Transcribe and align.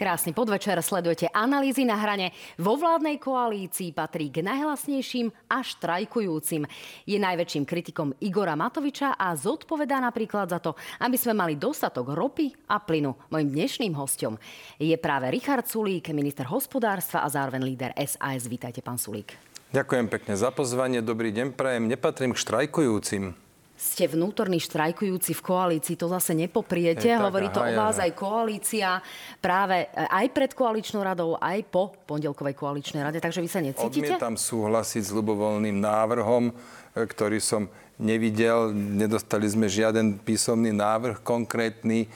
Krásny 0.00 0.32
podvečer, 0.32 0.80
sledujete 0.80 1.28
analýzy 1.28 1.84
na 1.84 1.92
hrane. 1.92 2.32
Vo 2.56 2.80
vládnej 2.80 3.20
koalícii 3.20 3.92
patrí 3.92 4.32
k 4.32 4.40
najhlasnejším 4.40 5.28
a 5.52 5.60
štrajkujúcim. 5.60 6.64
Je 7.04 7.20
najväčším 7.20 7.68
kritikom 7.68 8.16
Igora 8.24 8.56
Matoviča 8.56 9.20
a 9.20 9.36
zodpovedá 9.36 10.00
napríklad 10.00 10.48
za 10.48 10.56
to, 10.56 10.72
aby 11.04 11.20
sme 11.20 11.36
mali 11.36 11.60
dostatok 11.60 12.16
ropy 12.16 12.48
a 12.72 12.80
plynu. 12.80 13.12
Mojím 13.28 13.52
dnešným 13.52 13.92
hostom 13.92 14.40
je 14.80 14.96
práve 14.96 15.28
Richard 15.28 15.68
Sulík, 15.68 16.08
minister 16.16 16.48
hospodárstva 16.48 17.20
a 17.20 17.28
zároveň 17.28 17.60
líder 17.60 17.92
SAS. 18.00 18.48
Vítajte, 18.48 18.80
pán 18.80 18.96
Sulík. 18.96 19.36
Ďakujem 19.76 20.08
pekne 20.08 20.32
za 20.32 20.48
pozvanie. 20.48 21.04
Dobrý 21.04 21.28
deň, 21.28 21.52
prajem. 21.52 21.92
Nepatrím 21.92 22.32
k 22.32 22.40
štrajkujúcim 22.40 23.49
ste 23.80 24.04
vnútorní 24.04 24.60
štrajkujúci 24.60 25.32
v 25.32 25.40
koalícii, 25.40 25.96
to 25.96 26.04
zase 26.12 26.36
nepopriete. 26.36 27.08
Je, 27.08 27.16
Hovorí 27.16 27.48
to 27.48 27.64
aha, 27.64 27.72
o 27.72 27.78
vás 27.80 27.96
aj 27.96 28.12
koalícia 28.12 29.00
práve 29.40 29.88
e, 29.88 30.04
aj 30.04 30.26
pred 30.36 30.52
koaličnou 30.52 31.00
radou, 31.00 31.40
aj 31.40 31.64
po 31.72 31.96
pondelkovej 32.04 32.60
koaličnej 32.60 33.00
rade. 33.00 33.24
Takže 33.24 33.40
vy 33.40 33.48
sa 33.48 33.64
necítite? 33.64 34.20
Odmietam 34.20 34.36
súhlasiť 34.36 35.00
s 35.00 35.10
ľubovoľným 35.16 35.80
návrhom, 35.80 36.52
e, 36.52 36.54
ktorý 36.92 37.40
som 37.40 37.72
nevidel. 37.96 38.68
Nedostali 38.76 39.48
sme 39.48 39.64
žiaden 39.64 40.20
písomný 40.20 40.72
návrh 40.72 41.20
konkrétny. 41.20 42.08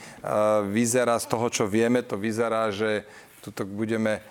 Vyzerá 0.73 1.21
z 1.21 1.29
toho, 1.29 1.47
čo 1.53 1.65
vieme, 1.69 2.01
to 2.01 2.17
vyzerá, 2.17 2.73
že 2.73 3.05
tuto 3.45 3.69
budeme 3.69 4.25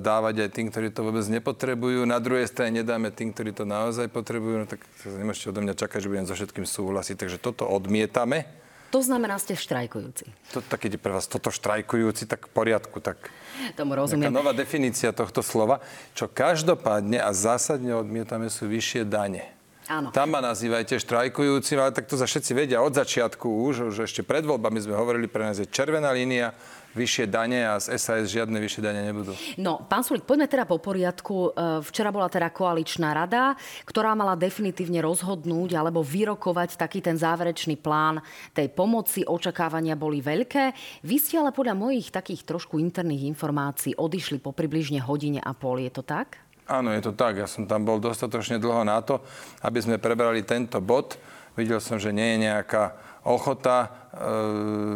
dávať 0.00 0.46
aj 0.46 0.50
tým, 0.52 0.66
ktorí 0.68 0.88
to 0.92 1.04
vôbec 1.06 1.24
nepotrebujú. 1.28 2.04
Na 2.04 2.20
druhej 2.20 2.48
strane 2.48 2.82
nedáme 2.82 3.08
tým, 3.14 3.32
ktorí 3.32 3.54
to 3.54 3.64
naozaj 3.68 4.08
potrebujú, 4.12 4.64
no 4.64 4.66
tak 4.68 4.84
nemôžete 5.04 5.52
odo 5.52 5.60
mňa 5.64 5.74
čakať, 5.76 5.98
že 6.04 6.10
budem 6.10 6.26
so 6.28 6.34
všetkým 6.36 6.66
súhlasiť. 6.66 7.16
Takže 7.16 7.38
toto 7.40 7.64
odmietame. 7.68 8.48
To 8.90 8.98
znamená, 8.98 9.38
ste 9.38 9.54
štrajkujúci. 9.54 10.26
To, 10.50 10.58
tak 10.66 10.82
keď 10.82 10.98
je 10.98 11.00
pre 11.00 11.14
vás 11.14 11.30
toto 11.30 11.54
štrajkujúci, 11.54 12.26
tak 12.26 12.50
v 12.50 12.52
poriadku. 12.52 12.98
Tak 12.98 13.30
Tomu 13.78 13.94
rozumiem. 13.94 14.34
nová 14.34 14.50
definícia 14.50 15.14
tohto 15.14 15.46
slova. 15.46 15.78
Čo 16.18 16.26
každopádne 16.26 17.22
a 17.22 17.30
zásadne 17.30 17.94
odmietame 17.94 18.50
sú 18.50 18.66
vyššie 18.66 19.06
dane. 19.06 19.46
Áno. 19.90 20.14
Tam 20.14 20.30
ma 20.30 20.38
nazývajte 20.38 21.02
štrajkujúcim, 21.02 21.78
ale 21.78 21.90
tak 21.90 22.06
to 22.06 22.14
za 22.14 22.22
všetci 22.22 22.54
vedia 22.54 22.78
od 22.78 22.94
začiatku 22.94 23.46
už, 23.46 23.90
že 23.90 24.06
ešte 24.06 24.22
pred 24.22 24.46
voľbami 24.46 24.78
sme 24.78 24.94
hovorili, 24.94 25.26
pre 25.26 25.50
nás 25.50 25.58
je 25.58 25.66
červená 25.66 26.14
línia, 26.14 26.54
vyššie 26.94 27.24
dane 27.30 27.62
a 27.62 27.78
z 27.78 27.94
SAS 27.98 28.30
žiadne 28.30 28.58
vyššie 28.58 28.82
dane 28.82 29.00
nebudú. 29.06 29.32
No, 29.58 29.86
pán 29.86 30.02
Sulik, 30.02 30.26
poďme 30.26 30.50
teda 30.50 30.66
po 30.66 30.82
poriadku. 30.82 31.54
E, 31.54 31.80
včera 31.86 32.10
bola 32.10 32.26
teda 32.26 32.50
koaličná 32.50 33.14
rada, 33.14 33.54
ktorá 33.86 34.18
mala 34.18 34.34
definitívne 34.34 34.98
rozhodnúť 35.02 35.78
alebo 35.78 36.02
vyrokovať 36.02 36.74
taký 36.74 36.98
ten 36.98 37.14
záverečný 37.14 37.78
plán 37.78 38.18
tej 38.50 38.70
pomoci. 38.74 39.22
Očakávania 39.22 39.94
boli 39.94 40.18
veľké. 40.18 40.74
Vy 41.06 41.16
ste 41.22 41.38
ale 41.38 41.54
podľa 41.54 41.78
mojich 41.78 42.10
takých 42.10 42.42
trošku 42.42 42.82
interných 42.82 43.30
informácií 43.30 43.94
odišli 43.94 44.42
po 44.42 44.50
približne 44.50 44.98
hodine 45.02 45.38
a 45.38 45.54
pol. 45.54 45.78
Je 45.78 45.92
to 45.94 46.02
tak? 46.02 46.42
Áno, 46.70 46.94
je 46.94 47.02
to 47.02 47.12
tak. 47.14 47.38
Ja 47.38 47.50
som 47.50 47.66
tam 47.66 47.82
bol 47.82 47.98
dostatočne 47.98 48.62
dlho 48.62 48.86
na 48.86 49.02
to, 49.02 49.22
aby 49.66 49.82
sme 49.82 49.98
prebrali 49.98 50.46
tento 50.46 50.78
bod. 50.78 51.18
Videl 51.58 51.82
som, 51.82 51.98
že 51.98 52.14
nie 52.14 52.38
je 52.38 52.46
nejaká 52.46 53.09
ochota 53.24 53.88
eh, 53.88 54.18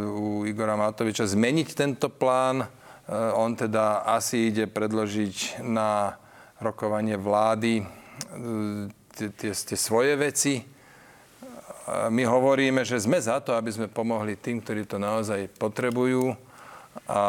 u 0.08 0.44
Igora 0.48 0.76
Matoviča 0.76 1.28
zmeniť 1.28 1.68
tento 1.76 2.08
plán. 2.08 2.64
Eh, 2.64 2.68
on 3.36 3.52
teda 3.56 4.06
asi 4.08 4.48
ide 4.48 4.64
predložiť 4.70 5.60
na 5.64 6.16
rokovanie 6.60 7.20
vlády 7.20 7.84
eh, 7.84 7.88
tie 9.14 9.76
svoje 9.78 10.16
veci. 10.18 10.54
My 11.84 12.24
hovoríme, 12.24 12.80
že 12.80 12.96
sme 12.96 13.20
za 13.20 13.44
to, 13.44 13.52
aby 13.52 13.68
sme 13.68 13.92
pomohli 13.92 14.40
tým, 14.40 14.64
ktorí 14.64 14.88
to 14.88 14.96
naozaj 14.96 15.52
potrebujú 15.60 16.32
a 17.04 17.22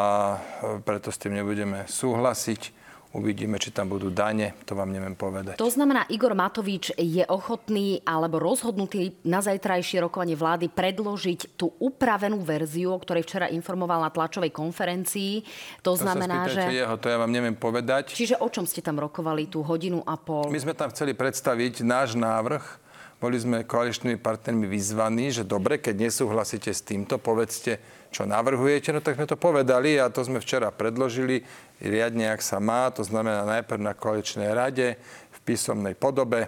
preto 0.87 1.11
s 1.11 1.19
tým 1.19 1.35
nebudeme 1.35 1.83
súhlasiť. 1.83 2.84
Uvidíme, 3.15 3.55
či 3.55 3.71
tam 3.71 3.87
budú 3.87 4.11
dane, 4.11 4.59
to 4.67 4.75
vám 4.75 4.91
neviem 4.91 5.15
povedať. 5.15 5.55
To 5.55 5.71
znamená, 5.71 6.03
Igor 6.11 6.35
Matovič 6.35 6.91
je 6.99 7.23
ochotný 7.31 8.03
alebo 8.03 8.43
rozhodnutý 8.43 9.15
na 9.23 9.39
zajtrajšie 9.39 10.03
rokovanie 10.03 10.35
vlády 10.35 10.67
predložiť 10.67 11.55
tú 11.55 11.71
upravenú 11.79 12.43
verziu, 12.43 12.91
o 12.91 12.99
ktorej 12.99 13.23
včera 13.23 13.47
informoval 13.47 14.03
na 14.03 14.11
tlačovej 14.11 14.51
konferencii. 14.51 15.47
To, 15.79 15.95
to 15.95 16.03
znamená, 16.03 16.51
že... 16.51 16.67
jeho, 16.75 16.99
to 16.99 17.07
ja 17.07 17.15
vám 17.15 17.31
neviem 17.31 17.55
povedať. 17.55 18.11
Čiže 18.11 18.35
o 18.43 18.51
čom 18.51 18.67
ste 18.67 18.83
tam 18.83 18.99
rokovali 18.99 19.47
tú 19.47 19.63
hodinu 19.63 20.03
a 20.03 20.19
pol? 20.19 20.51
My 20.51 20.59
sme 20.59 20.75
tam 20.75 20.91
chceli 20.91 21.15
predstaviť 21.15 21.87
náš 21.87 22.19
návrh. 22.19 22.84
Boli 23.15 23.39
sme 23.39 23.63
koaličnými 23.63 24.19
partnermi 24.19 24.67
vyzvaní, 24.67 25.31
že 25.31 25.47
dobre, 25.47 25.79
keď 25.79 26.07
nesúhlasíte 26.07 26.69
s 26.69 26.83
týmto, 26.83 27.15
povedzte, 27.15 27.79
čo 28.11 28.27
navrhujete, 28.27 28.91
no 28.91 28.99
tak 28.99 29.15
sme 29.15 29.27
to 29.27 29.39
povedali 29.39 29.95
a 29.99 30.11
to 30.11 30.23
sme 30.23 30.43
včera 30.43 30.71
predložili. 30.71 31.43
Riadne, 31.79 32.31
ak 32.31 32.43
sa 32.43 32.59
má, 32.59 32.91
to 32.91 33.03
znamená 33.03 33.43
najprv 33.43 33.79
na 33.79 33.95
koaličnej 33.95 34.51
rade 34.51 34.99
v 35.31 35.37
písomnej 35.43 35.95
podobe. 35.95 36.47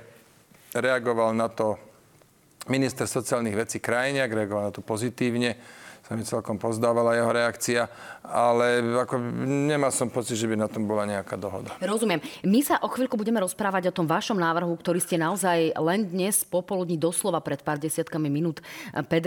Reagoval 0.75 1.35
na 1.35 1.47
to 1.51 1.79
minister 2.67 3.07
sociálnych 3.07 3.55
vecí 3.55 3.79
Krajniak, 3.79 4.31
reagoval 4.31 4.71
na 4.71 4.73
to 4.75 4.83
pozitívne 4.83 5.55
sa 6.07 6.15
mi 6.15 6.23
celkom 6.23 6.55
pozdávala 6.55 7.19
jeho 7.19 7.27
reakcia, 7.35 7.91
ale 8.23 8.79
ako 8.79 9.19
nemal 9.43 9.91
som 9.91 10.07
pocit, 10.07 10.39
že 10.39 10.47
by 10.47 10.55
na 10.55 10.71
tom 10.71 10.87
bola 10.87 11.03
nejaká 11.03 11.35
dohoda. 11.35 11.75
Rozumiem. 11.83 12.23
My 12.47 12.63
sa 12.63 12.79
o 12.79 12.87
chvíľku 12.87 13.19
budeme 13.19 13.43
rozprávať 13.43 13.91
o 13.91 13.95
tom 13.95 14.07
vašom 14.07 14.39
návrhu, 14.39 14.71
ktorý 14.79 15.03
ste 15.03 15.19
naozaj 15.19 15.75
len 15.75 16.07
dnes 16.07 16.47
popoludní 16.47 16.95
doslova 16.95 17.43
pred 17.43 17.59
pár 17.59 17.75
desiatkami 17.75 18.31
minút 18.31 18.63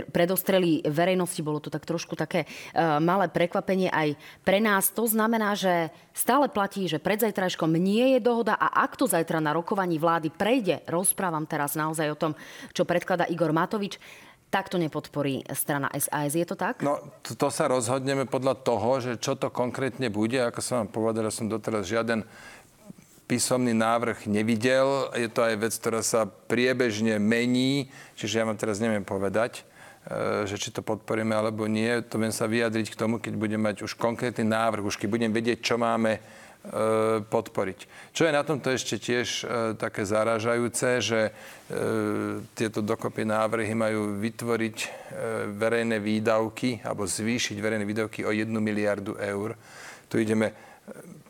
predostreli 0.09 0.81
verejnosti. 0.89 1.45
Bolo 1.45 1.61
to 1.61 1.69
tak 1.69 1.85
trošku 1.85 2.17
také 2.17 2.49
uh, 2.49 2.97
malé 2.97 3.29
prekvapenie 3.29 3.93
aj 3.93 4.17
pre 4.41 4.65
nás. 4.65 4.89
To 4.97 5.05
znamená, 5.05 5.53
že 5.53 5.93
stále 6.17 6.49
platí, 6.49 6.89
že 6.89 6.97
pred 6.97 7.21
zajtrajškom 7.21 7.77
nie 7.77 8.17
je 8.17 8.25
dohoda 8.25 8.57
a 8.57 8.89
ak 8.89 8.97
to 8.97 9.05
zajtra 9.05 9.37
na 9.37 9.53
rokovaní 9.53 10.01
vlády 10.01 10.33
prejde, 10.33 10.81
rozprávam 10.89 11.45
teraz 11.45 11.77
naozaj 11.77 12.09
o 12.09 12.17
tom, 12.17 12.33
čo 12.73 12.89
predklada 12.89 13.29
Igor 13.29 13.53
Matovič, 13.53 14.01
tak 14.51 14.67
to 14.67 14.83
nepodporí 14.83 15.47
strana 15.55 15.87
SAS. 15.95 16.35
Je 16.35 16.43
to 16.43 16.59
tak? 16.59 16.83
No, 16.83 16.99
to, 17.23 17.39
to 17.39 17.49
sa 17.55 17.71
rozhodneme 17.71 18.27
podľa 18.27 18.59
toho, 18.59 18.99
že 18.99 19.13
čo 19.23 19.39
to 19.39 19.47
konkrétne 19.47 20.11
bude. 20.11 20.43
Ako 20.43 20.59
som 20.59 20.75
vám 20.85 20.91
povedal, 20.91 21.31
som 21.31 21.47
doteraz 21.47 21.87
žiaden 21.87 22.27
písomný 23.31 23.71
návrh 23.71 24.27
nevidel. 24.27 25.07
Je 25.15 25.31
to 25.31 25.47
aj 25.47 25.55
vec, 25.55 25.73
ktorá 25.79 26.03
sa 26.03 26.27
priebežne 26.27 27.23
mení, 27.23 27.87
čiže 28.19 28.43
ja 28.43 28.45
vám 28.45 28.59
teraz 28.59 28.83
neviem 28.83 29.07
povedať, 29.07 29.63
e, 30.11 30.51
že 30.51 30.59
či 30.59 30.75
to 30.75 30.83
podporíme 30.83 31.31
alebo 31.31 31.71
nie. 31.71 32.03
To 32.11 32.19
viem 32.19 32.35
sa 32.35 32.51
vyjadriť 32.51 32.91
k 32.91 32.99
tomu, 32.99 33.23
keď 33.23 33.39
budem 33.39 33.63
mať 33.63 33.87
už 33.87 33.95
konkrétny 33.95 34.43
návrh, 34.43 34.83
už 34.83 34.99
keď 34.99 35.09
budem 35.15 35.31
vedieť, 35.31 35.63
čo 35.63 35.79
máme 35.79 36.19
podporiť. 37.25 38.13
Čo 38.13 38.29
je 38.29 38.37
na 38.37 38.45
tomto 38.45 38.69
ešte 38.69 39.01
tiež 39.01 39.29
e, 39.29 39.45
také 39.81 40.05
zaražajúce, 40.05 41.01
že 41.01 41.21
e, 41.29 41.33
tieto 42.53 42.85
dokopy 42.85 43.25
návrhy 43.25 43.73
majú 43.73 44.21
vytvoriť 44.21 44.77
verejné 45.57 45.97
výdavky 45.99 46.85
alebo 46.85 47.09
zvýšiť 47.09 47.57
verejné 47.57 47.85
výdavky 47.89 48.29
o 48.29 48.31
1 48.31 48.53
miliardu 48.53 49.17
eur. 49.17 49.57
Tu 50.13 50.21
ideme 50.21 50.53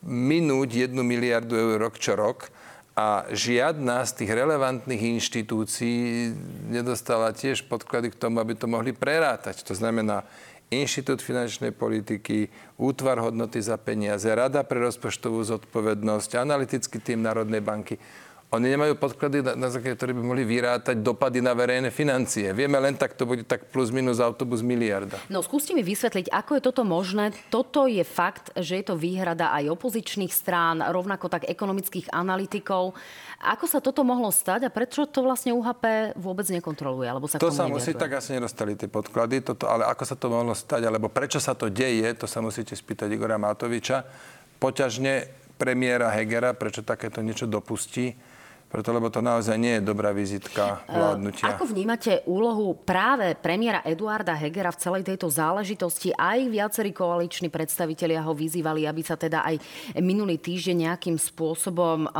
minúť 0.02 0.90
1 0.90 0.98
miliardu 0.98 1.54
eur 1.54 1.78
rok 1.78 1.94
čo 2.00 2.18
rok 2.18 2.50
a 2.98 3.24
žiadna 3.30 4.02
z 4.02 4.12
tých 4.22 4.30
relevantných 4.34 5.16
inštitúcií 5.16 6.34
nedostala 6.68 7.30
tiež 7.30 7.70
podklady 7.70 8.12
k 8.12 8.20
tomu, 8.20 8.42
aby 8.42 8.58
to 8.58 8.66
mohli 8.66 8.90
prerátať. 8.90 9.62
To 9.64 9.72
znamená, 9.78 10.26
Inštitút 10.70 11.18
finančnej 11.18 11.74
politiky, 11.74 12.46
Útvar 12.78 13.18
hodnoty 13.18 13.58
za 13.58 13.74
peniaze, 13.74 14.30
Rada 14.30 14.62
pre 14.62 14.78
rozpočtovú 14.78 15.42
zodpovednosť, 15.42 16.38
analytický 16.38 17.02
tým 17.02 17.26
Národnej 17.26 17.58
banky. 17.58 17.98
Oni 18.50 18.66
nemajú 18.66 18.98
podklady, 18.98 19.46
na, 19.46 19.54
na 19.54 19.70
základe 19.70 19.94
ktoré 19.94 20.10
by 20.10 20.26
mohli 20.26 20.42
vyrátať 20.42 20.98
dopady 20.98 21.38
na 21.38 21.54
verejné 21.54 21.94
financie. 21.94 22.50
Vieme 22.50 22.82
len 22.82 22.98
tak, 22.98 23.14
to 23.14 23.22
bude 23.22 23.46
tak 23.46 23.70
plus 23.70 23.94
minus 23.94 24.18
autobus 24.18 24.58
miliarda. 24.58 25.22
No 25.30 25.38
skúste 25.38 25.70
mi 25.70 25.86
vysvetliť, 25.86 26.34
ako 26.34 26.58
je 26.58 26.62
toto 26.66 26.82
možné. 26.82 27.30
Toto 27.46 27.86
je 27.86 28.02
fakt, 28.02 28.50
že 28.58 28.82
je 28.82 28.84
to 28.90 28.98
výhrada 28.98 29.54
aj 29.54 29.70
opozičných 29.70 30.34
strán, 30.34 30.82
rovnako 30.82 31.30
tak 31.30 31.46
ekonomických 31.46 32.10
analytikov. 32.10 32.98
Ako 33.38 33.70
sa 33.70 33.78
toto 33.78 34.02
mohlo 34.02 34.34
stať 34.34 34.66
a 34.66 34.70
prečo 34.74 35.06
to 35.06 35.22
vlastne 35.22 35.54
UHP 35.54 36.18
vôbec 36.18 36.50
nekontroluje? 36.50 37.06
Alebo 37.06 37.30
sa 37.30 37.38
to 37.38 37.54
sa 37.54 37.70
musí, 37.70 37.94
tak 37.94 38.18
asi 38.18 38.34
nedostali 38.34 38.74
tie 38.74 38.90
podklady, 38.90 39.46
toto, 39.46 39.70
ale 39.70 39.86
ako 39.86 40.02
sa 40.02 40.18
to 40.18 40.26
mohlo 40.26 40.58
stať, 40.58 40.90
alebo 40.90 41.06
prečo 41.06 41.38
sa 41.38 41.54
to 41.54 41.70
deje, 41.70 42.18
to 42.18 42.26
sa 42.26 42.42
musíte 42.42 42.74
spýtať 42.74 43.14
Igora 43.14 43.38
Matoviča. 43.38 44.02
Poťažne 44.58 45.30
premiéra 45.54 46.10
Hegera, 46.10 46.50
prečo 46.58 46.82
takéto 46.82 47.22
niečo 47.22 47.46
dopustí 47.46 48.10
preto 48.70 48.94
lebo 48.94 49.10
to 49.10 49.18
naozaj 49.18 49.58
nie 49.58 49.76
je 49.76 49.82
dobrá 49.82 50.14
vizitka 50.14 50.86
Eh, 50.86 50.94
vládnutia. 50.94 51.58
Ako 51.58 51.66
vnímate 51.66 52.22
úlohu 52.26 52.78
práve 52.78 53.34
premiéra 53.34 53.82
Eduarda 53.82 54.34
Hegera 54.38 54.70
v 54.70 54.78
celej 54.78 55.02
tejto 55.02 55.26
záležitosti? 55.26 56.14
Aj 56.14 56.38
viacerí 56.38 56.94
koaliční 56.94 57.50
predstavitelia 57.50 58.22
ho 58.22 58.30
vyzývali, 58.30 58.86
aby 58.86 59.02
sa 59.02 59.18
teda 59.18 59.42
aj 59.42 59.58
minulý 59.98 60.38
týždeň 60.38 60.90
nejakým 60.90 61.16
spôsobom 61.18 62.06
eh, 62.06 62.10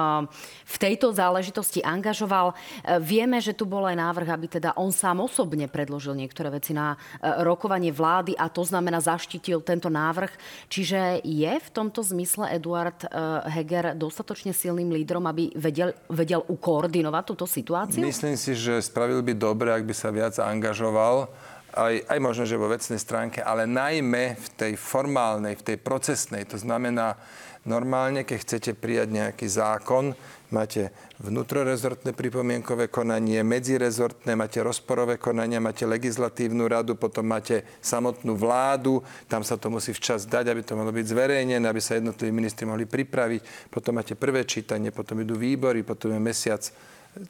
v 0.67 0.77
tejto 0.77 1.15
záležitosti 1.15 1.87
angažoval. 1.87 2.53
Eh, 2.53 2.99
Vieme, 2.99 3.39
že 3.39 3.55
tu 3.55 3.65
bol 3.65 3.87
aj 3.87 3.97
návrh, 3.97 4.29
aby 4.35 4.47
teda 4.61 4.71
on 4.75 4.91
sám 4.91 5.23
osobne 5.23 5.71
predložil 5.71 6.15
niektoré 6.15 6.51
veci 6.53 6.75
na 6.75 6.95
rokovanie 7.23 7.91
vlády 7.91 8.35
a 8.39 8.47
to 8.51 8.63
znamená 8.63 9.03
zaštitil 9.03 9.63
tento 9.65 9.91
návrh. 9.91 10.31
Čiže 10.69 11.23
je 11.25 11.53
v 11.59 11.69
tomto 11.71 12.03
zmysle 12.05 12.55
Eduard 12.55 13.03
Heger 13.51 13.95
dostatočne 13.99 14.55
silným 14.55 14.93
lídrom, 14.95 15.27
aby 15.27 15.53
vedel, 15.57 15.95
vedel 16.11 16.40
ukoordinovať 16.47 17.25
túto 17.27 17.45
situáciu? 17.45 18.01
Myslím 18.01 18.37
si, 18.37 18.57
že 18.57 18.81
spravil 18.81 19.21
by 19.21 19.35
dobre, 19.37 19.69
ak 19.75 19.85
by 19.85 19.95
sa 19.95 20.09
viac 20.15 20.37
angažoval, 20.39 21.29
aj, 21.71 21.95
aj 22.11 22.19
možno, 22.19 22.45
že 22.47 22.59
vo 22.59 22.71
vecnej 22.71 22.99
stránke, 22.99 23.39
ale 23.43 23.67
najmä 23.67 24.35
v 24.35 24.49
tej 24.59 24.73
formálnej, 24.75 25.55
v 25.55 25.75
tej 25.75 25.77
procesnej. 25.79 26.43
To 26.51 26.59
znamená, 26.59 27.15
normálne, 27.63 28.27
keď 28.27 28.39
chcete 28.43 28.71
prijať 28.75 29.09
nejaký 29.15 29.47
zákon, 29.47 30.19
máte 30.51 30.91
vnútrorezortné 31.23 32.13
pripomienkové 32.13 32.91
konanie, 32.91 33.43
medzirezortné, 33.43 34.35
máte 34.35 34.63
rozporové 34.63 35.17
konania, 35.17 35.63
máte 35.63 35.87
legislatívnu 35.87 36.67
radu, 36.67 36.95
potom 36.95 37.27
máte 37.27 37.63
samotnú 37.79 38.35
vládu, 38.35 39.03
tam 39.31 39.47
sa 39.47 39.57
to 39.57 39.71
musí 39.71 39.95
včas 39.95 40.27
dať, 40.27 40.51
aby 40.51 40.63
to 40.63 40.75
malo 40.75 40.91
byť 40.91 41.07
zverejnené, 41.07 41.65
aby 41.65 41.81
sa 41.81 41.99
jednotliví 41.99 42.35
ministri 42.35 42.67
mohli 42.67 42.85
pripraviť, 42.85 43.71
potom 43.71 43.97
máte 43.97 44.19
prvé 44.19 44.43
čítanie, 44.45 44.91
potom 44.91 45.23
idú 45.23 45.39
výbory, 45.39 45.87
potom 45.87 46.11
je 46.15 46.21
mesiac 46.21 46.63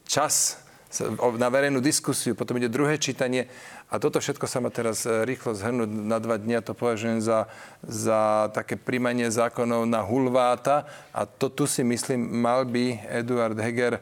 čas 0.08 0.60
na 1.38 1.46
verejnú 1.46 1.78
diskusiu, 1.78 2.34
potom 2.34 2.58
ide 2.58 2.66
druhé 2.66 2.98
čítanie 2.98 3.46
a 3.90 3.98
toto 3.98 4.22
všetko 4.22 4.46
sa 4.46 4.62
má 4.62 4.70
teraz 4.70 5.02
e, 5.02 5.26
rýchlo 5.26 5.50
zhrnúť 5.50 5.90
na 5.90 6.22
dva 6.22 6.38
dni 6.38 6.62
a 6.62 6.64
to 6.64 6.78
považujem 6.78 7.18
za, 7.18 7.50
za 7.82 8.46
také 8.54 8.78
príjmanie 8.78 9.26
zákonov 9.26 9.82
na 9.82 9.98
hulváta 9.98 10.86
a 11.10 11.26
to 11.26 11.50
tu 11.50 11.66
si 11.66 11.82
myslím 11.82 12.22
mal 12.22 12.62
by 12.62 13.02
Eduard 13.10 13.58
Heger 13.58 13.98
e, 13.98 14.00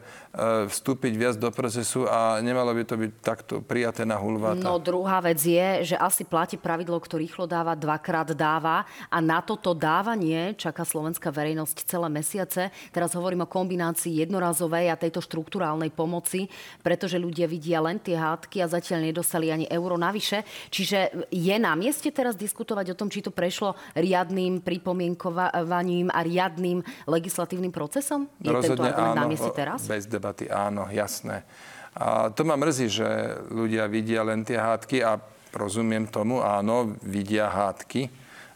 vstúpiť 0.69 1.13
viac 1.17 1.35
do 1.41 1.49
procesu 1.49 2.05
a 2.05 2.37
nemalo 2.37 2.69
by 2.77 2.85
to 2.85 2.95
byť 3.01 3.11
takto 3.25 3.53
prijaté 3.65 4.05
na 4.05 4.21
hulváta. 4.21 4.61
No 4.61 4.77
druhá 4.77 5.25
vec 5.25 5.41
je, 5.41 5.89
že 5.89 5.95
asi 5.97 6.21
platí 6.21 6.53
pravidlo, 6.61 7.01
kto 7.01 7.17
rýchlo 7.17 7.49
dáva, 7.49 7.73
dvakrát 7.73 8.29
dáva 8.37 8.85
a 9.09 9.17
na 9.17 9.41
toto 9.41 9.73
dávanie 9.73 10.53
čaká 10.53 10.85
slovenská 10.85 11.33
verejnosť 11.33 11.89
celé 11.89 12.07
mesiace. 12.13 12.69
Teraz 12.93 13.17
hovorím 13.17 13.49
o 13.49 13.49
kombinácii 13.49 14.21
jednorazovej 14.21 14.93
a 14.93 14.99
tejto 15.01 15.17
štruktúrálnej 15.17 15.89
pomoci, 15.89 16.45
pretože 16.85 17.17
ľudia 17.17 17.49
vidia 17.49 17.81
len 17.81 17.97
tie 17.97 18.13
hádky 18.13 18.61
a 18.61 18.69
zatiaľ 18.69 19.09
nedostali 19.09 19.49
ani 19.49 19.65
euro 19.79 19.95
navyše. 19.95 20.43
Čiže 20.67 21.31
je 21.31 21.55
na 21.55 21.71
mieste 21.79 22.11
teraz 22.11 22.35
diskutovať 22.35 22.91
o 22.91 22.99
tom, 22.99 23.07
či 23.07 23.23
to 23.23 23.31
prešlo 23.31 23.79
riadným 23.95 24.59
pripomienkovaním 24.59 26.11
a 26.11 26.19
riadným 26.19 26.83
legislatívnym 27.07 27.71
procesom? 27.71 28.27
Je 28.43 28.51
tento 28.51 28.83
argument 28.83 29.15
na 29.15 29.31
mieste 29.31 29.49
teraz? 29.55 29.87
Bez 29.87 30.03
debaty 30.03 30.51
áno, 30.51 30.91
jasné. 30.91 31.47
A 31.95 32.29
to 32.29 32.43
ma 32.43 32.59
mrzí, 32.59 32.87
že 32.91 33.07
ľudia 33.49 33.87
vidia 33.87 34.21
len 34.21 34.43
tie 34.43 34.59
hádky 34.59 35.01
a 35.01 35.17
rozumiem 35.55 36.05
tomu, 36.05 36.43
áno, 36.43 36.93
vidia 37.01 37.49
hádky, 37.49 38.05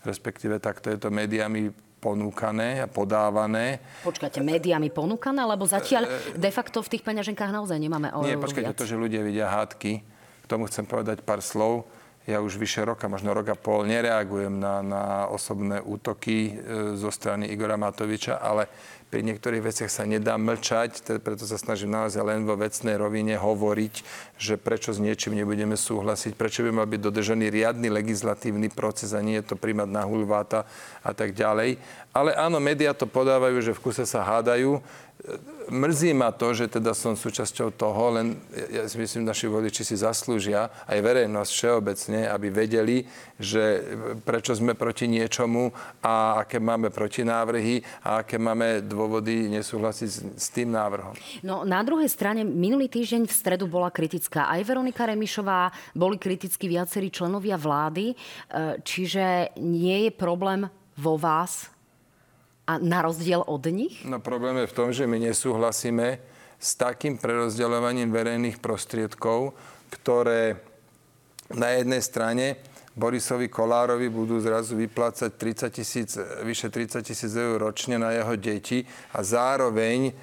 respektíve 0.05 0.61
takto 0.61 0.93
je 0.93 1.01
to 1.01 1.09
médiami 1.09 1.73
ponúkané 2.03 2.83
a 2.83 2.87
podávané. 2.91 3.79
Počkajte, 4.03 4.43
médiami 4.43 4.91
ponúkané, 4.91 5.47
lebo 5.47 5.63
zatiaľ 5.63 6.03
de 6.35 6.51
facto 6.51 6.83
v 6.83 6.91
tých 6.91 7.03
peňaženkách 7.07 7.51
naozaj 7.55 7.79
nemáme 7.79 8.11
o 8.11 8.27
Nie, 8.27 8.35
počkajte, 8.35 8.75
viac. 8.75 8.79
to, 8.79 8.83
že 8.83 8.99
ľudia 8.99 9.23
vidia 9.23 9.47
hádky, 9.47 10.03
tomu 10.53 10.69
chcem 10.69 10.85
povedať 10.85 11.25
pár 11.25 11.41
slov. 11.41 11.89
Ja 12.23 12.39
už 12.39 12.55
vyše 12.55 12.85
roka, 12.85 13.11
možno 13.11 13.35
rok 13.35 13.51
a 13.51 13.57
pol, 13.57 13.83
nereagujem 13.83 14.55
na, 14.55 14.79
na 14.79 15.03
osobné 15.27 15.83
útoky 15.83 16.55
e, 16.55 16.95
zo 16.95 17.11
strany 17.11 17.51
Igora 17.51 17.75
Matoviča, 17.75 18.39
ale 18.39 18.71
pri 19.11 19.27
niektorých 19.27 19.61
veciach 19.61 19.91
sa 19.91 20.07
nedá 20.07 20.39
mlčať, 20.39 21.03
te- 21.03 21.19
preto 21.19 21.43
sa 21.43 21.59
snažím 21.59 21.91
naozaj 21.91 22.23
len 22.23 22.47
vo 22.47 22.55
vecnej 22.55 22.95
rovine 22.95 23.35
hovoriť, 23.35 23.93
že 24.39 24.55
prečo 24.55 24.95
s 24.95 25.03
niečím 25.03 25.35
nebudeme 25.35 25.75
súhlasiť, 25.75 26.39
prečo 26.39 26.63
by 26.63 26.71
mal 26.71 26.87
byť 26.87 27.01
dodržaný 27.03 27.51
riadny 27.51 27.91
legislatívny 27.91 28.71
proces 28.71 29.11
a 29.11 29.19
nie 29.19 29.43
je 29.43 29.53
to 29.53 29.59
príjmať 29.59 29.89
na 29.91 30.07
hulváta 30.07 30.63
a 31.03 31.11
tak 31.11 31.35
ďalej. 31.35 31.75
Ale 32.15 32.31
áno, 32.39 32.63
médiá 32.63 32.95
to 32.95 33.03
podávajú, 33.03 33.59
že 33.59 33.75
v 33.75 33.83
kuse 33.83 34.07
sa 34.07 34.23
hádajú. 34.23 34.79
Mrzí 35.69 36.13
ma 36.13 36.31
to, 36.31 36.51
že 36.51 36.67
teda 36.67 36.91
som 36.91 37.15
súčasťou 37.15 37.75
toho, 37.75 38.19
len 38.19 38.39
ja 38.71 38.87
si 38.87 38.97
myslím, 38.99 39.27
naši 39.27 39.47
voliči 39.47 39.83
si 39.83 39.95
zaslúžia, 39.99 40.71
aj 40.87 40.99
verejnosť 40.99 41.51
všeobecne, 41.51 42.19
aby 42.27 42.47
vedeli, 42.51 42.97
že 43.39 43.83
prečo 44.23 44.55
sme 44.55 44.73
proti 44.73 45.07
niečomu 45.07 45.71
a 46.03 46.45
aké 46.45 46.57
máme 46.59 46.89
protinávrhy 46.89 47.83
a 48.03 48.23
aké 48.23 48.39
máme 48.39 48.83
dôvody 48.83 49.51
nesúhlasiť 49.51 50.09
s, 50.09 50.17
s 50.35 50.47
tým 50.51 50.71
návrhom. 50.71 51.13
No 51.45 51.67
na 51.67 51.83
druhej 51.83 52.07
strane, 52.07 52.47
minulý 52.47 52.87
týždeň 52.89 53.27
v 53.27 53.33
stredu 53.33 53.65
bola 53.67 53.91
kritická 53.93 54.47
aj 54.51 54.61
Veronika 54.67 55.07
Remišová, 55.07 55.71
boli 55.93 56.15
kritickí 56.17 56.67
viacerí 56.67 57.11
členovia 57.11 57.59
vlády, 57.59 58.11
e, 58.11 58.15
čiže 58.81 59.57
nie 59.59 60.07
je 60.07 60.11
problém 60.13 60.67
vo 60.97 61.17
vás 61.17 61.73
a 62.63 62.79
na 62.79 63.03
rozdiel 63.03 63.43
od 63.43 63.63
nich? 63.67 64.03
No 64.07 64.23
problém 64.23 64.63
je 64.63 64.71
v 64.71 64.77
tom, 64.77 64.89
že 64.95 65.03
my 65.03 65.19
nesúhlasíme 65.19 66.19
s 66.63 66.79
takým 66.79 67.19
prerozdeľovaním 67.19 68.07
verejných 68.07 68.63
prostriedkov, 68.63 69.51
ktoré 69.91 70.63
na 71.51 71.75
jednej 71.75 71.99
strane 71.99 72.45
Borisovi 72.93 73.49
Kolárovi 73.49 74.07
budú 74.07 74.37
zrazu 74.39 74.77
vyplácať 74.77 75.33
30 75.33 75.73
tisíc, 75.73 76.09
vyše 76.45 76.69
30 76.69 77.01
tisíc 77.01 77.33
eur 77.33 77.57
ročne 77.57 77.97
na 77.97 78.13
jeho 78.13 78.37
deti 78.37 78.85
a 79.11 79.25
zároveň 79.25 79.99
e, 80.07 80.13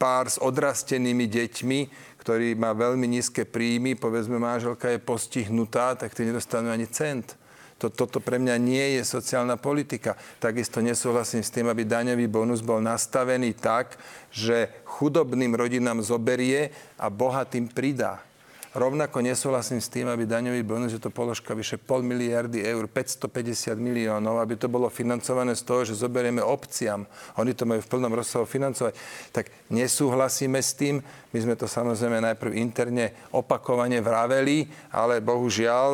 pár 0.00 0.24
s 0.26 0.40
odrastenými 0.40 1.28
deťmi, 1.28 1.80
ktorý 2.24 2.56
má 2.56 2.72
veľmi 2.72 3.06
nízke 3.06 3.44
príjmy, 3.44 3.94
povedzme 3.94 4.40
manželka 4.40 4.88
je 4.88 5.04
postihnutá, 5.04 6.00
tak 6.00 6.16
tí 6.16 6.24
nedostanú 6.24 6.72
ani 6.72 6.88
cent. 6.88 7.36
To, 7.80 7.88
toto 7.88 8.20
pre 8.20 8.36
mňa 8.36 8.60
nie 8.60 9.00
je 9.00 9.02
sociálna 9.08 9.56
politika. 9.56 10.12
Takisto 10.36 10.84
nesúhlasím 10.84 11.40
s 11.40 11.48
tým, 11.48 11.64
aby 11.72 11.88
daňový 11.88 12.28
bonus 12.28 12.60
bol 12.60 12.78
nastavený 12.84 13.56
tak, 13.56 13.96
že 14.28 14.68
chudobným 14.84 15.56
rodinám 15.56 16.04
zoberie 16.04 16.68
a 17.00 17.08
bohatým 17.08 17.72
pridá. 17.72 18.29
Rovnako 18.70 19.26
nesúhlasím 19.26 19.82
s 19.82 19.90
tým, 19.90 20.06
aby 20.06 20.30
daňový 20.30 20.62
bonus, 20.62 20.94
je 20.94 21.02
to 21.02 21.10
položka 21.10 21.58
vyše 21.58 21.74
pol 21.74 22.06
miliardy 22.06 22.62
eur, 22.62 22.86
550 22.86 23.74
miliónov, 23.74 24.38
aby 24.38 24.54
to 24.54 24.70
bolo 24.70 24.86
financované 24.86 25.58
z 25.58 25.66
toho, 25.66 25.82
že 25.82 25.98
zoberieme 25.98 26.38
obciam. 26.38 27.02
Oni 27.34 27.50
to 27.50 27.66
majú 27.66 27.82
v 27.82 27.90
plnom 27.90 28.14
rozsahu 28.14 28.46
financovať. 28.46 28.94
Tak 29.34 29.50
nesúhlasíme 29.74 30.62
s 30.62 30.78
tým. 30.78 31.02
My 31.34 31.38
sme 31.42 31.54
to 31.58 31.66
samozrejme 31.66 32.22
najprv 32.22 32.58
interne 32.62 33.10
opakovane 33.34 33.98
vraveli, 33.98 34.70
ale 34.94 35.18
bohužiaľ 35.18 35.90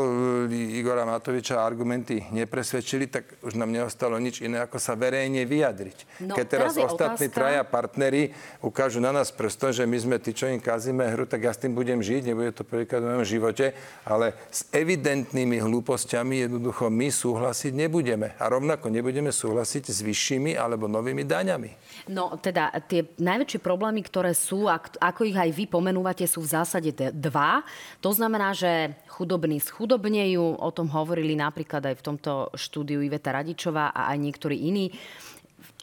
e, 0.49 0.81
Igora 0.81 1.09
Matoviča 1.09 1.61
argumenty 1.61 2.25
nepresvedčili, 2.33 3.09
tak 3.09 3.41
už 3.41 3.57
nám 3.57 3.73
neostalo 3.73 4.21
nič 4.21 4.45
iné, 4.45 4.61
ako 4.65 4.77
sa 4.77 4.97
verejne 4.97 5.49
vyjadriť. 5.49 6.29
No, 6.29 6.37
Keď 6.37 6.45
teraz, 6.49 6.73
teraz 6.77 6.93
ostatní 6.93 7.29
otázka- 7.33 7.37
traja 7.37 7.63
partneri 7.65 8.33
ukážu 8.65 9.01
na 9.01 9.13
nás 9.13 9.29
prstom, 9.33 9.73
že 9.73 9.85
my 9.85 9.97
sme 9.97 10.17
tí, 10.21 10.33
čo 10.33 10.49
im 10.49 10.61
kazíme 10.61 11.05
hru, 11.13 11.29
tak 11.29 11.45
ja 11.45 11.53
s 11.53 11.61
tým 11.61 11.73
budem 11.77 12.01
žiť, 12.01 12.33
nebude 12.33 12.53
to 12.57 12.66
prvýkrát 12.67 13.01
v 13.01 13.09
mojom 13.15 13.27
živote, 13.27 13.73
ale 14.03 14.35
s 14.51 14.67
evidentnými 14.75 15.63
hlúpostiami 15.63 16.51
jednoducho 16.51 16.91
my 16.91 17.09
súhlasiť 17.09 17.73
nebudeme. 17.73 18.35
A 18.37 18.51
rovnako 18.51 18.91
nebudeme 18.91 19.31
súhlasiť 19.31 19.89
s 19.89 20.03
vyššími 20.03 20.59
alebo 20.59 20.91
novými 20.91 21.23
daňami. 21.23 21.71
No 22.11 22.35
teda 22.37 22.75
tie 22.91 23.07
najväčšie 23.17 23.63
problémy, 23.63 24.03
ktoré 24.03 24.35
sú, 24.35 24.67
ako 24.67 25.23
ich 25.23 25.39
aj 25.39 25.51
vy 25.55 25.65
pomenúvate, 25.71 26.27
sú 26.27 26.43
v 26.43 26.53
zásade 26.53 26.91
dva. 27.15 27.63
To 28.03 28.11
znamená, 28.11 28.51
že 28.51 28.99
chudobní 29.07 29.63
schudobnejú, 29.63 30.59
o 30.59 30.71
tom 30.75 30.91
hovorili 30.91 31.39
napríklad 31.39 31.87
aj 31.87 31.95
v 32.03 32.05
tomto 32.05 32.51
štúdiu 32.59 33.01
Iveta 33.01 33.31
Radičová 33.31 33.95
a 33.95 34.11
aj 34.11 34.19
niektorí 34.19 34.67
iní, 34.67 34.91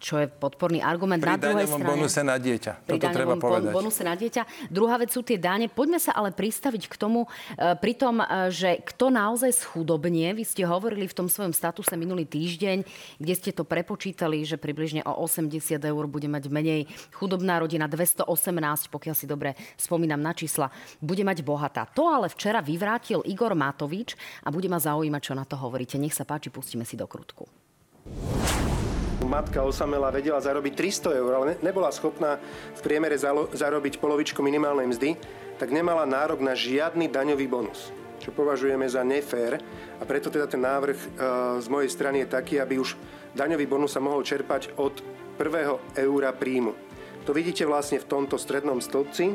čo 0.04 0.20
je 0.20 0.28
podporný 0.28 0.84
argument. 0.84 1.24
Pri 1.24 1.32
na 1.32 1.40
druhej 1.40 1.64
strane, 1.64 1.88
bonuse 1.88 2.22
na 2.28 2.36
dieťa. 2.36 2.74
pri 2.84 3.00
Toto 3.00 3.08
treba 3.16 3.40
povedať. 3.40 3.72
bonuse 3.72 4.04
na 4.04 4.20
dieťa. 4.20 4.68
Druhá 4.68 5.00
vec 5.00 5.16
sú 5.16 5.24
tie 5.24 5.40
dáne. 5.40 5.72
Poďme 5.72 6.04
sa 6.04 6.12
ale 6.12 6.36
pristaviť 6.36 6.92
k 6.92 6.96
tomu, 7.00 7.24
e, 7.56 7.72
pri 7.80 7.96
tom, 7.96 8.20
e, 8.20 8.52
že 8.52 8.84
kto 8.84 9.08
naozaj 9.08 9.56
schudobnie. 9.56 10.36
Vy 10.36 10.44
ste 10.44 10.68
hovorili 10.68 11.08
v 11.08 11.16
tom 11.16 11.32
svojom 11.32 11.56
statuse 11.56 11.96
minulý 11.96 12.28
týždeň, 12.28 12.84
kde 13.24 13.34
ste 13.34 13.56
to 13.56 13.64
prepočítali, 13.64 14.44
že 14.44 14.60
približne 14.60 15.08
o 15.08 15.24
80 15.24 15.80
eur 15.80 16.04
bude 16.12 16.28
mať 16.28 16.52
menej 16.52 16.92
chudobná 17.16 17.64
rodina, 17.64 17.88
218, 17.88 18.92
pokiaľ 18.92 19.16
si 19.16 19.24
dobre 19.24 19.56
spomínam 19.80 20.20
na 20.20 20.36
čísla, 20.36 20.68
bude 21.00 21.24
mať 21.24 21.40
bohatá. 21.48 21.88
To 21.96 22.12
ale 22.12 22.28
včera 22.28 22.60
vyvrátil 22.60 23.24
Igor 23.24 23.56
Matovič 23.56 24.20
a 24.44 24.52
bude 24.52 24.68
ma 24.68 24.84
zaujímať, 24.84 25.22
čo 25.24 25.34
na 25.38 25.48
to 25.48 25.56
hovoríte. 25.56 25.96
Nech 25.96 26.12
sa 26.12 26.28
páči, 26.28 26.52
pustíme 26.52 26.84
si 26.84 27.00
do 27.00 27.08
krutku. 27.08 27.48
Matka 29.24 29.64
osamela 29.64 30.12
vedela 30.14 30.38
zarobiť 30.40 30.74
300 30.76 31.20
eur, 31.20 31.32
ale 31.34 31.46
nebola 31.64 31.90
schopná 31.90 32.38
v 32.76 32.82
priemere 32.84 33.18
zarobiť 33.52 33.98
polovičku 33.98 34.44
minimálnej 34.44 34.92
mzdy, 34.92 35.10
tak 35.58 35.72
nemala 35.72 36.04
nárok 36.06 36.44
na 36.44 36.54
žiadny 36.54 37.08
daňový 37.08 37.48
bonus 37.48 37.92
čo 38.24 38.32
považujeme 38.32 38.88
za 38.88 39.04
nefér 39.04 39.60
a 40.00 40.04
preto 40.08 40.32
teda 40.32 40.48
ten 40.48 40.64
návrh 40.64 40.96
e, 40.96 41.08
z 41.60 41.68
mojej 41.68 41.92
strany 41.92 42.24
je 42.24 42.32
taký, 42.32 42.56
aby 42.56 42.80
už 42.80 42.96
daňový 43.36 43.68
bonus 43.68 43.92
sa 43.92 44.00
mohol 44.00 44.24
čerpať 44.24 44.80
od 44.80 45.04
prvého 45.36 45.84
eura 46.00 46.32
príjmu. 46.32 46.72
To 47.28 47.36
vidíte 47.36 47.68
vlastne 47.68 48.00
v 48.00 48.08
tomto 48.08 48.40
strednom 48.40 48.80
stĺpci, 48.80 49.26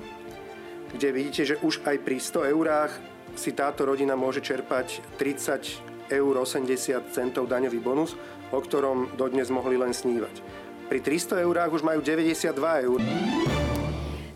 kde 0.97 1.09
vidíte, 1.13 1.43
že 1.45 1.61
už 1.61 1.85
aj 1.85 1.97
pri 2.01 2.17
100 2.17 2.49
eurách 2.49 2.93
si 3.37 3.53
táto 3.53 3.85
rodina 3.85 4.17
môže 4.17 4.41
čerpať 4.41 5.05
30 5.21 5.98
eur 6.11 6.35
80 6.41 7.13
centov 7.13 7.49
daňový 7.49 7.81
bonus, 7.81 8.17
o 8.53 8.59
ktorom 8.59 9.15
dodnes 9.17 9.53
mohli 9.53 9.77
len 9.77 9.93
snívať. 9.93 10.41
Pri 10.89 11.05
300 11.05 11.45
eurách 11.45 11.71
už 11.77 11.83
majú 11.85 12.01
92 12.01 12.57
eur. 12.89 13.01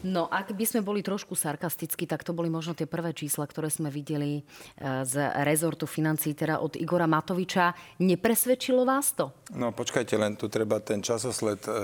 No, 0.03 0.27
ak 0.27 0.51
by 0.53 0.67
sme 0.67 0.83
boli 0.83 0.99
trošku 0.99 1.39
sarkasticky, 1.39 2.11
tak 2.11 2.27
to 2.27 2.35
boli 2.35 2.51
možno 2.51 2.75
tie 2.75 2.91
prvé 2.91 3.15
čísla, 3.15 3.47
ktoré 3.47 3.71
sme 3.71 3.87
videli 3.87 4.43
e, 4.43 4.43
z 5.07 5.15
rezortu 5.47 5.87
financí, 5.87 6.35
teda 6.35 6.59
od 6.59 6.75
Igora 6.75 7.07
Matoviča. 7.07 7.73
Nepresvedčilo 8.03 8.83
vás 8.83 9.15
to? 9.15 9.31
No, 9.55 9.71
počkajte, 9.71 10.19
len 10.19 10.35
tu 10.35 10.51
treba 10.51 10.83
ten 10.83 11.01
časosled 11.01 11.63
e, 11.65 11.71
e, 11.71 11.79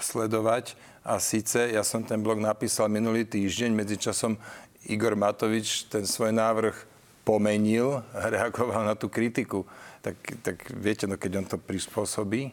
sledovať. 0.00 0.74
A 1.04 1.20
síce, 1.20 1.68
ja 1.68 1.84
som 1.84 2.00
ten 2.00 2.24
blog 2.24 2.40
napísal 2.40 2.88
minulý 2.88 3.28
týždeň, 3.28 3.76
medzičasom 3.76 4.40
Igor 4.88 5.12
Matovič 5.20 5.92
ten 5.92 6.08
svoj 6.08 6.32
návrh 6.32 6.76
pomenil, 7.26 8.04
reagoval 8.34 8.84
na 8.86 8.94
tú 8.94 9.10
kritiku. 9.12 9.64
Tak, 10.00 10.16
tak 10.40 10.56
viete, 10.72 11.04
no 11.04 11.20
keď 11.20 11.44
on 11.44 11.46
to 11.46 11.56
prispôsobí, 11.60 12.52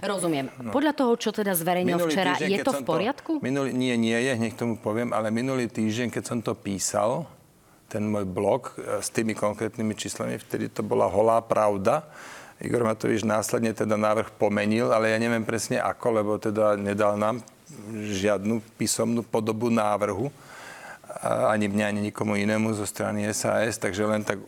Rozumiem. 0.00 0.48
No. 0.64 0.72
Podľa 0.72 0.96
toho, 0.96 1.12
čo 1.20 1.28
teda 1.28 1.52
zverejnil 1.52 2.00
minulý 2.00 2.12
včera, 2.16 2.32
týždeň, 2.40 2.48
je 2.48 2.58
to 2.64 2.72
v 2.72 2.82
poriadku? 2.88 3.32
To, 3.36 3.44
minulý, 3.44 3.70
nie, 3.76 3.92
nie 4.00 4.16
je, 4.16 4.32
hneď 4.32 4.52
tomu 4.56 4.80
poviem, 4.80 5.12
ale 5.12 5.28
minulý 5.28 5.68
týždeň, 5.68 6.08
keď 6.08 6.24
som 6.24 6.38
to 6.40 6.56
písal, 6.56 7.28
ten 7.92 8.00
môj 8.08 8.24
blog 8.24 8.72
e, 8.80 9.04
s 9.04 9.12
tými 9.12 9.36
konkrétnymi 9.36 9.92
číslami, 9.92 10.40
vtedy 10.40 10.72
to 10.72 10.80
bola 10.80 11.04
holá 11.04 11.36
pravda. 11.44 12.08
Igor 12.64 12.86
Matovič 12.86 13.28
následne 13.28 13.76
teda 13.76 14.00
návrh 14.00 14.32
pomenil, 14.40 14.88
ale 14.88 15.12
ja 15.12 15.18
neviem 15.20 15.44
presne 15.44 15.82
ako, 15.84 16.06
lebo 16.16 16.32
teda 16.40 16.80
nedal 16.80 17.20
nám 17.20 17.44
žiadnu 17.92 18.64
písomnú 18.80 19.20
podobu 19.20 19.68
návrhu 19.68 20.32
ani 21.22 21.70
mňa, 21.70 21.84
ani 21.90 22.00
nikomu 22.10 22.34
inému 22.34 22.74
zo 22.74 22.88
strany 22.88 23.28
SAS, 23.30 23.78
takže 23.78 24.02
len 24.08 24.26
tak 24.26 24.42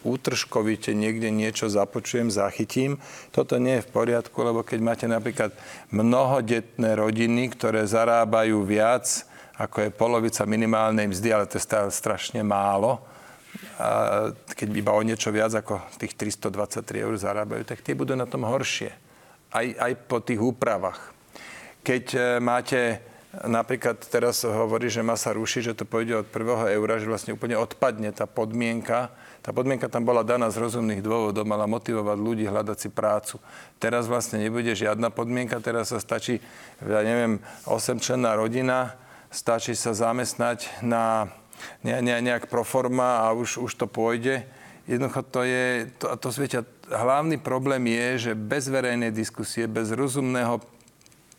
útržkovite 0.00 0.96
niekde 0.96 1.28
niečo 1.28 1.68
započujem, 1.68 2.32
zachytím. 2.32 2.96
Toto 3.32 3.60
nie 3.60 3.80
je 3.80 3.84
v 3.84 3.92
poriadku, 3.92 4.36
lebo 4.40 4.64
keď 4.64 4.78
máte 4.80 5.06
napríklad 5.08 5.52
mnohodetné 5.92 6.96
rodiny, 6.96 7.52
ktoré 7.52 7.84
zarábajú 7.84 8.64
viac, 8.64 9.28
ako 9.60 9.84
je 9.84 9.90
polovica 9.92 10.48
minimálnej 10.48 11.12
mzdy, 11.12 11.28
ale 11.36 11.44
to 11.44 11.60
je 11.60 11.68
stále 11.68 11.92
strašne 11.92 12.40
málo, 12.40 13.04
a 13.80 13.88
keď 14.56 14.68
iba 14.76 14.92
o 14.92 15.02
niečo 15.02 15.32
viac 15.32 15.52
ako 15.56 15.80
tých 15.96 16.14
323 16.14 17.04
eur 17.04 17.14
zarábajú, 17.16 17.64
tak 17.64 17.80
tie 17.80 17.96
budú 17.96 18.14
na 18.14 18.28
tom 18.28 18.44
horšie. 18.46 18.92
Aj, 19.50 19.66
aj 19.66 19.92
po 20.06 20.22
tých 20.22 20.38
úpravách. 20.38 21.16
Keď 21.82 22.04
e, 22.14 22.20
máte 22.38 23.02
napríklad 23.30 24.02
teraz 24.10 24.42
hovorí, 24.42 24.90
že 24.90 25.06
má 25.06 25.14
sa 25.14 25.30
rušiť, 25.30 25.70
že 25.70 25.76
to 25.78 25.84
pôjde 25.86 26.26
od 26.26 26.28
prvého 26.28 26.66
eura, 26.66 26.98
že 26.98 27.06
vlastne 27.06 27.34
úplne 27.34 27.54
odpadne 27.54 28.10
tá 28.10 28.26
podmienka, 28.26 29.14
tá 29.40 29.54
podmienka 29.54 29.86
tam 29.86 30.02
bola 30.02 30.26
daná 30.26 30.50
z 30.50 30.58
rozumných 30.58 31.00
dôvodov, 31.00 31.46
mala 31.46 31.70
motivovať 31.70 32.18
ľudí 32.18 32.44
hľadať 32.50 32.76
si 32.76 32.88
prácu. 32.90 33.38
Teraz 33.78 34.10
vlastne 34.10 34.42
nebude 34.42 34.74
žiadna 34.74 35.14
podmienka, 35.14 35.62
teraz 35.62 35.94
sa 35.94 36.02
stačí, 36.02 36.42
ja 36.82 37.00
neviem, 37.06 37.38
8-členná 37.70 38.34
rodina, 38.34 38.98
stačí 39.30 39.78
sa 39.78 39.94
zamestnať 39.94 40.82
na 40.82 41.30
ne, 41.86 42.02
ne, 42.02 42.16
nejak 42.18 42.50
proforma 42.50 43.24
a 43.24 43.32
už, 43.32 43.62
už 43.62 43.72
to 43.78 43.86
pôjde. 43.86 44.42
Jednoducho 44.90 45.22
to 45.30 45.40
je, 45.46 45.86
to, 46.02 46.06
to 46.18 46.28
svietia, 46.34 46.66
hlavný 46.90 47.38
problém 47.38 47.86
je, 47.86 48.30
že 48.30 48.32
bez 48.34 48.66
verejnej 48.66 49.14
diskusie, 49.14 49.70
bez 49.70 49.94
rozumného 49.94 50.58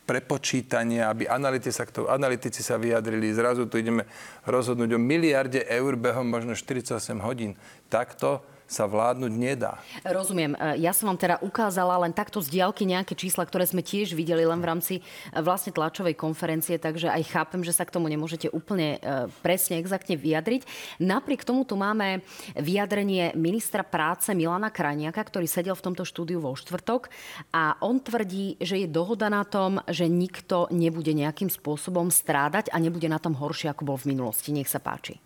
prepočítania, 0.02 1.08
aby 1.08 1.30
analytici 1.30 1.72
sa, 1.72 1.86
analytici 2.10 2.60
sa 2.60 2.76
vyjadrili. 2.76 3.30
Zrazu 3.32 3.70
tu 3.70 3.78
ideme 3.78 4.04
rozhodnúť 4.44 4.90
o 4.94 5.00
miliarde 5.00 5.62
eur 5.70 5.94
behom 5.94 6.26
možno 6.26 6.58
48 6.58 7.22
hodín. 7.22 7.54
Takto 7.86 8.42
sa 8.72 8.88
vládnuť 8.88 9.32
nedá. 9.36 9.76
Rozumiem. 10.00 10.56
E, 10.56 10.80
ja 10.80 10.96
som 10.96 11.12
vám 11.12 11.20
teda 11.20 11.36
ukázala 11.44 12.00
len 12.00 12.16
takto 12.16 12.40
z 12.40 12.48
diálky 12.48 12.88
nejaké 12.88 13.12
čísla, 13.12 13.44
ktoré 13.44 13.68
sme 13.68 13.84
tiež 13.84 14.16
videli 14.16 14.48
len 14.48 14.56
v 14.58 14.68
rámci 14.72 14.94
e, 14.98 15.02
vlastne 15.44 15.76
tlačovej 15.76 16.16
konferencie, 16.16 16.80
takže 16.80 17.12
aj 17.12 17.22
chápem, 17.28 17.60
že 17.60 17.76
sa 17.76 17.84
k 17.84 17.92
tomu 17.92 18.08
nemôžete 18.08 18.48
úplne 18.48 18.96
e, 18.96 19.28
presne, 19.44 19.76
exaktne 19.76 20.16
vyjadriť. 20.16 20.64
Napriek 21.04 21.44
tomu 21.44 21.68
tu 21.68 21.76
máme 21.76 22.24
vyjadrenie 22.56 23.36
ministra 23.36 23.84
práce 23.84 24.32
Milana 24.32 24.72
Krajniaka, 24.72 25.20
ktorý 25.20 25.44
sedel 25.44 25.76
v 25.76 25.92
tomto 25.92 26.08
štúdiu 26.08 26.40
vo 26.40 26.56
štvrtok 26.56 27.12
a 27.52 27.76
on 27.84 28.00
tvrdí, 28.00 28.56
že 28.56 28.80
je 28.80 28.88
dohoda 28.88 29.28
na 29.28 29.44
tom, 29.44 29.84
že 29.84 30.08
nikto 30.08 30.72
nebude 30.72 31.12
nejakým 31.12 31.52
spôsobom 31.52 32.08
strádať 32.08 32.72
a 32.72 32.80
nebude 32.80 33.06
na 33.12 33.20
tom 33.20 33.36
horšie, 33.36 33.68
ako 33.68 33.84
bol 33.84 33.98
v 34.00 34.16
minulosti. 34.16 34.54
Nech 34.56 34.72
sa 34.72 34.80
páči. 34.80 35.20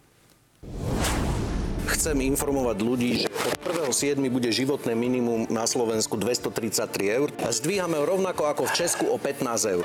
Chcem 1.86 2.18
informovať 2.26 2.78
ľudí, 2.82 3.10
že 3.22 3.28
od 3.30 3.54
1.7. 3.86 4.18
bude 4.26 4.50
životné 4.50 4.98
minimum 4.98 5.46
na 5.46 5.70
Slovensku 5.70 6.18
233 6.18 7.14
eur. 7.14 7.28
Zdvíhame 7.38 7.94
rovnako 8.02 8.50
ako 8.50 8.62
v 8.66 8.72
Česku 8.74 9.04
o 9.06 9.16
15 9.22 9.74
eur. 9.78 9.84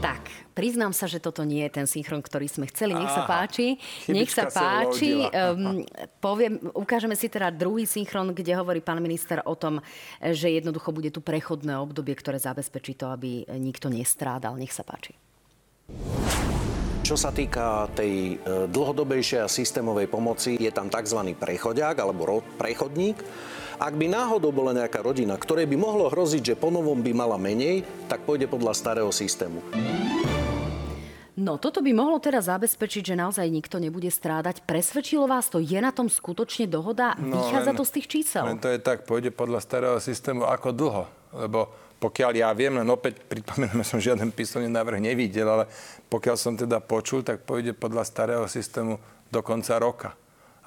Tak, 0.00 0.32
priznám 0.56 0.96
sa, 0.96 1.04
že 1.04 1.20
toto 1.20 1.44
nie 1.44 1.60
je 1.68 1.76
ten 1.76 1.86
synchron, 1.90 2.24
ktorý 2.24 2.48
sme 2.48 2.64
chceli. 2.72 2.96
Nech 2.96 3.12
sa 3.12 3.28
páči. 3.28 3.76
Nech 4.08 4.32
sa 4.32 4.48
páči. 4.48 5.28
Um, 5.28 5.84
poviem, 6.24 6.56
ukážeme 6.72 7.18
si 7.18 7.28
teda 7.28 7.52
druhý 7.52 7.84
synchron, 7.84 8.32
kde 8.32 8.56
hovorí 8.56 8.80
pán 8.80 9.04
minister 9.04 9.44
o 9.44 9.52
tom, 9.58 9.84
že 10.22 10.48
jednoducho 10.48 10.88
bude 10.94 11.12
tu 11.12 11.20
prechodné 11.20 11.76
obdobie, 11.76 12.16
ktoré 12.16 12.40
zabezpečí 12.40 12.96
to, 12.96 13.12
aby 13.12 13.44
nikto 13.60 13.92
nestrádal. 13.92 14.56
Nech 14.56 14.72
sa 14.72 14.86
páči. 14.88 15.12
Čo 17.08 17.16
sa 17.16 17.32
týka 17.32 17.88
tej 17.96 18.36
e, 18.36 18.68
dlhodobejšej 18.68 19.40
a 19.40 19.48
systémovej 19.48 20.12
pomoci, 20.12 20.60
je 20.60 20.68
tam 20.68 20.92
tzv. 20.92 21.32
prechodiak 21.40 21.96
alebo 22.04 22.44
prechodník. 22.60 23.16
Ak 23.80 23.96
by 23.96 24.12
náhodou 24.12 24.52
bola 24.52 24.76
nejaká 24.76 25.00
rodina, 25.00 25.40
ktorej 25.40 25.64
by 25.72 25.76
mohlo 25.80 26.12
hroziť, 26.12 26.52
že 26.52 26.60
ponovom 26.60 27.00
by 27.00 27.16
mala 27.16 27.40
menej, 27.40 27.80
tak 28.12 28.28
pôjde 28.28 28.44
podľa 28.44 28.76
starého 28.76 29.08
systému. 29.08 29.64
No, 31.40 31.56
toto 31.56 31.80
by 31.80 31.96
mohlo 31.96 32.20
teda 32.20 32.44
zabezpečiť, 32.44 33.00
že 33.00 33.16
naozaj 33.16 33.48
nikto 33.48 33.80
nebude 33.80 34.12
strádať. 34.12 34.60
Presvedčilo 34.68 35.24
vás 35.24 35.48
to? 35.48 35.64
Je 35.64 35.80
na 35.80 35.96
tom 35.96 36.12
skutočne 36.12 36.68
dohoda? 36.68 37.16
No, 37.16 37.40
Vychádza 37.40 37.72
len, 37.72 37.78
to 37.80 37.88
z 37.88 37.92
tých 37.96 38.06
čísel? 38.12 38.44
Len 38.44 38.60
to 38.60 38.68
je 38.68 38.84
tak, 38.84 39.08
pôjde 39.08 39.32
podľa 39.32 39.64
starého 39.64 39.96
systému 39.96 40.44
ako 40.44 40.76
dlho. 40.76 41.04
Lebo 41.32 41.72
pokiaľ 41.98 42.32
ja 42.38 42.50
viem, 42.54 42.78
len 42.78 42.88
opäť 42.88 43.22
pripomínam, 43.30 43.82
som 43.82 43.98
žiaden 43.98 44.30
písomný 44.30 44.70
návrh 44.70 45.02
nevidel, 45.02 45.46
ale 45.46 45.64
pokiaľ 46.08 46.36
som 46.38 46.54
teda 46.54 46.78
počul, 46.78 47.26
tak 47.26 47.42
pôjde 47.42 47.74
podľa 47.74 48.06
starého 48.06 48.44
systému 48.46 48.98
do 49.28 49.40
konca 49.42 49.76
roka. 49.76 50.10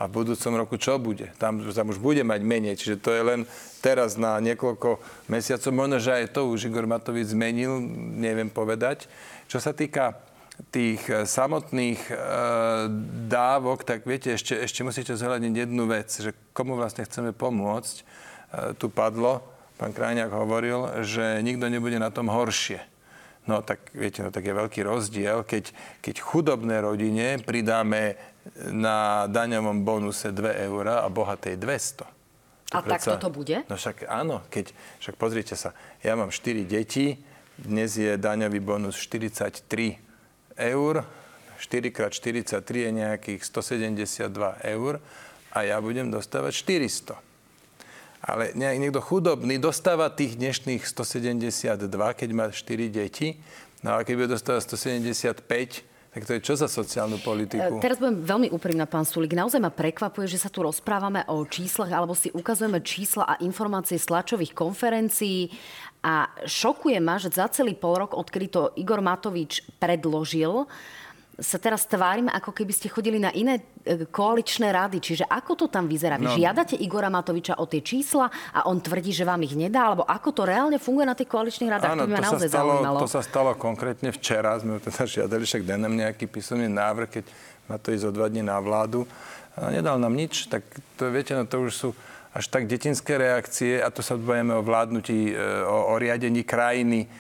A 0.02 0.10
v 0.10 0.26
budúcom 0.26 0.58
roku 0.58 0.82
čo 0.82 0.98
bude? 0.98 1.30
Tam, 1.38 1.62
tam 1.62 1.94
už 1.94 2.02
bude 2.02 2.26
mať 2.26 2.42
menej. 2.42 2.74
Čiže 2.74 3.06
to 3.06 3.14
je 3.14 3.22
len 3.22 3.46
teraz 3.86 4.18
na 4.18 4.42
niekoľko 4.42 4.98
mesiacov. 5.30 5.70
Možno, 5.70 6.02
že 6.02 6.26
aj 6.26 6.34
to 6.34 6.50
už 6.50 6.74
Igor 6.74 6.90
Matovič 6.90 7.38
zmenil, 7.38 7.78
neviem 8.18 8.50
povedať. 8.50 9.06
Čo 9.46 9.62
sa 9.62 9.78
týka 9.78 10.18
tých 10.70 11.02
eh, 11.10 11.26
samotných 11.26 12.02
e, 12.12 12.16
dávok, 13.30 13.82
tak 13.82 14.06
viete, 14.06 14.30
ešte, 14.30 14.54
ešte 14.54 14.86
musíte 14.86 15.18
zhľadniť 15.18 15.54
jednu 15.66 15.90
vec, 15.90 16.10
že 16.10 16.38
komu 16.54 16.78
vlastne 16.78 17.02
chceme 17.02 17.34
pomôcť. 17.34 17.96
E, 17.98 18.04
tu 18.78 18.90
padlo, 18.94 19.42
pán 19.82 19.98
Krajňák 19.98 20.30
hovoril, 20.30 21.02
že 21.02 21.42
nikto 21.42 21.66
nebude 21.66 21.98
na 21.98 22.14
tom 22.14 22.30
horšie. 22.30 22.86
No 23.50 23.66
tak 23.66 23.90
viete, 23.98 24.22
no 24.22 24.30
tak 24.30 24.46
je 24.46 24.54
veľký 24.54 24.86
rozdiel, 24.86 25.42
keď, 25.42 25.74
keď 26.06 26.22
chudobné 26.22 26.78
rodine 26.86 27.42
pridáme 27.42 28.14
na 28.70 29.26
daňovom 29.26 29.82
bonuse 29.82 30.30
2 30.30 30.70
eurá 30.70 31.02
a 31.02 31.10
bohatej 31.10 31.58
200. 31.58 32.06
To 32.70 32.78
a 32.78 32.86
predsa, 32.86 33.18
tak 33.18 33.26
toto 33.26 33.34
bude? 33.34 33.66
No 33.66 33.74
však 33.74 34.06
áno, 34.06 34.46
keď, 34.54 34.70
však 35.02 35.18
pozrite 35.18 35.58
sa, 35.58 35.74
ja 36.06 36.14
mám 36.14 36.30
4 36.30 36.62
deti, 36.70 37.18
dnes 37.58 37.98
je 37.98 38.14
daňový 38.22 38.62
bonus 38.62 39.02
43 39.02 39.98
eur, 40.62 41.02
4x43 41.58 42.70
je 42.70 42.92
nejakých 42.94 43.42
172 43.42 44.30
eur 44.78 45.02
a 45.50 45.60
ja 45.66 45.82
budem 45.82 46.14
dostávať 46.14 46.54
400 46.62 47.31
ale 48.22 48.54
niekto 48.54 49.02
chudobný 49.02 49.58
dostáva 49.58 50.14
tých 50.14 50.38
dnešných 50.38 50.86
172, 50.86 51.90
keď 51.92 52.30
má 52.32 52.48
4 52.54 52.88
deti, 52.94 53.42
no 53.82 53.98
ale 53.98 54.06
keď 54.06 54.14
bude 54.14 54.30
dostávať 54.38 54.62
175, 54.78 55.92
Tak 56.12 56.28
to 56.28 56.36
je 56.36 56.44
čo 56.44 56.60
za 56.60 56.68
sociálnu 56.68 57.24
politiku? 57.24 57.80
Teraz 57.80 57.96
budem 57.96 58.20
veľmi 58.20 58.52
úprimná, 58.52 58.84
pán 58.84 59.08
Sulik. 59.08 59.32
Naozaj 59.32 59.64
ma 59.64 59.72
prekvapuje, 59.72 60.28
že 60.28 60.44
sa 60.44 60.52
tu 60.52 60.60
rozprávame 60.60 61.24
o 61.32 61.40
číslach, 61.48 61.88
alebo 61.88 62.12
si 62.12 62.28
ukazujeme 62.36 62.84
čísla 62.84 63.24
a 63.24 63.40
informácie 63.40 63.96
z 63.96 64.12
tlačových 64.12 64.52
konferencií. 64.52 65.48
A 66.04 66.28
šokuje 66.44 67.00
ma, 67.00 67.16
že 67.16 67.32
za 67.32 67.48
celý 67.48 67.80
pol 67.80 67.96
rok, 67.96 68.12
odkedy 68.20 68.52
to 68.52 68.76
Igor 68.76 69.00
Matovič 69.00 69.64
predložil, 69.80 70.68
sa 71.42 71.58
teraz 71.58 71.90
tvárime, 71.90 72.30
ako 72.30 72.54
keby 72.54 72.70
ste 72.70 72.88
chodili 72.88 73.18
na 73.18 73.34
iné 73.34 73.66
e, 73.82 74.06
koaličné 74.06 74.70
rady. 74.70 75.02
Čiže 75.02 75.26
ako 75.26 75.58
to 75.58 75.66
tam 75.68 75.90
vyzerá? 75.90 76.22
Vy 76.22 76.30
no. 76.30 76.38
žiadate 76.38 76.78
Igora 76.78 77.10
Matoviča 77.10 77.58
o 77.58 77.66
tie 77.66 77.82
čísla 77.82 78.30
a 78.54 78.70
on 78.70 78.78
tvrdí, 78.78 79.10
že 79.10 79.26
vám 79.26 79.42
ich 79.42 79.58
nedá? 79.58 79.90
Alebo 79.90 80.06
ako 80.06 80.30
to 80.32 80.42
reálne 80.46 80.78
funguje 80.78 81.10
na 81.10 81.18
tých 81.18 81.34
koaličných 81.34 81.70
radách? 81.74 81.98
Áno, 81.98 82.06
to, 82.06 82.14
to, 82.14 82.22
sa 82.22 82.40
stalo, 82.46 82.72
zaujímalo. 82.78 82.98
to 83.02 83.10
sa 83.10 83.22
stalo 83.26 83.52
konkrétne 83.58 84.14
včera. 84.14 84.54
Sme 84.62 84.78
teda 84.78 85.04
žiadali, 85.04 85.42
však 85.44 85.66
daj 85.66 85.80
nám 85.82 85.94
nejaký 85.98 86.30
písomný 86.30 86.70
návrh, 86.70 87.10
keď 87.10 87.26
má 87.66 87.76
to 87.82 87.90
ísť 87.90 88.06
o 88.08 88.12
dva 88.14 88.30
dní 88.30 88.46
na 88.46 88.62
vládu. 88.62 89.10
A 89.58 89.74
nedal 89.74 89.98
nám 89.98 90.14
nič, 90.14 90.48
tak 90.48 90.64
to 90.96 91.10
viete, 91.10 91.34
no 91.34 91.44
to 91.50 91.66
už 91.66 91.74
sú 91.74 91.90
až 92.32 92.48
tak 92.48 92.64
detinské 92.64 93.20
reakcie 93.20 93.84
a 93.84 93.92
to 93.92 94.00
sa 94.00 94.16
bojíme 94.16 94.56
o 94.56 94.64
vládnutí, 94.64 95.36
e, 95.36 95.68
o, 95.68 95.92
o 95.92 95.94
riadení 96.00 96.48
krajiny, 96.48 97.12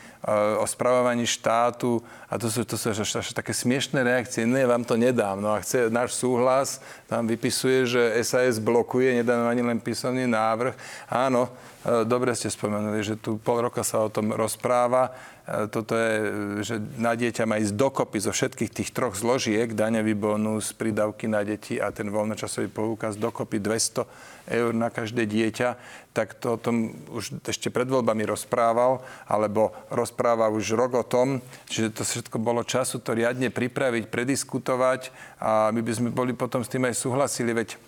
o 0.62 0.66
spravovaní 0.70 1.25
štátu 1.25 1.98
a 2.31 2.39
to 2.39 2.47
sú, 2.47 2.63
to 2.63 2.79
sú 2.79 2.95
až, 2.95 3.03
až 3.03 3.35
také 3.35 3.51
smiešné 3.51 4.07
reakcie. 4.07 4.47
Nie, 4.47 4.63
vám 4.63 4.88
to 4.88 4.95
nedám. 4.95 5.43
No 5.43 5.51
a 5.51 5.59
chce 5.59 5.91
náš 5.91 6.15
súhlas, 6.15 6.79
tam 7.11 7.27
vypisuje, 7.27 7.83
že 7.83 8.01
SAS 8.23 8.55
blokuje, 8.55 9.19
nedá 9.19 9.35
ani 9.51 9.59
len 9.59 9.83
písomný 9.83 10.31
návrh. 10.31 10.71
Áno, 11.11 11.51
e, 11.83 12.07
dobre 12.07 12.31
ste 12.31 12.47
spomenuli, 12.47 13.03
že 13.03 13.19
tu 13.19 13.35
pol 13.35 13.67
roka 13.67 13.83
sa 13.83 14.00
o 14.00 14.07
tom 14.07 14.31
rozpráva. 14.31 15.11
E, 15.43 15.67
toto 15.67 15.91
je, 15.91 16.15
že 16.63 16.75
na 16.95 17.19
dieťa 17.19 17.43
má 17.43 17.59
ísť 17.59 17.75
dokopy 17.75 18.23
zo 18.23 18.31
všetkých 18.31 18.71
tých 18.79 18.89
troch 18.95 19.19
zložiek, 19.19 19.67
daňový 19.67 20.15
bonus, 20.15 20.71
prídavky 20.71 21.27
na 21.27 21.43
deti 21.43 21.83
a 21.83 21.91
ten 21.91 22.07
voľnočasový 22.07 22.71
poukaz 22.71 23.19
dokopy 23.19 23.59
200 23.59 24.07
eur 24.47 24.71
na 24.73 24.89
každé 24.89 25.27
dieťa, 25.27 25.69
tak 26.11 26.35
to 26.39 26.55
o 26.55 26.61
tom 26.61 26.91
už 27.13 27.39
ešte 27.47 27.71
pred 27.71 27.88
voľbami 27.88 28.27
rozprával, 28.27 29.00
alebo 29.29 29.71
rozpráva 29.88 30.51
už 30.51 30.75
rok 30.75 30.91
o 31.00 31.05
tom, 31.07 31.39
že 31.71 31.93
to 31.93 32.03
všetko 32.22 32.38
bolo 32.38 32.62
času 32.62 33.01
to 33.01 33.18
riadne 33.18 33.50
pripraviť, 33.50 34.13
prediskutovať 34.13 35.10
a 35.42 35.74
my 35.74 35.82
by 35.82 35.92
sme 35.98 36.10
boli 36.13 36.38
potom 36.38 36.62
s 36.62 36.70
tým 36.70 36.86
aj 36.86 36.94
súhlasili, 36.94 37.58
veď 37.58 37.82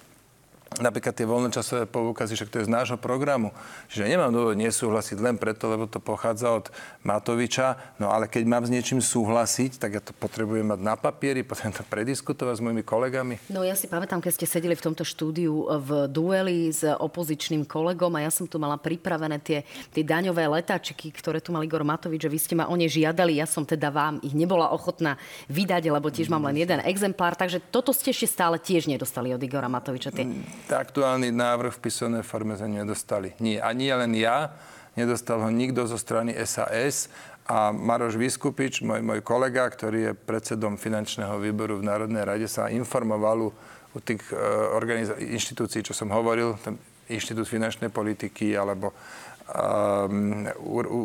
napríklad 0.80 1.14
tie 1.14 1.28
voľnočasové 1.28 1.86
poukazy, 1.90 2.34
však 2.34 2.50
to 2.50 2.58
je 2.62 2.68
z 2.70 2.74
nášho 2.74 2.98
programu. 2.98 3.52
Čiže 3.92 4.10
nemám 4.10 4.32
dôvod 4.34 4.58
nesúhlasiť 4.58 5.18
len 5.20 5.36
preto, 5.38 5.70
lebo 5.70 5.86
to 5.86 6.00
pochádza 6.02 6.50
od 6.54 6.66
Matoviča, 7.04 7.98
no 8.00 8.10
ale 8.10 8.32
keď 8.32 8.44
mám 8.48 8.64
s 8.64 8.74
niečím 8.74 9.04
súhlasiť, 9.04 9.78
tak 9.78 9.98
ja 9.98 10.02
to 10.02 10.16
potrebujem 10.16 10.70
mať 10.72 10.80
na 10.80 10.96
papieri, 10.96 11.44
potrebujem 11.44 11.78
to 11.82 11.86
prediskutovať 11.86 12.56
s 12.58 12.64
mojimi 12.64 12.84
kolegami. 12.86 13.36
No 13.52 13.62
ja 13.62 13.76
si 13.76 13.92
pamätám, 13.92 14.24
keď 14.24 14.32
ste 14.40 14.48
sedeli 14.48 14.74
v 14.74 14.86
tomto 14.86 15.04
štúdiu 15.04 15.68
v 15.84 16.08
dueli 16.08 16.72
s 16.72 16.88
opozičným 16.88 17.68
kolegom 17.68 18.16
a 18.18 18.26
ja 18.26 18.32
som 18.32 18.48
tu 18.48 18.56
mala 18.58 18.80
pripravené 18.80 19.42
tie, 19.44 19.68
tie 19.92 20.04
daňové 20.06 20.48
letačiky, 20.48 21.12
ktoré 21.12 21.44
tu 21.44 21.52
mal 21.52 21.66
Igor 21.66 21.84
Matovič, 21.84 22.24
že 22.24 22.32
vy 22.32 22.40
ste 22.40 22.54
ma 22.56 22.72
o 22.72 22.76
ne 22.78 22.88
žiadali, 22.88 23.42
ja 23.42 23.50
som 23.50 23.68
teda 23.68 23.92
vám 23.92 24.24
ich 24.24 24.32
nebola 24.32 24.72
ochotná 24.72 25.20
vydať, 25.52 25.92
lebo 25.92 26.08
tiež 26.14 26.32
mám 26.32 26.46
len 26.48 26.62
jeden 26.62 26.80
exemplár, 26.86 27.36
takže 27.36 27.60
toto 27.74 27.92
ste 27.92 28.14
ešte 28.14 28.30
stále 28.30 28.56
tiež 28.62 28.88
nedostali 28.88 29.34
od 29.34 29.42
Igora 29.42 29.68
Matoviča. 29.68 30.14
Tie 30.14 30.26
aktuálny 30.70 31.34
návrh 31.34 31.76
v 31.76 31.84
písomnej 31.84 32.24
forme 32.24 32.56
sme 32.56 32.84
nedostali. 32.84 33.36
Nie, 33.44 33.60
a 33.60 33.76
nie 33.76 33.92
len 33.92 34.16
ja, 34.16 34.56
nedostal 34.96 35.42
ho 35.42 35.50
nikto 35.50 35.84
zo 35.90 35.98
strany 36.00 36.32
SAS 36.46 37.12
a 37.44 37.76
Maroš 37.76 38.16
Vyskupič, 38.16 38.86
môj, 38.88 39.04
môj 39.04 39.20
kolega, 39.20 39.68
ktorý 39.68 40.12
je 40.12 40.14
predsedom 40.16 40.80
finančného 40.80 41.36
výboru 41.44 41.82
v 41.82 41.88
Národnej 41.88 42.24
rade, 42.24 42.48
sa 42.48 42.72
informoval 42.72 43.38
u, 43.48 43.50
u 43.92 44.00
tých 44.00 44.24
uh, 44.32 44.72
organiz- 44.72 45.20
inštitúcií, 45.20 45.84
čo 45.84 45.92
som 45.92 46.08
hovoril, 46.08 46.56
ten 46.64 46.80
Inštitút 47.12 47.52
finančnej 47.52 47.92
politiky 47.92 48.56
alebo 48.56 48.96
um, 49.54 50.50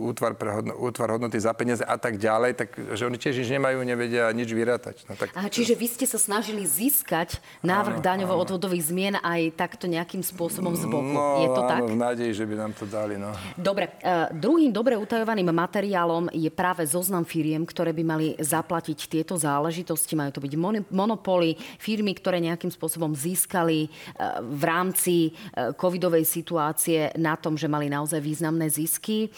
útvar, 0.08 0.32
pre 0.34 0.50
hodno, 0.50 0.72
útvar 0.80 1.16
hodnoty 1.16 1.36
za 1.36 1.52
peniaze 1.52 1.84
a 1.84 1.96
tak 2.00 2.16
ďalej, 2.16 2.52
tak 2.56 2.68
že 2.96 3.04
oni 3.04 3.20
tiež 3.20 3.44
nič 3.44 3.48
nemajú, 3.52 3.84
nevedia 3.84 4.32
nič 4.32 4.48
vyrátať. 4.50 5.04
No, 5.06 5.14
tak, 5.14 5.36
Aha, 5.36 5.52
čiže 5.52 5.76
vy 5.76 5.86
ste 5.86 6.06
sa 6.08 6.16
snažili 6.16 6.64
získať 6.64 7.38
návrh 7.60 8.00
daňovo-odvodových 8.00 8.84
zmien 8.88 9.14
aj 9.20 9.52
takto 9.54 9.84
nejakým 9.84 10.24
spôsobom 10.24 10.72
z 10.74 10.88
boku. 10.88 11.12
No, 11.12 11.44
je 11.44 11.48
to 11.52 11.62
áno, 11.64 11.70
tak? 11.70 11.80
v 11.84 11.96
nádeji, 11.96 12.32
že 12.32 12.44
by 12.48 12.54
nám 12.56 12.72
to 12.72 12.84
dali. 12.88 13.20
No. 13.20 13.30
Dobre. 13.54 13.92
Uh, 14.00 14.32
druhým 14.32 14.72
dobre 14.72 14.96
utajovaným 14.96 15.52
materiálom 15.52 16.32
je 16.32 16.48
práve 16.48 16.88
zoznam 16.88 17.24
firiem, 17.28 17.64
ktoré 17.68 17.92
by 17.92 18.04
mali 18.04 18.26
zaplatiť 18.40 18.98
tieto 19.10 19.34
záležitosti. 19.36 20.16
Majú 20.16 20.30
to 20.38 20.44
byť 20.44 20.52
mon- 20.56 20.86
monopoly, 20.88 21.56
firmy, 21.76 22.16
ktoré 22.16 22.40
nejakým 22.40 22.72
spôsobom 22.72 23.12
získali 23.12 23.88
uh, 23.88 24.40
v 24.40 24.62
rámci 24.64 25.14
uh, 25.30 25.74
covidovej 25.76 26.24
situácie 26.24 27.12
na 27.18 27.36
tom, 27.36 27.58
že 27.58 27.68
mali 27.68 27.90
naozaj 27.90 28.20
významné 28.38 28.70
zisky. 28.70 29.26
E, 29.26 29.28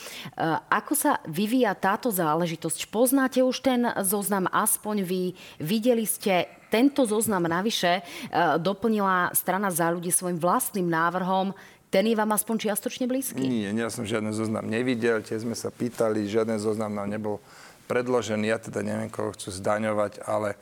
ako 0.68 0.92
sa 0.92 1.24
vyvíja 1.24 1.72
táto 1.72 2.12
záležitosť? 2.12 2.92
Poznáte 2.92 3.40
už 3.40 3.64
ten 3.64 3.88
zoznam 4.04 4.44
aspoň 4.52 5.00
vy? 5.00 5.32
Videli 5.56 6.04
ste 6.04 6.52
tento 6.68 7.08
zoznam 7.08 7.48
navyše 7.48 8.04
e, 8.28 8.60
doplnila 8.60 9.32
strana 9.32 9.72
za 9.72 9.88
ľudí 9.88 10.12
svojim 10.12 10.36
vlastným 10.36 10.84
návrhom. 10.84 11.56
Ten 11.88 12.04
je 12.04 12.14
vám 12.14 12.36
aspoň 12.36 12.68
čiastočne 12.68 13.08
blízky? 13.08 13.40
Nie, 13.40 13.72
ja 13.72 13.88
som 13.88 14.04
žiadny 14.04 14.36
zoznam 14.36 14.68
nevidel, 14.68 15.24
tie 15.24 15.40
sme 15.40 15.56
sa 15.56 15.72
pýtali, 15.72 16.28
žiaden 16.28 16.60
zoznam 16.60 16.92
nám 16.92 17.08
nebol 17.08 17.40
predložený. 17.88 18.52
Ja 18.52 18.60
teda 18.60 18.84
neviem, 18.84 19.08
koho 19.08 19.32
chcú 19.32 19.48
zdaňovať, 19.48 20.22
ale 20.28 20.60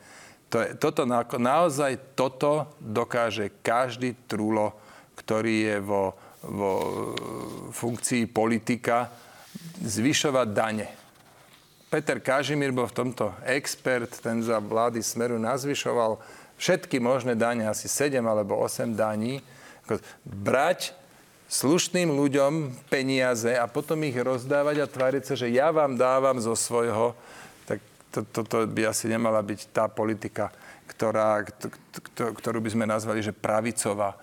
to 0.49 0.63
je, 0.63 0.73
toto, 0.79 1.05
naozaj 1.37 2.17
toto 2.17 2.73
dokáže 2.81 3.53
každý 3.61 4.17
trúlo, 4.25 4.73
ktorý 5.13 5.69
je 5.69 5.77
vo 5.83 6.17
vo 6.43 6.71
e, 6.79 6.85
funkcii 7.75 8.29
politika 8.31 9.11
zvyšovať 9.83 10.47
dane. 10.51 10.87
Peter 11.89 12.21
Kažimír 12.21 12.69
bol 12.69 12.85
v 12.85 12.97
tomto 13.01 13.33
expert, 13.43 14.13
ten 14.21 14.45
za 14.45 14.61
vlády 14.61 15.01
Smeru 15.01 15.41
nazvyšoval 15.41 16.21
všetky 16.61 17.01
možné 17.01 17.33
dane, 17.33 17.65
asi 17.65 17.89
7 17.89 18.21
alebo 18.21 18.61
8 18.61 18.93
daní. 18.93 19.41
Brať 20.21 20.93
slušným 21.49 22.13
ľuďom 22.13 22.85
peniaze 22.93 23.49
a 23.57 23.65
potom 23.65 24.05
ich 24.05 24.13
rozdávať 24.13 24.85
a 24.85 24.91
tváriť 24.91 25.23
sa, 25.25 25.33
že 25.33 25.49
ja 25.49 25.73
vám 25.73 25.97
dávam 25.97 26.37
zo 26.37 26.53
svojho, 26.53 27.17
tak 27.65 27.81
toto 28.13 28.45
to, 28.45 28.69
to 28.69 28.69
by 28.69 28.85
asi 28.85 29.09
nemala 29.09 29.41
byť 29.41 29.73
tá 29.73 29.89
politika, 29.89 30.53
ktorá, 30.93 31.41
ktorú 32.13 32.61
by 32.61 32.69
sme 32.69 32.85
nazvali, 32.85 33.25
že 33.25 33.33
pravicová. 33.33 34.13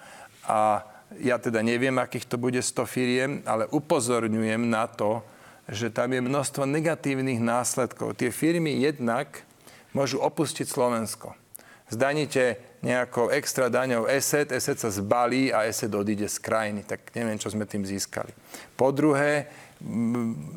A 0.47 0.87
ja 1.23 1.39
teda 1.39 1.63
neviem, 1.63 1.95
akých 1.97 2.27
to 2.27 2.37
bude 2.37 2.59
100 2.59 2.83
firiem, 2.87 3.31
ale 3.47 3.71
upozorňujem 3.71 4.63
na 4.67 4.91
to, 4.91 5.23
že 5.67 5.91
tam 5.91 6.15
je 6.15 6.23
množstvo 6.23 6.63
negatívnych 6.67 7.43
následkov. 7.43 8.19
Tie 8.19 8.31
firmy 8.31 8.79
jednak 8.83 9.43
môžu 9.91 10.23
opustiť 10.23 10.67
Slovensko. 10.67 11.35
Zdaníte 11.87 12.59
nejakou 12.83 13.31
extra 13.31 13.71
daňou 13.71 14.11
ESET, 14.11 14.51
ESET 14.51 14.79
sa 14.83 14.91
zbalí 14.91 15.55
a 15.55 15.67
ESET 15.67 15.91
odíde 15.95 16.27
z 16.27 16.39
krajiny. 16.43 16.83
Tak 16.83 17.15
neviem, 17.15 17.39
čo 17.39 17.51
sme 17.51 17.67
tým 17.67 17.87
získali. 17.87 18.31
Po 18.75 18.91
druhé, 18.91 19.51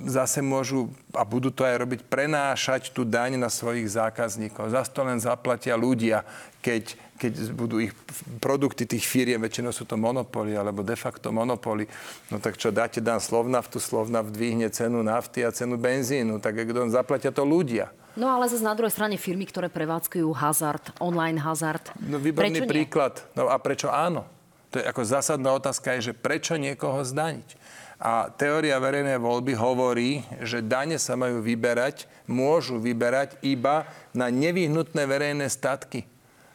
zase 0.09 0.41
môžu, 0.41 0.89
a 1.13 1.25
budú 1.25 1.53
to 1.53 1.65
aj 1.65 1.85
robiť, 1.85 1.99
prenášať 2.05 2.93
tú 2.93 3.05
daň 3.05 3.37
na 3.37 3.49
svojich 3.49 3.89
zákazníkov. 3.93 4.73
Zase 4.73 4.93
to 4.93 5.01
len 5.05 5.21
zaplatia 5.21 5.77
ľudia, 5.77 6.25
keď 6.65 6.97
keď 7.19 7.51
budú 7.51 7.83
ich 7.83 7.91
produkty 8.39 8.87
tých 8.87 9.03
firiem, 9.03 9.43
väčšinou 9.43 9.75
sú 9.75 9.83
to 9.83 9.99
monopoly 9.99 10.55
alebo 10.55 10.79
de 10.79 10.95
facto 10.95 11.35
monopoly, 11.35 11.83
no 12.31 12.39
tak 12.39 12.55
čo, 12.55 12.71
dáte 12.71 13.03
dan 13.03 13.19
Slovnaftu, 13.19 13.83
Slovnaft 13.83 14.31
dvihne 14.31 14.71
cenu 14.71 15.03
nafty 15.03 15.43
a 15.43 15.51
cenu 15.51 15.75
benzínu, 15.75 16.39
tak 16.39 16.63
kto 16.63 16.87
zaplatia 16.87 17.35
to 17.35 17.43
ľudia. 17.43 17.91
No 18.15 18.31
ale 18.31 18.47
zase 18.47 18.63
na 18.63 18.73
druhej 18.73 18.95
strane 18.95 19.19
firmy, 19.19 19.43
ktoré 19.45 19.67
prevádzkujú 19.67 20.27
hazard, 20.31 20.95
online 21.03 21.43
hazard. 21.43 21.91
No 21.99 22.17
výborný 22.17 22.63
prečo 22.63 22.71
príklad. 22.71 23.13
Nie? 23.19 23.43
No 23.43 23.43
a 23.51 23.55
prečo 23.59 23.91
áno? 23.91 24.23
To 24.71 24.79
je 24.79 24.85
ako 24.85 25.01
zásadná 25.03 25.49
otázka 25.55 25.97
je, 25.97 26.11
že 26.11 26.13
prečo 26.15 26.55
niekoho 26.55 27.03
zdaniť? 27.03 27.59
A 27.99 28.31
teória 28.31 28.79
verejnej 28.79 29.19
voľby 29.19 29.59
hovorí, 29.59 30.23
že 30.39 30.63
dane 30.63 30.95
sa 30.95 31.19
majú 31.19 31.43
vyberať, 31.43 32.07
môžu 32.31 32.79
vyberať 32.79 33.35
iba 33.43 33.83
na 34.15 34.31
nevyhnutné 34.31 35.03
verejné 35.03 35.51
statky 35.51 36.07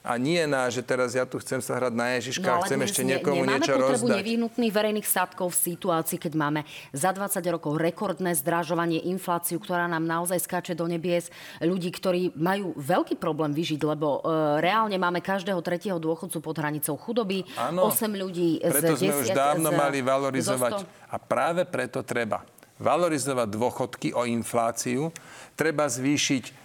a 0.05 0.21
nie 0.21 0.45
na, 0.45 0.69
že 0.69 0.85
teraz 0.85 1.17
ja 1.17 1.25
tu 1.25 1.41
chcem 1.41 1.65
sa 1.65 1.81
hrať 1.81 1.97
na 1.97 2.21
Ježiška 2.21 2.45
no, 2.45 2.61
a 2.61 2.69
chcem 2.69 2.77
ešte 2.85 3.01
niekomu 3.09 3.49
ne, 3.49 3.57
niečo 3.57 3.73
rozdať. 3.73 4.05
Nemáme 4.05 4.21
nevyhnutných 4.21 4.73
verejných 4.77 5.09
statkov 5.09 5.57
v 5.57 5.73
situácii, 5.73 6.21
keď 6.21 6.33
máme 6.37 6.61
za 6.93 7.17
20 7.17 7.41
rokov 7.49 7.81
rekordné 7.81 8.37
zdražovanie, 8.37 9.01
infláciu, 9.09 9.57
ktorá 9.57 9.89
nám 9.89 10.05
naozaj 10.05 10.45
skáče 10.45 10.77
do 10.77 10.85
nebies, 10.85 11.33
ľudí, 11.65 11.89
ktorí 11.89 12.37
majú 12.37 12.77
veľký 12.77 13.17
problém 13.17 13.57
vyžiť, 13.57 13.81
lebo 13.81 14.21
e, 14.21 14.61
reálne 14.61 15.01
máme 15.01 15.25
každého 15.25 15.65
tretieho 15.65 15.97
dôchodcu 15.97 16.37
pod 16.37 16.57
hranicou 16.61 17.01
chudoby, 17.01 17.49
ano, 17.57 17.89
8 17.89 18.05
ľudí 18.13 18.61
preto 18.61 19.01
z 19.01 19.09
10, 19.09 19.09
sme 19.09 19.15
už 19.25 19.29
dávno 19.33 19.73
z, 19.73 19.77
mali 19.81 19.99
valorizovať. 20.05 20.85
A 21.09 21.17
práve 21.17 21.65
preto 21.65 22.05
treba 22.05 22.45
valorizovať 22.77 23.49
dôchodky 23.49 24.09
o 24.13 24.29
infláciu, 24.29 25.09
treba 25.57 25.89
zvýšiť 25.89 26.64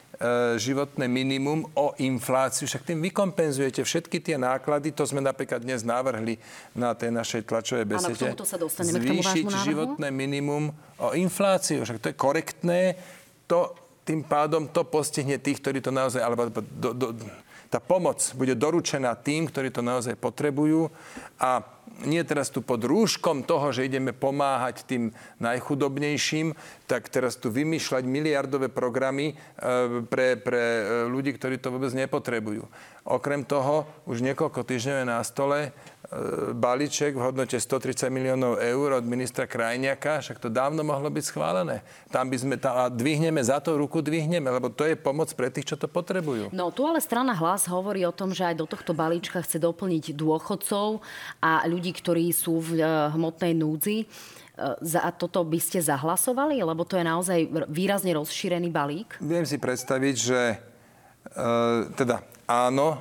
životné 0.60 1.08
minimum 1.08 1.64
o 1.80 1.96
infláciu. 1.96 2.68
Však 2.68 2.84
tým 2.84 3.00
vykompenzujete 3.00 3.80
všetky 3.88 4.20
tie 4.20 4.36
náklady. 4.36 4.92
To 5.00 5.08
sme 5.08 5.24
napríklad 5.24 5.64
dnes 5.64 5.88
navrhli 5.88 6.36
na 6.76 6.92
tej 6.92 7.16
našej 7.16 7.48
tlačovej 7.48 7.88
besede. 7.88 8.36
Áno, 8.36 8.36
k 8.36 8.44
sa 8.44 8.60
dostaneme, 8.60 9.00
Zvýšiť 9.00 9.44
k 9.48 9.48
tomu 9.48 9.64
životné 9.64 10.08
minimum 10.12 10.76
o 11.00 11.16
infláciu. 11.16 11.88
Však 11.88 12.04
to 12.04 12.10
je 12.12 12.16
korektné. 12.20 13.00
To 13.48 13.72
tým 14.04 14.26
pádom 14.26 14.68
to 14.68 14.84
postihne 14.84 15.40
tých, 15.40 15.64
ktorí 15.64 15.80
to 15.80 15.94
naozaj, 15.94 16.20
alebo 16.20 16.50
do, 16.52 16.92
do, 16.98 17.08
tá 17.70 17.78
pomoc 17.78 18.18
bude 18.34 18.58
doručená 18.58 19.14
tým, 19.14 19.46
ktorí 19.46 19.70
to 19.70 19.86
naozaj 19.86 20.18
potrebujú 20.18 20.90
a 21.38 21.62
nie 22.06 22.24
teraz 22.24 22.54
tu 22.54 22.64
pod 22.64 22.84
rúškom 22.84 23.44
toho, 23.44 23.72
že 23.76 23.88
ideme 23.88 24.16
pomáhať 24.16 24.88
tým 24.88 25.04
najchudobnejším, 25.44 26.56
tak 26.88 27.12
teraz 27.12 27.36
tu 27.36 27.52
vymýšľať 27.52 28.04
miliardové 28.08 28.72
programy 28.72 29.34
e, 29.34 30.04
pre, 30.08 30.40
pre 30.40 30.64
e, 30.64 30.84
ľudí, 31.12 31.36
ktorí 31.36 31.60
to 31.60 31.74
vôbec 31.76 31.92
nepotrebujú. 31.92 32.68
Okrem 33.10 33.44
toho, 33.44 33.90
už 34.06 34.22
niekoľko 34.22 34.62
týždňov 34.64 34.98
je 35.02 35.06
na 35.08 35.20
stole 35.26 35.74
balíček 36.58 37.14
v 37.14 37.22
hodnote 37.22 37.54
130 37.54 38.10
miliónov 38.10 38.58
eur 38.58 38.98
od 38.98 39.06
ministra 39.06 39.46
Krajniaka, 39.46 40.26
však 40.26 40.42
to 40.42 40.50
dávno 40.50 40.82
mohlo 40.82 41.06
byť 41.06 41.22
schválené. 41.22 41.86
Tam 42.10 42.26
by 42.26 42.38
sme, 42.38 42.56
tam, 42.58 42.82
a 42.82 42.90
dvihneme 42.90 43.38
za 43.46 43.62
to 43.62 43.78
ruku, 43.78 44.02
dvihneme, 44.02 44.50
lebo 44.50 44.74
to 44.74 44.90
je 44.90 44.98
pomoc 44.98 45.30
pre 45.38 45.54
tých, 45.54 45.70
čo 45.70 45.78
to 45.78 45.86
potrebujú. 45.86 46.50
No 46.50 46.74
tu 46.74 46.90
ale 46.90 46.98
strana 46.98 47.38
hlas 47.38 47.70
hovorí 47.70 48.02
o 48.10 48.14
tom, 48.14 48.34
že 48.34 48.42
aj 48.42 48.58
do 48.58 48.66
tohto 48.66 48.98
balíčka 48.98 49.46
chce 49.46 49.62
doplniť 49.62 50.18
dôchodcov 50.18 51.06
a 51.46 51.62
ľudí, 51.70 51.94
ktorí 51.94 52.34
sú 52.34 52.58
v 52.58 52.82
e, 52.82 52.84
hmotnej 53.14 53.54
núdzi. 53.54 53.98
E, 54.02 54.06
za 54.82 55.06
toto 55.14 55.46
by 55.46 55.62
ste 55.62 55.78
zahlasovali? 55.78 56.58
Lebo 56.66 56.90
to 56.90 56.98
je 56.98 57.06
naozaj 57.06 57.70
výrazne 57.70 58.18
rozšírený 58.18 58.74
balík. 58.74 59.22
Viem 59.22 59.46
si 59.46 59.62
predstaviť, 59.62 60.16
že 60.18 60.42
e, 60.42 60.58
teda 61.94 62.26
áno, 62.50 62.98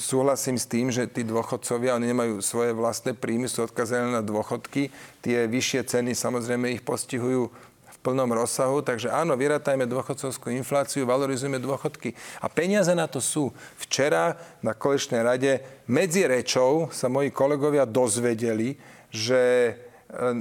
súhlasím 0.00 0.56
s 0.56 0.64
tým, 0.64 0.88
že 0.88 1.04
tí 1.04 1.28
dôchodcovia, 1.28 2.00
oni 2.00 2.08
nemajú 2.08 2.40
svoje 2.40 2.72
vlastné 2.72 3.12
príjmy, 3.12 3.52
sú 3.52 3.68
odkazané 3.68 4.08
na 4.08 4.24
dôchodky. 4.24 4.88
Tie 5.20 5.44
vyššie 5.44 5.80
ceny 5.92 6.16
samozrejme 6.16 6.72
ich 6.72 6.80
postihujú 6.80 7.52
v 7.92 7.96
plnom 8.00 8.32
rozsahu, 8.32 8.80
takže 8.80 9.12
áno, 9.12 9.36
vyratajme 9.36 9.84
dôchodcovskú 9.84 10.48
infláciu, 10.56 11.04
valorizujeme 11.04 11.60
dôchodky. 11.60 12.16
A 12.40 12.48
peniaze 12.48 12.96
na 12.96 13.04
to 13.04 13.20
sú. 13.20 13.52
Včera 13.76 14.40
na 14.64 14.72
kolečnej 14.72 15.20
rade 15.20 15.60
medzi 15.84 16.24
rečou 16.24 16.88
sa 16.88 17.12
moji 17.12 17.28
kolegovia 17.28 17.84
dozvedeli, 17.84 18.80
že 19.12 19.40
e, 19.68 19.72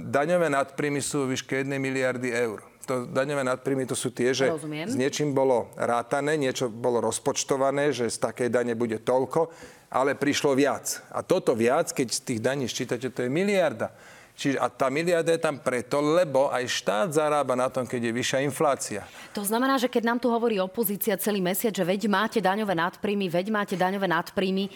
daňové 0.08 0.48
nadpríjmy 0.48 1.04
sú 1.04 1.28
vo 1.28 1.36
výške 1.36 1.68
1 1.68 1.76
miliardy 1.76 2.32
eur 2.32 2.71
to 2.92 3.08
daňové 3.08 3.48
nadpríjmy 3.48 3.88
to 3.88 3.96
sú 3.96 4.12
tie, 4.12 4.36
že 4.36 4.52
Rozumiem. 4.52 4.92
s 4.92 5.00
niečím 5.00 5.32
bolo 5.32 5.72
rátané, 5.80 6.36
niečo 6.36 6.68
bolo 6.68 7.00
rozpočtované, 7.00 7.96
že 7.96 8.12
z 8.12 8.20
takej 8.20 8.52
dane 8.52 8.76
bude 8.76 9.00
toľko, 9.00 9.48
ale 9.88 10.20
prišlo 10.20 10.52
viac. 10.52 11.00
A 11.16 11.24
toto 11.24 11.56
viac, 11.56 11.96
keď 11.96 12.08
z 12.12 12.20
tých 12.20 12.40
daní 12.44 12.68
ščítate, 12.68 13.08
to 13.08 13.24
je 13.24 13.32
miliarda. 13.32 13.96
Čiže, 14.36 14.58
a 14.58 14.68
tá 14.72 14.88
miliarda 14.88 15.36
je 15.36 15.44
tam 15.44 15.60
preto, 15.60 16.00
lebo 16.02 16.50
aj 16.50 16.66
štát 16.66 17.10
zarába 17.14 17.54
na 17.56 17.68
tom, 17.68 17.84
keď 17.86 18.10
je 18.10 18.14
vyššia 18.16 18.40
inflácia. 18.48 19.02
To 19.36 19.44
znamená, 19.44 19.78
že 19.78 19.92
keď 19.92 20.04
nám 20.08 20.20
tu 20.20 20.28
hovorí 20.32 20.58
opozícia 20.58 21.14
celý 21.20 21.44
mesiac, 21.44 21.76
že 21.76 21.84
veď 21.84 22.10
máte 22.10 22.40
daňové 22.42 22.74
nadpríjmy, 22.74 23.28
veď 23.28 23.48
máte 23.54 23.76
daňové 23.78 24.08
nadpríjmy, 24.08 24.72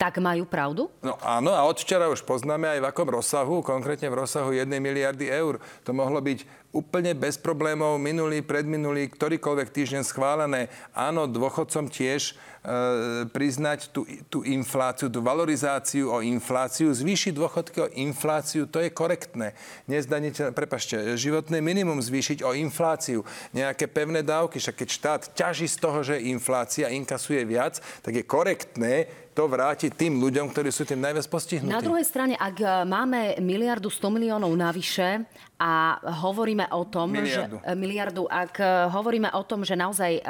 tak 0.00 0.16
majú 0.16 0.48
pravdu? 0.48 0.88
No 1.04 1.20
áno, 1.20 1.52
a 1.52 1.60
od 1.68 1.76
včera 1.76 2.08
už 2.08 2.24
poznáme 2.24 2.64
aj 2.64 2.80
v 2.80 2.88
akom 2.88 3.04
rozsahu, 3.04 3.60
konkrétne 3.60 4.08
v 4.08 4.24
rozsahu 4.24 4.56
1 4.56 4.64
miliardy 4.80 5.28
eur. 5.28 5.60
To 5.84 5.92
mohlo 5.92 6.24
byť 6.24 6.59
úplne 6.70 7.18
bez 7.18 7.34
problémov 7.34 7.98
minulý, 7.98 8.46
predminulý, 8.46 9.10
ktorýkoľvek 9.10 9.68
týždeň 9.74 10.02
schválené. 10.06 10.70
Áno, 10.94 11.26
dôchodcom 11.26 11.90
tiež 11.90 12.30
e, 12.30 13.26
priznať 13.26 13.90
tú, 13.90 14.06
tú 14.30 14.46
infláciu, 14.46 15.10
tú 15.10 15.18
valorizáciu 15.18 16.14
o 16.14 16.22
infláciu, 16.22 16.94
zvýšiť 16.94 17.32
dôchodky 17.34 17.78
o 17.82 17.92
infláciu, 17.98 18.70
to 18.70 18.78
je 18.86 18.94
korektné. 18.94 19.58
Nezdaniteľ, 19.90 20.54
prepašte, 20.54 20.94
životné 21.18 21.58
minimum 21.58 21.98
zvýšiť 21.98 22.46
o 22.46 22.54
infláciu, 22.54 23.26
nejaké 23.50 23.90
pevné 23.90 24.22
dávky, 24.22 24.62
však 24.62 24.76
keď 24.78 24.88
štát 24.88 25.22
ťaží 25.34 25.66
z 25.66 25.76
toho, 25.82 26.06
že 26.06 26.22
inflácia 26.22 26.86
inkasuje 26.86 27.42
viac, 27.42 27.82
tak 28.06 28.14
je 28.14 28.22
korektné 28.22 29.10
to 29.30 29.46
vrátiť 29.46 29.94
tým 29.94 30.18
ľuďom, 30.18 30.50
ktorí 30.50 30.68
sú 30.74 30.82
tým 30.84 31.00
najviac 31.00 31.24
postihnutí. 31.30 31.70
Na 31.70 31.80
druhej 31.80 32.04
strane, 32.04 32.34
ak 32.34 32.56
e, 32.60 32.66
máme 32.84 33.38
miliardu 33.40 33.88
100 33.88 34.12
miliónov 34.12 34.50
navyše 34.52 35.24
a 35.56 35.96
hovoríme 36.02 36.59
o 36.68 36.84
tom, 36.84 37.16
miliardu. 37.16 37.62
že 37.64 37.72
miliardu, 37.72 38.22
ak 38.28 38.54
e, 38.60 38.66
hovoríme 38.92 39.32
o 39.32 39.42
tom, 39.46 39.64
že 39.64 39.78
naozaj 39.78 40.12
e, 40.18 40.22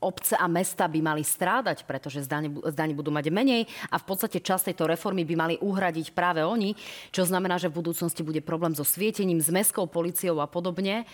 obce 0.00 0.36
a 0.36 0.46
mesta 0.46 0.86
by 0.86 1.00
mali 1.02 1.22
strádať, 1.24 1.82
pretože 1.82 2.22
zdaní 2.22 2.94
budú 2.94 3.10
mať 3.10 3.32
menej 3.32 3.66
a 3.90 3.96
v 3.98 4.04
podstate 4.06 4.38
časť 4.38 4.72
tejto 4.72 4.86
reformy 4.86 5.24
by 5.24 5.34
mali 5.34 5.54
uhradiť 5.58 6.12
práve 6.12 6.44
oni, 6.44 6.76
čo 7.10 7.26
znamená, 7.26 7.56
že 7.58 7.72
v 7.72 7.80
budúcnosti 7.82 8.22
bude 8.22 8.38
problém 8.44 8.76
so 8.76 8.84
svietením, 8.84 9.40
s 9.42 9.50
mestskou 9.50 9.88
policiou 9.88 10.38
a 10.38 10.46
podobne. 10.46 11.08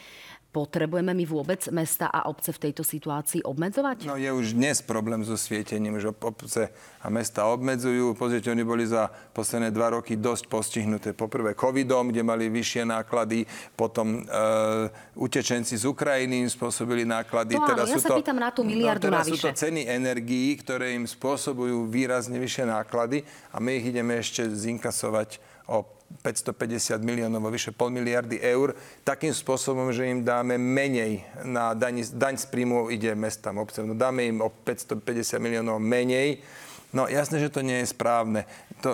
Potrebujeme 0.52 1.16
my 1.16 1.24
vôbec 1.24 1.64
mesta 1.72 2.12
a 2.12 2.28
obce 2.28 2.52
v 2.52 2.68
tejto 2.68 2.84
situácii 2.84 3.40
obmedzovať? 3.40 4.04
No 4.04 4.20
je 4.20 4.28
už 4.28 4.52
dnes 4.52 4.84
problém 4.84 5.24
so 5.24 5.32
svietením, 5.32 5.96
že 5.96 6.12
obce 6.12 6.68
a 7.00 7.08
mesta 7.08 7.48
obmedzujú. 7.48 8.12
Pozrite, 8.12 8.52
oni 8.52 8.60
boli 8.60 8.84
za 8.84 9.08
posledné 9.32 9.72
dva 9.72 9.96
roky 9.96 10.20
dosť 10.20 10.52
postihnuté. 10.52 11.16
Poprvé 11.16 11.56
covidom, 11.56 12.12
kde 12.12 12.20
mali 12.20 12.52
vyššie 12.52 12.84
náklady, 12.84 13.48
potom 13.72 14.28
e, 14.28 14.92
utečenci 15.16 15.72
z 15.72 15.88
Ukrajiny 15.88 16.44
im 16.44 16.50
spôsobili 16.52 17.08
náklady. 17.08 17.56
No, 17.56 17.64
teraz 17.64 17.88
ja 17.88 17.96
sú 17.96 18.04
sa 18.04 18.08
to, 18.12 18.20
pýtam 18.20 18.36
na 18.36 18.52
tú 18.52 18.60
no, 18.60 18.76
miliardu 18.76 19.08
no, 19.08 19.16
teraz 19.16 19.32
navyše. 19.32 19.40
sú 19.40 19.56
to 19.56 19.56
ceny 19.56 19.88
energií, 19.88 20.52
ktoré 20.60 20.92
im 20.92 21.08
spôsobujú 21.08 21.88
výrazne 21.88 22.36
vyššie 22.36 22.68
náklady 22.68 23.24
a 23.50 23.56
my 23.56 23.80
ich 23.80 23.88
ideme 23.88 24.20
ešte 24.20 24.52
zinkasovať 24.52 25.40
o 25.64 26.01
550 26.20 27.00
miliónov, 27.00 27.48
vyše 27.48 27.72
pol 27.72 27.88
miliardy 27.88 28.36
eur, 28.38 28.76
takým 29.02 29.32
spôsobom, 29.32 29.88
že 29.90 30.06
im 30.06 30.20
dáme 30.20 30.60
menej 30.60 31.24
na 31.42 31.72
daň, 31.72 32.04
daň 32.12 32.36
z 32.36 32.46
príjmu 32.52 32.92
ide 32.92 33.16
mestám, 33.16 33.56
obcem. 33.56 33.88
No 33.88 33.96
dáme 33.96 34.28
im 34.28 34.44
o 34.44 34.52
550 34.52 35.40
miliónov 35.40 35.80
menej. 35.80 36.44
No 36.92 37.08
jasné, 37.08 37.40
že 37.40 37.48
to 37.48 37.64
nie 37.64 37.80
je 37.80 37.88
správne. 37.88 38.44
To, 38.84 38.92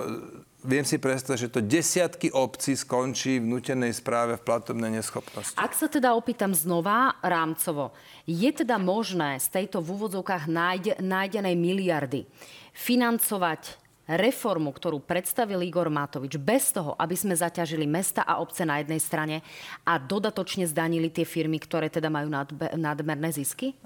viem 0.63 0.83
si 0.83 0.99
predstaviť, 0.99 1.39
že 1.39 1.53
to 1.53 1.61
desiatky 1.63 2.27
obcí 2.35 2.75
skončí 2.75 3.39
v 3.39 3.47
nutenej 3.47 3.95
správe 3.95 4.35
v 4.35 4.43
platobnej 4.43 4.91
neschopnosti. 4.91 5.55
Ak 5.55 5.71
sa 5.75 5.87
teda 5.87 6.15
opýtam 6.15 6.51
znova 6.51 7.15
rámcovo, 7.23 7.95
je 8.27 8.51
teda 8.51 8.75
možné 8.75 9.39
z 9.39 9.47
tejto 9.63 9.79
v 9.79 9.95
úvodzovkách 9.95 10.43
nájde, 10.51 10.93
nájdenej 10.99 11.55
miliardy 11.55 12.27
financovať 12.75 13.88
reformu, 14.09 14.73
ktorú 14.73 15.05
predstavil 15.05 15.61
Igor 15.61 15.93
Matovič, 15.93 16.41
bez 16.41 16.73
toho, 16.73 16.97
aby 16.97 17.13
sme 17.13 17.37
zaťažili 17.37 17.85
mesta 17.85 18.25
a 18.25 18.41
obce 18.41 18.65
na 18.65 18.81
jednej 18.81 18.97
strane 18.97 19.45
a 19.85 20.01
dodatočne 20.01 20.65
zdanili 20.65 21.13
tie 21.13 21.27
firmy, 21.27 21.61
ktoré 21.61 21.93
teda 21.93 22.09
majú 22.09 22.33
nadmerné 22.73 23.29
zisky? 23.29 23.77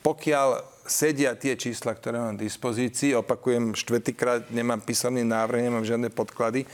Pokiaľ 0.00 0.64
sedia 0.88 1.36
tie 1.36 1.54
čísla, 1.54 1.94
ktoré 1.94 2.18
mám 2.18 2.34
v 2.34 2.48
dispozícii, 2.48 3.14
opakujem, 3.14 3.76
štvrtýkrát 3.76 4.48
nemám 4.50 4.82
písomný 4.82 5.22
návrh, 5.22 5.70
nemám 5.70 5.86
žiadne 5.86 6.08
podklady, 6.10 6.66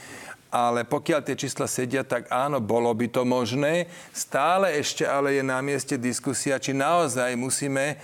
ale 0.47 0.87
pokiaľ 0.87 1.21
tie 1.27 1.35
čísla 1.35 1.67
sedia, 1.67 2.07
tak 2.07 2.31
áno, 2.31 2.63
bolo 2.63 2.87
by 2.95 3.11
to 3.11 3.27
možné. 3.27 3.91
Stále 4.15 4.79
ešte 4.79 5.03
ale 5.03 5.35
je 5.37 5.43
na 5.43 5.59
mieste 5.59 5.99
diskusia, 5.99 6.55
či 6.55 6.71
naozaj 6.71 7.35
musíme 7.35 7.93
e, 7.93 7.95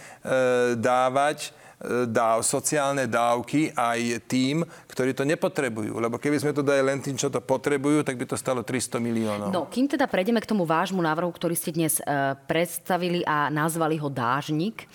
dávať 0.75 1.55
dáv, 2.07 2.41
sociálne 2.47 3.05
dávky 3.05 3.75
aj 3.75 4.23
tým, 4.25 4.63
ktorí 4.87 5.11
to 5.11 5.27
nepotrebujú. 5.27 5.99
Lebo 5.99 6.15
keby 6.15 6.39
sme 6.39 6.55
to 6.55 6.63
dali 6.63 6.79
len 6.79 7.03
tým, 7.03 7.19
čo 7.19 7.27
to 7.27 7.43
potrebujú, 7.43 8.07
tak 8.07 8.15
by 8.15 8.25
to 8.29 8.39
stalo 8.39 8.63
300 8.63 9.03
miliónov. 9.03 9.49
No, 9.51 9.67
kým 9.67 9.91
teda 9.91 10.07
prejdeme 10.07 10.39
k 10.39 10.47
tomu 10.47 10.63
vášmu 10.63 11.03
návrhu, 11.03 11.29
ktorý 11.35 11.55
ste 11.57 11.75
dnes 11.75 11.99
e, 11.99 12.03
predstavili 12.47 13.27
a 13.27 13.51
nazvali 13.51 13.99
ho 13.99 14.07
Dážnik, 14.07 14.85
e, 14.85 14.87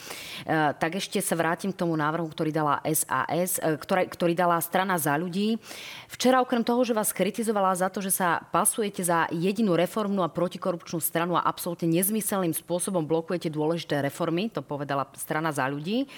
tak 0.80 0.96
ešte 0.96 1.20
sa 1.20 1.36
vrátim 1.36 1.74
k 1.74 1.80
tomu 1.84 1.92
návrhu, 1.92 2.24
ktorý 2.32 2.50
dala 2.50 2.80
SAS, 2.88 3.60
e, 3.60 3.76
ktorý, 3.76 4.08
ktorý 4.08 4.32
dala 4.32 4.56
strana 4.64 4.96
za 4.96 5.12
ľudí. 5.18 5.60
Včera 6.08 6.40
okrem 6.40 6.64
toho, 6.64 6.80
že 6.86 6.96
vás 6.96 7.12
kritizovala 7.12 7.76
za 7.76 7.92
to, 7.92 8.00
že 8.00 8.14
sa 8.14 8.40
pasujete 8.48 9.04
za 9.04 9.28
jedinú 9.28 9.76
reformnú 9.76 10.24
a 10.24 10.32
protikorupčnú 10.32 11.04
stranu 11.04 11.36
a 11.36 11.44
absolútne 11.44 11.90
nezmyselným 11.92 12.56
spôsobom 12.56 13.04
blokujete 13.04 13.52
dôležité 13.52 14.00
reformy, 14.00 14.48
to 14.48 14.64
povedala 14.64 15.04
strana 15.20 15.52
za 15.52 15.68
ľudí, 15.68 16.08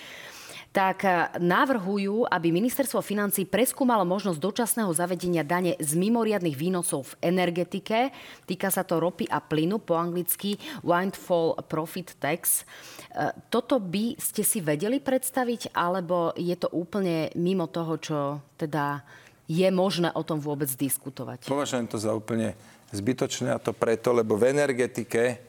tak 0.71 1.03
e, 1.03 1.11
navrhujú, 1.43 2.31
aby 2.31 2.55
ministerstvo 2.55 3.03
financí 3.03 3.43
preskúmalo 3.43 4.07
možnosť 4.07 4.39
dočasného 4.39 4.91
zavedenia 4.95 5.43
dane 5.43 5.75
z 5.83 5.99
mimoriadných 5.99 6.55
výnosov 6.55 7.15
v 7.15 7.35
energetike. 7.35 8.15
Týka 8.47 8.71
sa 8.71 8.87
to 8.87 9.03
ropy 9.03 9.27
a 9.27 9.43
plynu, 9.43 9.83
po 9.83 9.99
anglicky 9.99 10.55
Windfall 10.87 11.59
Profit 11.67 12.15
Tax. 12.23 12.63
E, 12.63 13.35
toto 13.51 13.83
by 13.83 14.15
ste 14.15 14.47
si 14.47 14.63
vedeli 14.63 15.03
predstaviť, 15.03 15.75
alebo 15.75 16.31
je 16.39 16.55
to 16.55 16.71
úplne 16.71 17.35
mimo 17.35 17.67
toho, 17.67 17.99
čo 17.99 18.19
teda 18.55 19.03
je 19.51 19.67
možné 19.75 20.15
o 20.15 20.23
tom 20.23 20.39
vôbec 20.39 20.71
diskutovať? 20.71 21.51
Považujem 21.51 21.91
to 21.91 21.99
za 21.99 22.15
úplne 22.15 22.55
zbytočné 22.95 23.51
a 23.51 23.59
to 23.59 23.75
preto, 23.75 24.15
lebo 24.15 24.39
v 24.39 24.55
energetike 24.55 25.43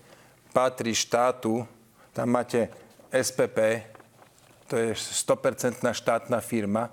patrí 0.50 0.98
štátu, 0.98 1.62
tam 2.10 2.28
máte 2.34 2.74
SPP, 3.14 3.91
to 4.72 4.80
je 4.80 4.96
100% 4.96 5.84
štátna 5.84 6.40
firma, 6.40 6.88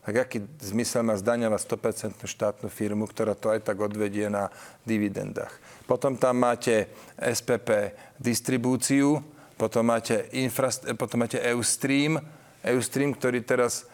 tak 0.00 0.24
aký 0.24 0.48
zmysel 0.64 1.04
má 1.04 1.12
zdaňovať 1.14 1.60
100% 1.60 2.24
štátnu 2.24 2.72
firmu, 2.72 3.04
ktorá 3.04 3.36
to 3.36 3.52
aj 3.52 3.68
tak 3.68 3.76
odvedie 3.84 4.32
na 4.32 4.48
dividendách. 4.88 5.52
Potom 5.84 6.16
tam 6.16 6.40
máte 6.40 6.88
SPP 7.20 7.92
distribúciu, 8.16 9.20
potom 9.60 9.92
máte, 9.92 10.32
infrast- 10.32 10.88
potom 10.96 11.22
máte 11.22 11.36
Eustream, 11.38 12.16
Eustream, 12.64 13.12
ktorý 13.12 13.44
teraz 13.44 13.84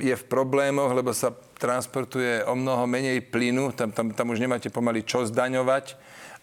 e, 0.00 0.10
je 0.10 0.14
v 0.16 0.24
problémoch, 0.24 0.90
lebo 0.96 1.12
sa 1.12 1.30
transportuje 1.60 2.42
o 2.48 2.56
mnoho 2.56 2.88
menej 2.88 3.20
plynu, 3.20 3.76
tam, 3.76 3.92
tam, 3.92 4.16
tam 4.16 4.32
už 4.32 4.40
nemáte 4.40 4.72
pomaly 4.72 5.04
čo 5.04 5.28
zdaňovať. 5.28 5.94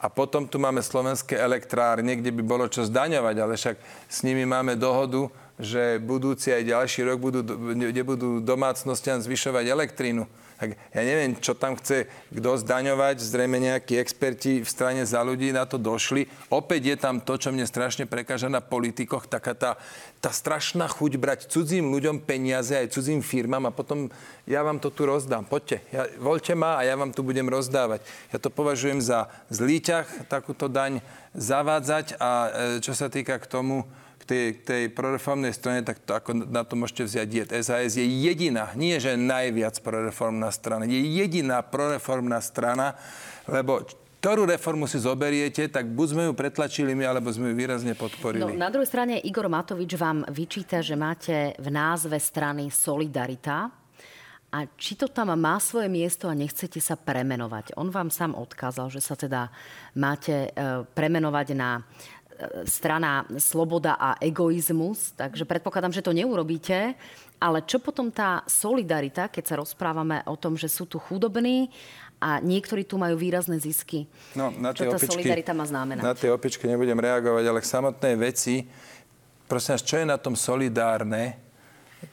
A 0.03 0.11
potom 0.11 0.47
tu 0.47 0.59
máme 0.59 0.83
slovenské 0.83 1.39
elektrárne, 1.39 2.19
kde 2.19 2.35
by 2.35 2.43
bolo 2.43 2.67
čo 2.67 2.83
zdaňovať, 2.83 3.35
ale 3.39 3.55
však 3.55 3.75
s 4.07 4.19
nimi 4.27 4.43
máme 4.43 4.75
dohodu, 4.75 5.31
že 5.63 5.97
budúci 6.03 6.51
aj 6.51 6.67
ďalší 6.67 7.07
rok 7.07 7.17
budú, 7.23 7.39
nebudú 7.73 8.43
domácnostiam 8.43 9.23
zvyšovať 9.23 9.65
elektrínu. 9.71 10.27
Tak 10.63 10.79
ja 10.95 11.01
neviem, 11.03 11.35
čo 11.35 11.57
tam 11.57 11.75
chce 11.75 12.07
kto 12.31 12.55
zdaňovať. 12.61 13.19
Zrejme 13.19 13.59
nejakí 13.59 13.99
experti 13.99 14.63
v 14.63 14.69
strane 14.69 15.03
za 15.03 15.19
ľudí 15.19 15.51
na 15.51 15.67
to 15.67 15.75
došli. 15.75 16.29
Opäť 16.47 16.93
je 16.93 16.97
tam 16.99 17.19
to, 17.19 17.35
čo 17.35 17.51
mne 17.51 17.67
strašne 17.67 18.07
prekáža 18.07 18.47
na 18.47 18.63
politikoch, 18.63 19.27
taká 19.27 19.57
tá, 19.57 19.71
tá 20.23 20.31
strašná 20.31 20.87
chuť 20.87 21.19
brať 21.19 21.39
cudzím 21.51 21.91
ľuďom 21.91 22.23
peniaze, 22.23 22.79
aj 22.79 22.95
cudzím 22.95 23.19
firmám 23.19 23.67
a 23.67 23.75
potom 23.75 24.07
ja 24.47 24.63
vám 24.63 24.79
to 24.79 24.87
tu 24.87 25.03
rozdám. 25.03 25.43
Poďte, 25.43 25.83
ja, 25.91 26.07
voľte 26.15 26.55
ma 26.55 26.79
a 26.79 26.87
ja 26.87 26.95
vám 26.95 27.11
tu 27.11 27.27
budem 27.27 27.49
rozdávať. 27.49 27.99
Ja 28.31 28.39
to 28.39 28.47
považujem 28.47 29.03
za 29.03 29.27
zlý 29.51 29.83
ťah, 29.83 30.31
takúto 30.31 30.71
daň 30.71 31.03
zavádzať 31.35 32.15
a 32.21 32.31
e, 32.31 32.49
čo 32.79 32.95
sa 32.95 33.11
týka 33.11 33.35
k 33.35 33.49
tomu, 33.51 33.83
k 34.23 34.25
tej, 34.25 34.45
k 34.55 34.59
tej 34.63 34.83
proreformnej 34.95 35.51
strane, 35.51 35.83
tak 35.83 35.99
to, 35.99 36.15
ako 36.15 36.47
na 36.47 36.63
to 36.63 36.79
môžete 36.79 37.11
vziať 37.11 37.27
diet. 37.27 37.51
SAS 37.51 37.99
je 37.99 38.07
jediná, 38.07 38.71
nie 38.79 38.95
že 38.95 39.19
najviac 39.19 39.75
proreformná 39.83 40.47
strana, 40.55 40.87
je 40.87 41.03
jediná 41.03 41.59
proreformná 41.59 42.39
strana, 42.39 42.95
lebo 43.51 43.83
ktorú 44.23 44.47
reformu 44.47 44.87
si 44.87 45.03
zoberiete, 45.03 45.67
tak 45.67 45.91
buď 45.91 46.07
sme 46.07 46.23
ju 46.31 46.33
pretlačili 46.33 46.95
my, 46.95 47.03
alebo 47.03 47.27
sme 47.27 47.51
ju 47.51 47.59
výrazne 47.59 47.91
podporili. 47.91 48.39
No, 48.39 48.55
na 48.55 48.71
druhej 48.71 48.87
strane 48.87 49.19
Igor 49.19 49.51
Matovič 49.51 49.99
vám 49.99 50.23
vyčíta, 50.31 50.79
že 50.79 50.95
máte 50.95 51.51
v 51.59 51.67
názve 51.67 52.15
strany 52.23 52.71
Solidarita. 52.71 53.67
A 54.53 54.69
či 54.79 54.95
to 54.95 55.09
tam 55.09 55.33
má 55.33 55.57
svoje 55.57 55.89
miesto 55.89 56.29
a 56.29 56.37
nechcete 56.37 56.77
sa 56.79 56.93
premenovať? 56.95 57.75
On 57.75 57.89
vám 57.89 58.13
sám 58.13 58.37
odkázal, 58.37 58.87
že 58.93 59.01
sa 59.01 59.17
teda 59.17 59.49
máte 59.97 60.53
e, 60.53 60.85
premenovať 60.93 61.47
na 61.57 61.81
strana 62.65 63.27
sloboda 63.37 63.95
a 63.99 64.15
egoizmus, 64.19 65.13
takže 65.13 65.45
predpokladám, 65.45 65.93
že 65.93 66.05
to 66.05 66.15
neurobíte. 66.15 66.95
Ale 67.43 67.59
čo 67.67 67.83
potom 67.83 68.07
tá 68.07 68.39
solidarita, 68.47 69.27
keď 69.27 69.43
sa 69.43 69.55
rozprávame 69.59 70.23
o 70.31 70.39
tom, 70.39 70.55
že 70.55 70.71
sú 70.71 70.87
tu 70.87 70.95
chudobní 70.95 71.67
a 72.23 72.39
niektorí 72.39 72.87
tu 72.87 72.95
majú 72.95 73.19
výrazné 73.19 73.59
zisky? 73.59 74.07
No, 74.31 74.47
na 74.55 74.71
čo 74.71 74.87
tá 74.87 74.95
opičky, 74.95 75.27
solidarita 75.27 75.51
má 75.51 75.67
znamenať? 75.67 76.03
Na 76.07 76.15
tie 76.15 76.31
opičky 76.31 76.71
nebudem 76.71 76.95
reagovať, 76.95 77.43
ale 77.43 77.59
k 77.59 77.67
samotnej 77.67 78.15
veci, 78.15 78.63
prosím 79.51 79.75
vás, 79.75 79.83
čo 79.83 79.99
je 79.99 80.05
na 80.07 80.15
tom 80.15 80.39
solidárne, 80.39 81.35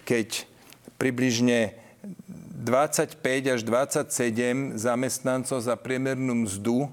keď 0.03 0.51
približne 0.99 1.79
25 2.61 3.23
až 3.55 3.61
27 3.63 4.77
zamestnancov 4.77 5.63
za 5.63 5.79
priemernú 5.79 6.45
mzdu 6.45 6.91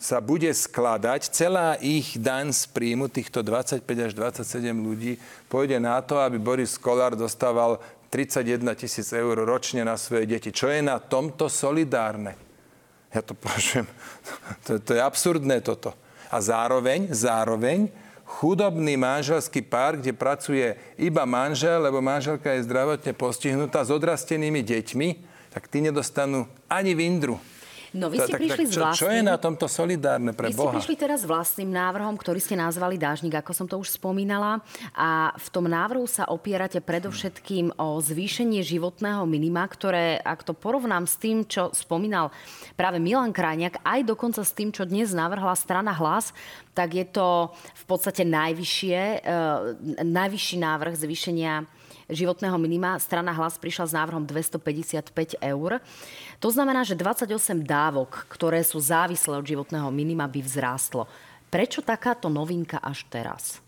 sa 0.00 0.16
bude 0.24 0.48
skladať, 0.48 1.28
celá 1.28 1.76
ich 1.76 2.16
daň 2.16 2.56
z 2.56 2.64
príjmu 2.72 3.12
týchto 3.12 3.44
25 3.44 3.84
až 3.84 4.12
27 4.16 4.72
ľudí 4.72 5.20
pôjde 5.52 5.76
na 5.76 6.00
to, 6.00 6.16
aby 6.16 6.40
Boris 6.40 6.80
Kolár 6.80 7.12
dostával 7.12 7.76
31 8.08 8.64
tisíc 8.80 9.12
eur 9.12 9.36
ročne 9.44 9.84
na 9.84 10.00
svoje 10.00 10.24
deti. 10.24 10.48
Čo 10.48 10.72
je 10.72 10.80
na 10.80 10.96
tomto 10.96 11.52
solidárne? 11.52 12.32
Ja 13.12 13.20
to 13.20 13.36
považujem, 13.36 13.84
to, 14.64 14.80
to 14.80 14.96
je 14.96 15.04
absurdné 15.04 15.60
toto. 15.60 15.92
A 16.32 16.40
zároveň, 16.40 17.12
zároveň, 17.12 17.92
chudobný 18.24 18.96
manželský 18.96 19.60
pár, 19.66 20.00
kde 20.00 20.16
pracuje 20.16 20.80
iba 20.96 21.28
manžel, 21.28 21.82
lebo 21.82 22.00
manželka 22.00 22.56
je 22.56 22.64
zdravotne 22.64 23.12
postihnutá 23.12 23.84
s 23.84 23.92
odrastenými 23.92 24.64
deťmi, 24.64 25.08
tak 25.50 25.66
tí 25.66 25.82
nedostanú 25.82 26.46
ani 26.70 26.96
vindru. 26.96 27.36
No 27.90 28.06
vy 28.06 28.22
ste 28.22 28.38
tak, 28.38 28.40
prišli 28.40 28.64
tak, 28.64 28.70
čo, 28.70 28.74
s 28.74 28.78
vlastným... 28.78 29.02
Čo 29.02 29.08
je 29.10 29.22
na 29.26 29.36
tomto 29.36 29.66
solidárne 29.66 30.30
pre 30.30 30.46
vy 30.50 30.54
Boha? 30.54 30.70
Vy 30.70 30.78
ste 30.78 30.78
prišli 30.78 30.96
teraz 30.98 31.18
s 31.22 31.26
vlastným 31.26 31.70
návrhom, 31.74 32.14
ktorý 32.14 32.38
ste 32.38 32.54
nazvali 32.54 32.94
Dážnik, 32.94 33.34
ako 33.34 33.50
som 33.50 33.66
to 33.66 33.82
už 33.82 33.98
spomínala. 33.98 34.62
A 34.94 35.34
v 35.34 35.48
tom 35.50 35.66
návrhu 35.66 36.06
sa 36.06 36.30
opierate 36.30 36.78
predovšetkým 36.78 37.74
o 37.74 37.98
zvýšenie 37.98 38.62
životného 38.62 39.26
minima, 39.26 39.66
ktoré, 39.66 40.22
ak 40.22 40.46
to 40.46 40.54
porovnám 40.54 41.10
s 41.10 41.18
tým, 41.18 41.42
čo 41.42 41.74
spomínal 41.74 42.30
práve 42.78 43.02
Milan 43.02 43.34
Krajniak, 43.34 43.82
aj 43.82 44.06
dokonca 44.06 44.46
s 44.46 44.54
tým, 44.54 44.70
čo 44.70 44.86
dnes 44.86 45.10
navrhla 45.10 45.58
strana 45.58 45.90
Hlas, 45.90 46.30
tak 46.70 46.94
je 46.94 47.06
to 47.10 47.50
v 47.74 47.84
podstate 47.90 48.22
najvyššie, 48.22 48.98
e, 49.26 50.06
najvyšší 50.06 50.56
návrh 50.62 50.94
zvýšenia 50.94 51.79
životného 52.12 52.58
minima. 52.58 52.98
Strana 52.98 53.32
Hlas 53.32 53.56
prišla 53.56 53.84
s 53.88 53.92
návrhom 53.96 54.26
255 54.26 55.40
eur. 55.40 55.80
To 56.42 56.48
znamená, 56.50 56.84
že 56.84 56.98
28 56.98 57.62
dávok, 57.62 58.26
ktoré 58.28 58.60
sú 58.66 58.82
závislé 58.82 59.38
od 59.38 59.46
životného 59.46 59.88
minima, 59.88 60.26
by 60.26 60.40
vzrástlo. 60.42 61.08
Prečo 61.50 61.82
takáto 61.82 62.30
novinka 62.30 62.78
až 62.78 63.06
teraz? 63.10 63.58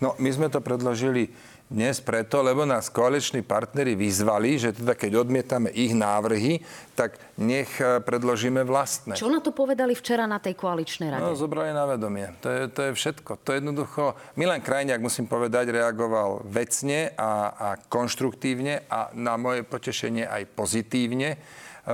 No, 0.00 0.12
my 0.20 0.28
sme 0.28 0.48
to 0.52 0.60
predložili 0.60 1.32
dnes 1.66 1.98
preto, 1.98 2.46
lebo 2.46 2.62
nás 2.62 2.86
koaliční 2.86 3.42
partnery 3.42 3.98
vyzvali, 3.98 4.54
že 4.54 4.70
teda 4.70 4.94
keď 4.94 5.26
odmietame 5.26 5.74
ich 5.74 5.90
návrhy, 5.98 6.62
tak 6.94 7.18
nech 7.34 7.82
e, 7.82 7.98
predložíme 7.98 8.62
vlastné. 8.62 9.18
Čo 9.18 9.26
na 9.26 9.42
to 9.42 9.50
povedali 9.50 9.98
včera 9.98 10.30
na 10.30 10.38
tej 10.38 10.54
koaličnej 10.54 11.10
rade? 11.10 11.26
No, 11.26 11.34
zobrali 11.34 11.74
na 11.74 11.82
vedomie. 11.90 12.30
To 12.38 12.48
je, 12.48 12.62
to 12.70 12.80
je 12.86 12.92
všetko. 12.94 13.30
To 13.42 13.48
je 13.50 13.56
jednoducho... 13.58 14.14
Milan 14.38 14.62
Krajniak, 14.62 15.02
musím 15.02 15.26
povedať, 15.26 15.74
reagoval 15.74 16.46
vecne 16.46 17.10
a, 17.18 17.50
a 17.50 17.68
konštruktívne 17.90 18.86
a 18.86 19.10
na 19.18 19.34
moje 19.34 19.66
potešenie 19.66 20.22
aj 20.22 20.42
pozitívne 20.54 21.34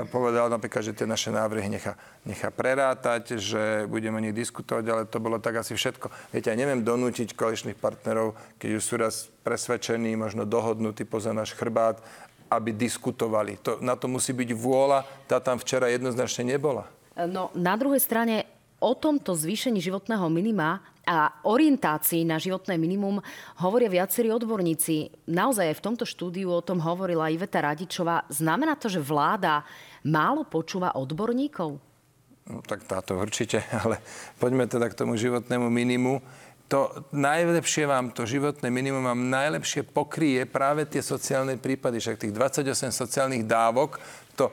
povedal 0.09 0.49
napríklad, 0.49 0.89
že 0.89 0.97
tie 0.97 1.05
naše 1.05 1.29
návrhy 1.29 1.69
nechá, 1.69 2.01
nechá 2.25 2.49
prerátať, 2.49 3.37
že 3.37 3.85
budeme 3.85 4.17
o 4.17 4.25
nich 4.25 4.33
diskutovať, 4.33 4.85
ale 4.89 5.03
to 5.05 5.21
bolo 5.21 5.37
tak 5.37 5.61
asi 5.61 5.77
všetko. 5.77 6.09
Viete, 6.33 6.49
ja 6.49 6.57
neviem 6.57 6.81
donútiť 6.81 7.37
koaličných 7.37 7.77
partnerov, 7.77 8.33
keď 8.57 8.71
už 8.81 8.83
sú 8.83 8.95
raz 8.97 9.29
presvedčení, 9.45 10.17
možno 10.17 10.49
dohodnutí 10.49 11.05
poza 11.05 11.37
náš 11.37 11.53
chrbát, 11.53 12.01
aby 12.49 12.73
diskutovali. 12.73 13.61
To, 13.61 13.81
na 13.85 13.97
to 13.97 14.09
musí 14.09 14.33
byť 14.33 14.51
vôľa, 14.57 15.05
tá 15.29 15.41
tam 15.41 15.61
včera 15.61 15.93
jednoznačne 15.93 16.57
nebola. 16.57 16.89
No, 17.29 17.53
na 17.53 17.77
druhej 17.77 18.01
strane 18.01 18.49
o 18.81 18.97
tomto 18.97 19.37
zvýšení 19.37 19.79
životného 19.79 20.25
minima 20.33 20.81
a 21.03 21.43
orientácii 21.43 22.23
na 22.23 22.39
životné 22.39 22.79
minimum 22.79 23.19
hovoria 23.59 23.91
viacerí 23.91 24.31
odborníci. 24.31 25.27
Naozaj 25.27 25.75
aj 25.75 25.77
v 25.79 25.85
tomto 25.85 26.05
štúdiu 26.07 26.55
o 26.55 26.63
tom 26.63 26.79
hovorila 26.79 27.31
Iveta 27.31 27.59
Radičová. 27.59 28.23
Znamená 28.31 28.79
to, 28.79 28.87
že 28.87 29.03
vláda 29.03 29.67
málo 30.07 30.47
počúva 30.47 30.95
odborníkov? 30.95 31.79
No, 32.43 32.59
tak 32.63 32.87
táto 32.87 33.19
určite, 33.19 33.63
ale 33.83 33.99
poďme 34.39 34.67
teda 34.71 34.87
k 34.91 34.99
tomu 34.99 35.19
životnému 35.19 35.67
minimu. 35.67 36.23
To 36.71 37.05
najlepšie 37.13 37.85
vám, 37.85 38.17
to 38.17 38.25
životné 38.25 38.73
minimum 38.73 39.05
vám 39.05 39.29
najlepšie 39.29 39.85
pokrie 39.85 40.49
práve 40.49 40.89
tie 40.89 41.05
sociálne 41.05 41.61
prípady. 41.61 42.01
Však 42.01 42.17
tých 42.17 42.33
28 42.33 42.89
sociálnych 42.89 43.45
dávok, 43.45 44.01
to 44.33 44.49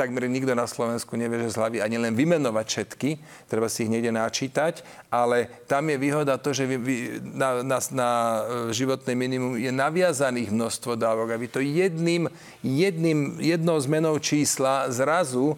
takmer 0.00 0.24
nikto 0.24 0.56
na 0.56 0.64
Slovensku 0.64 1.12
nevie, 1.12 1.44
že 1.44 1.52
z 1.52 1.60
hlavy 1.60 1.84
ani 1.84 2.00
len 2.00 2.16
vymenovať 2.16 2.66
všetky, 2.72 3.10
treba 3.52 3.68
si 3.68 3.84
ich 3.84 3.92
niekde 3.92 4.08
načítať, 4.08 4.80
ale 5.12 5.52
tam 5.68 5.92
je 5.92 6.00
výhoda 6.00 6.40
to, 6.40 6.56
že 6.56 6.64
vy, 6.64 6.76
vy, 6.80 6.94
na, 7.36 7.60
na, 7.60 7.78
na 7.92 8.08
e, 8.08 8.40
životné 8.72 9.12
minimum 9.12 9.60
je 9.60 9.68
naviazaných 9.68 10.56
množstvo 10.56 10.96
dávok 10.96 11.36
a 11.36 11.40
vy 11.40 11.52
to 11.52 11.60
jedným, 11.60 12.32
jedným, 12.64 13.36
jednou 13.44 13.76
zmenou 13.76 14.16
čísla 14.16 14.88
zrazu 14.88 15.52
e, 15.52 15.56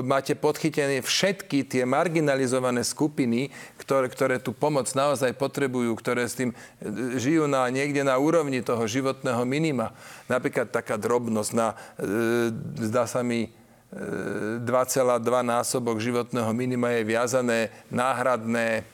máte 0.00 0.32
podchytené 0.32 1.04
všetky 1.04 1.68
tie 1.68 1.84
marginalizované 1.84 2.88
skupiny, 2.88 3.52
ktoré, 3.76 4.08
ktoré 4.08 4.40
tú 4.40 4.56
pomoc 4.56 4.88
naozaj 4.96 5.36
potrebujú, 5.36 5.92
ktoré 6.00 6.24
s 6.24 6.40
tým 6.40 6.56
e, 6.56 6.56
žijú 7.20 7.44
na, 7.44 7.68
niekde 7.68 8.00
na 8.00 8.16
úrovni 8.16 8.64
toho 8.64 8.88
životného 8.88 9.44
minima. 9.44 9.92
Napríklad 10.32 10.72
taká 10.72 10.96
drobnosť 10.96 11.50
na, 11.52 11.76
zdá 12.88 13.04
sa 13.04 13.20
mi, 13.20 13.52
2,2 13.92 15.42
násobok 15.44 16.00
životného 16.00 16.48
minima 16.56 16.96
je 16.96 17.04
viazané 17.04 17.68
náhradné 17.92 18.88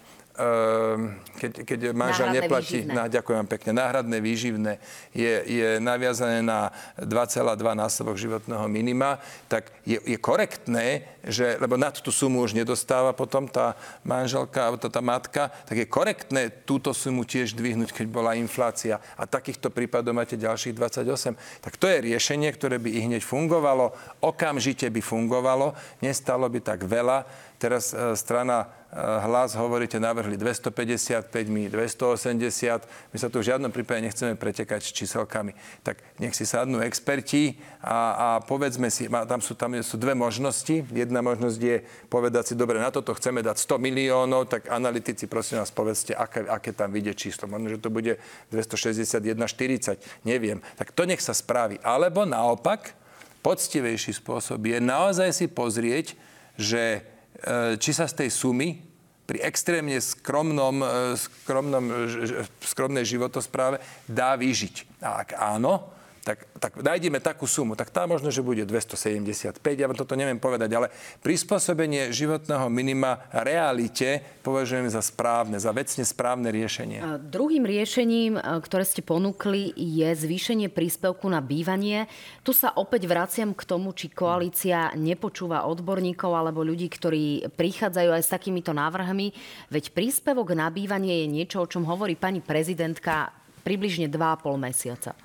keď, 1.35 1.53
keď 1.67 1.79
manžel 1.91 2.31
Náhradné 2.31 2.47
neplatí, 2.47 2.79
výživné. 2.87 2.95
na, 2.95 3.05
ďakujem 3.11 3.47
pekne, 3.51 3.71
náhradné 3.75 4.17
výživné 4.23 4.73
je, 5.11 5.35
je 5.51 5.69
naviazané 5.83 6.47
na 6.47 6.71
2,2 6.95 7.59
násobok 7.75 8.15
životného 8.15 8.63
minima, 8.71 9.19
tak 9.51 9.75
je, 9.83 9.99
je 9.99 10.15
korektné, 10.15 11.11
že, 11.27 11.59
lebo 11.59 11.75
nad 11.75 11.99
tú 11.99 12.15
sumu 12.15 12.47
už 12.47 12.55
nedostáva 12.55 13.11
potom 13.11 13.51
tá 13.51 13.75
manželka, 14.07 14.63
alebo 14.63 14.79
tá, 14.79 14.87
tá 14.87 15.03
matka, 15.03 15.51
tak 15.67 15.83
je 15.83 15.91
korektné 15.91 16.55
túto 16.63 16.95
sumu 16.95 17.27
tiež 17.27 17.59
dvihnúť, 17.59 17.91
keď 17.91 18.07
bola 18.07 18.39
inflácia. 18.39 19.03
A 19.19 19.27
takýchto 19.27 19.75
prípadov 19.75 20.15
máte 20.15 20.39
ďalších 20.39 20.79
28. 20.79 21.35
Tak 21.67 21.75
to 21.83 21.91
je 21.91 22.15
riešenie, 22.15 22.47
ktoré 22.55 22.79
by 22.79 22.95
i 22.95 23.11
hneď 23.11 23.27
fungovalo, 23.27 23.91
okamžite 24.23 24.87
by 24.87 25.03
fungovalo, 25.03 25.75
nestalo 25.99 26.47
by 26.47 26.63
tak 26.63 26.87
veľa. 26.87 27.27
Teraz 27.59 27.91
e, 27.91 28.15
strana 28.15 28.71
hlas 28.97 29.53
hovoríte, 29.53 30.01
navrhli 30.01 30.41
255, 30.41 31.29
my 31.53 31.69
280. 31.69 33.13
My 33.13 33.17
sa 33.21 33.29
tu 33.29 33.45
v 33.45 33.53
žiadnom 33.53 33.69
prípade 33.69 34.01
nechceme 34.01 34.33
pretekať 34.33 34.81
s 34.81 34.97
číselkami. 34.97 35.53
Tak 35.85 36.01
nech 36.17 36.33
si 36.33 36.49
sadnú 36.49 36.81
experti 36.81 37.61
a, 37.85 38.17
a 38.17 38.29
povedzme 38.41 38.89
si, 38.89 39.05
tam 39.05 39.45
sú, 39.45 39.53
tam 39.53 39.77
sú 39.85 40.01
dve 40.01 40.17
možnosti. 40.17 40.89
Jedna 40.89 41.21
možnosť 41.21 41.59
je 41.61 41.77
povedať 42.09 42.53
si, 42.53 42.55
dobre, 42.57 42.81
na 42.81 42.89
toto 42.89 43.13
chceme 43.13 43.45
dať 43.45 43.61
100 43.61 43.77
miliónov, 43.77 44.49
tak 44.49 44.73
analytici, 44.73 45.29
prosím 45.29 45.61
vás, 45.61 45.69
povedzte, 45.69 46.17
aké, 46.17 46.49
aké 46.49 46.73
tam 46.73 46.89
vyjde 46.89 47.13
číslo. 47.13 47.45
Možno, 47.45 47.69
že 47.69 47.85
to 47.85 47.93
bude 47.93 48.17
261, 48.49 49.37
40, 49.37 50.01
neviem. 50.25 50.65
Tak 50.81 50.97
to 50.97 51.05
nech 51.05 51.21
sa 51.21 51.37
spraví. 51.37 51.77
Alebo 51.85 52.25
naopak, 52.25 52.97
poctivejší 53.45 54.17
spôsob 54.17 54.65
je 54.65 54.81
naozaj 54.81 55.29
si 55.37 55.45
pozrieť, 55.45 56.17
že 56.57 57.05
či 57.79 57.91
sa 57.95 58.11
z 58.11 58.25
tej 58.25 58.31
sumy 58.35 58.89
pri 59.29 59.45
extrémne 59.45 60.01
skromnom, 60.01 60.81
e, 60.81 60.87
skromnom, 61.21 62.09
ž- 62.09 62.49
skromnej 62.65 63.05
životospráve 63.05 63.77
dá 64.09 64.33
vyžiť. 64.41 65.05
A 65.05 65.21
ak 65.21 65.37
áno, 65.37 65.98
tak, 66.29 66.45
tak 66.61 66.73
nájdeme 66.85 67.25
takú 67.25 67.49
sumu, 67.49 67.73
tak 67.73 67.89
tá 67.89 68.05
možno, 68.05 68.29
že 68.29 68.45
bude 68.45 68.69
275, 68.69 69.65
ja 69.65 69.89
vám 69.89 69.97
toto 69.97 70.13
neviem 70.13 70.37
povedať, 70.37 70.69
ale 70.77 70.93
prispôsobenie 71.25 72.13
životného 72.13 72.69
minima 72.69 73.25
realite 73.33 74.21
považujem 74.45 74.93
za 74.93 75.01
správne, 75.01 75.57
za 75.57 75.73
vecne 75.73 76.05
správne 76.05 76.53
riešenie. 76.53 77.01
A 77.01 77.17
Druhým 77.17 77.65
riešením, 77.65 78.37
e, 78.37 78.41
ktoré 78.61 78.85
ste 78.85 79.01
ponúkli, 79.01 79.73
je 79.73 80.05
zvýšenie 80.13 80.69
príspevku 80.69 81.25
na 81.33 81.41
bývanie. 81.41 82.05
Tu 82.45 82.53
sa 82.53 82.77
opäť 82.77 83.09
vraciam 83.09 83.57
k 83.57 83.65
tomu, 83.65 83.97
či 83.97 84.13
koalícia 84.13 84.93
nepočúva 85.01 85.65
odborníkov 85.65 86.29
alebo 86.29 86.61
ľudí, 86.61 86.93
ktorí 86.93 87.49
prichádzajú 87.57 88.11
aj 88.13 88.23
s 88.23 88.33
takýmito 88.37 88.77
návrhmi. 88.77 89.33
Veď 89.73 89.97
príspevok 89.97 90.53
na 90.53 90.69
bývanie 90.69 91.25
je 91.25 91.33
niečo, 91.33 91.65
o 91.65 91.71
čom 91.71 91.89
hovorí 91.89 92.21
pani 92.21 92.45
prezidentka 92.45 93.33
približne 93.65 94.13
2,5 94.13 94.61
mesiaca. 94.61 95.17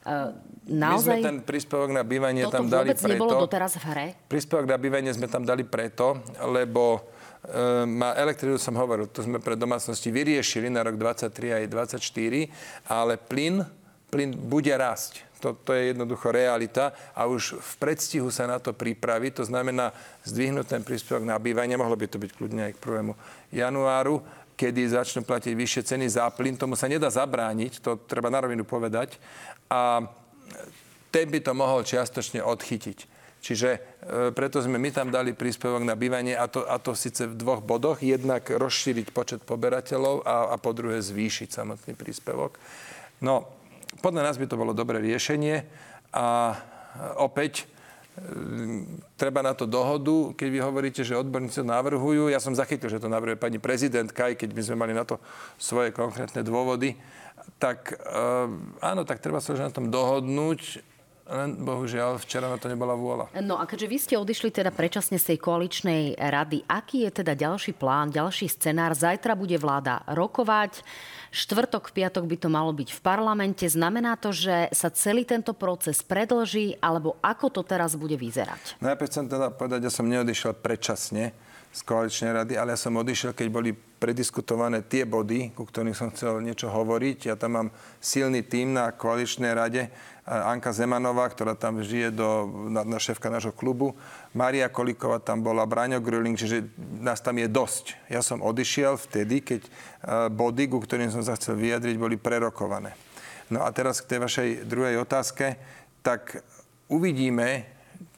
E, 0.00 0.32
My 0.70 0.96
sme 0.96 1.20
Naozaj 1.20 1.20
ten 1.20 1.38
príspevok 1.44 1.90
na 1.92 2.06
bývanie 2.06 2.46
tam 2.48 2.70
dali 2.70 2.94
vôbec 2.94 3.00
nebolo 3.04 3.32
preto... 3.36 3.44
doteraz 3.44 3.72
v 3.76 3.84
hre? 3.90 4.06
Príspevok 4.30 4.66
na 4.70 4.78
bývanie 4.80 5.12
sme 5.12 5.26
tam 5.28 5.44
dali 5.44 5.66
preto, 5.66 6.24
lebo 6.46 7.04
e, 7.44 7.84
má 7.84 8.16
elektridu 8.16 8.56
som 8.56 8.72
hovoril, 8.78 9.10
to 9.10 9.20
sme 9.20 9.42
pre 9.42 9.58
domácnosti 9.58 10.08
vyriešili 10.08 10.72
na 10.72 10.86
rok 10.86 10.96
23 10.96 11.58
aj 11.58 11.64
24, 11.68 12.00
ale 12.88 13.18
plyn, 13.20 13.66
plyn 14.08 14.30
bude 14.32 14.72
rásť. 14.72 15.28
To, 15.40 15.56
to 15.56 15.72
je 15.72 15.96
jednoducho 15.96 16.28
realita 16.28 16.92
a 17.16 17.24
už 17.24 17.56
v 17.56 17.72
predstihu 17.80 18.28
sa 18.28 18.44
na 18.44 18.60
to 18.60 18.76
pripraví. 18.76 19.32
To 19.40 19.44
znamená 19.44 19.88
zdvihnúť 20.28 20.68
ten 20.68 20.82
príspevok 20.84 21.24
na 21.24 21.40
bývanie. 21.40 21.80
Mohlo 21.80 21.96
by 21.96 22.06
to 22.12 22.20
byť 22.20 22.30
kľudne 22.36 22.62
aj 22.68 22.72
k 22.76 23.00
1. 23.00 23.16
januáru, 23.64 24.20
kedy 24.60 24.92
začnú 24.92 25.24
platiť 25.24 25.56
vyššie 25.56 25.82
ceny 25.88 26.06
za 26.12 26.28
plyn. 26.28 26.60
Tomu 26.60 26.76
sa 26.76 26.84
nedá 26.84 27.08
zabrániť, 27.08 27.80
to 27.80 27.96
treba 28.04 28.28
na 28.28 28.44
rovinu 28.44 28.68
povedať. 28.68 29.16
A 29.72 30.04
ten 31.08 31.26
by 31.32 31.40
to 31.40 31.56
mohol 31.56 31.80
čiastočne 31.80 32.44
odchytiť. 32.44 33.20
Čiže 33.40 33.70
e, 33.72 33.80
preto 34.36 34.60
sme 34.60 34.76
my 34.76 34.92
tam 34.92 35.08
dali 35.08 35.32
príspevok 35.32 35.80
na 35.80 35.96
bývanie 35.96 36.36
a 36.36 36.44
to, 36.44 36.68
a 36.68 36.76
to 36.76 36.92
síce 36.92 37.24
v 37.24 37.38
dvoch 37.40 37.64
bodoch. 37.64 38.04
Jednak 38.04 38.52
rozšíriť 38.52 39.16
počet 39.16 39.40
poberateľov 39.48 40.28
a, 40.28 40.52
a 40.52 40.56
po 40.60 40.76
druhé 40.76 41.00
zvýšiť 41.00 41.48
samotný 41.48 41.96
príspevok. 41.96 42.60
No, 43.24 43.48
podľa 44.04 44.28
nás 44.28 44.36
by 44.36 44.44
to 44.44 44.60
bolo 44.60 44.76
dobré 44.76 45.00
riešenie 45.00 45.64
a 46.12 46.52
opäť 47.16 47.64
e, 47.64 47.79
treba 49.16 49.40
na 49.40 49.54
to 49.54 49.64
dohodu. 49.64 50.34
Keď 50.34 50.48
vy 50.50 50.60
hovoríte, 50.60 51.02
že 51.06 51.16
odborníci 51.16 51.62
to 51.62 51.66
navrhujú, 51.66 52.28
ja 52.28 52.42
som 52.42 52.56
zachytil, 52.56 52.90
že 52.90 53.00
to 53.00 53.08
navrhuje 53.08 53.38
pani 53.38 53.58
prezidentka, 53.62 54.28
aj 54.28 54.40
keď 54.40 54.50
by 54.52 54.62
sme 54.66 54.76
mali 54.76 54.92
na 54.92 55.06
to 55.06 55.22
svoje 55.56 55.94
konkrétne 55.94 56.42
dôvody, 56.42 56.98
tak 57.56 57.96
e, 57.96 57.96
áno, 58.84 59.02
tak 59.06 59.22
treba 59.24 59.40
sa 59.40 59.56
na 59.56 59.72
tom 59.72 59.88
dohodnúť, 59.88 60.82
len 61.30 61.62
bohužiaľ 61.62 62.18
včera 62.18 62.50
na 62.50 62.58
to 62.58 62.66
nebola 62.66 62.98
vôľa. 62.98 63.30
No 63.38 63.56
a 63.56 63.64
keďže 63.64 63.86
vy 63.86 63.98
ste 64.02 64.14
odišli 64.18 64.50
teda 64.50 64.74
predčasne 64.74 65.14
z 65.14 65.34
tej 65.34 65.38
koaličnej 65.38 66.18
rady, 66.18 66.66
aký 66.66 67.06
je 67.06 67.22
teda 67.22 67.38
ďalší 67.38 67.78
plán, 67.78 68.10
ďalší 68.10 68.50
scenár? 68.50 68.98
Zajtra 68.98 69.38
bude 69.38 69.54
vláda 69.54 70.02
rokovať, 70.10 70.82
štvrtok, 71.30 71.94
piatok 71.94 72.26
by 72.26 72.36
to 72.36 72.48
malo 72.50 72.74
byť 72.74 72.90
v 72.90 73.00
parlamente. 73.00 73.62
Znamená 73.70 74.18
to, 74.18 74.34
že 74.34 74.74
sa 74.74 74.90
celý 74.90 75.22
tento 75.22 75.54
proces 75.54 76.02
predlží, 76.02 76.74
alebo 76.82 77.14
ako 77.22 77.54
to 77.54 77.62
teraz 77.62 77.94
bude 77.94 78.18
vyzerať? 78.18 78.82
Najprv 78.82 79.06
chcem 79.06 79.26
teda 79.30 79.54
povedať, 79.54 79.86
ja 79.86 79.92
som 79.94 80.10
neodišiel 80.10 80.58
predčasne 80.58 81.30
z 81.70 81.80
koaličnej 81.86 82.34
rady, 82.34 82.58
ale 82.58 82.74
ja 82.74 82.78
som 82.82 82.98
odišiel, 82.98 83.30
keď 83.30 83.46
boli 83.46 83.70
prediskutované 83.70 84.82
tie 84.90 85.06
body, 85.06 85.54
ku 85.54 85.62
ktorým 85.62 85.94
som 85.94 86.10
chcel 86.10 86.42
niečo 86.42 86.66
hovoriť. 86.66 87.30
Ja 87.30 87.38
tam 87.38 87.50
mám 87.54 87.68
silný 88.02 88.42
tým 88.42 88.74
na 88.74 88.90
koaličnej 88.90 89.54
rade. 89.54 89.86
Anka 90.28 90.70
Zemanová, 90.70 91.26
ktorá 91.32 91.56
tam 91.56 91.80
žije 91.80 92.12
do, 92.12 92.46
na, 92.68 92.84
na 92.84 92.98
šéfka 93.00 93.32
nášho 93.32 93.56
klubu. 93.56 93.96
Maria 94.36 94.68
Kolíková 94.68 95.18
tam 95.18 95.40
bola, 95.40 95.64
Braňo 95.64 95.98
Grilling, 95.98 96.36
čiže 96.36 96.70
nás 97.00 97.24
tam 97.24 97.40
je 97.40 97.48
dosť. 97.48 97.96
Ja 98.12 98.20
som 98.20 98.44
odišiel 98.44 99.00
vtedy, 99.00 99.40
keď 99.40 99.62
eh, 99.64 99.70
body, 100.28 100.68
ku 100.68 100.78
ktorým 100.78 101.08
som 101.08 101.24
sa 101.24 101.34
chcel 101.34 101.56
vyjadriť, 101.56 101.96
boli 101.96 102.20
prerokované. 102.20 102.92
No 103.50 103.66
a 103.66 103.74
teraz 103.74 103.98
k 103.98 104.14
tej 104.14 104.18
vašej 104.22 104.48
druhej 104.70 105.02
otázke. 105.02 105.58
Tak 106.06 106.38
uvidíme, 106.86 107.66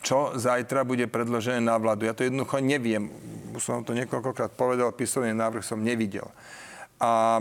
čo 0.05 0.37
zajtra 0.37 0.85
bude 0.85 1.09
predložené 1.09 1.65
na 1.65 1.79
vládu. 1.81 2.05
Ja 2.05 2.15
to 2.15 2.27
jednoducho 2.27 2.61
neviem. 2.61 3.09
Už 3.57 3.63
som 3.63 3.87
to 3.87 3.97
niekoľkokrát 3.97 4.53
povedal, 4.53 4.93
písomný 4.93 5.33
návrh 5.33 5.65
som 5.65 5.81
nevidel. 5.81 6.29
A 7.01 7.41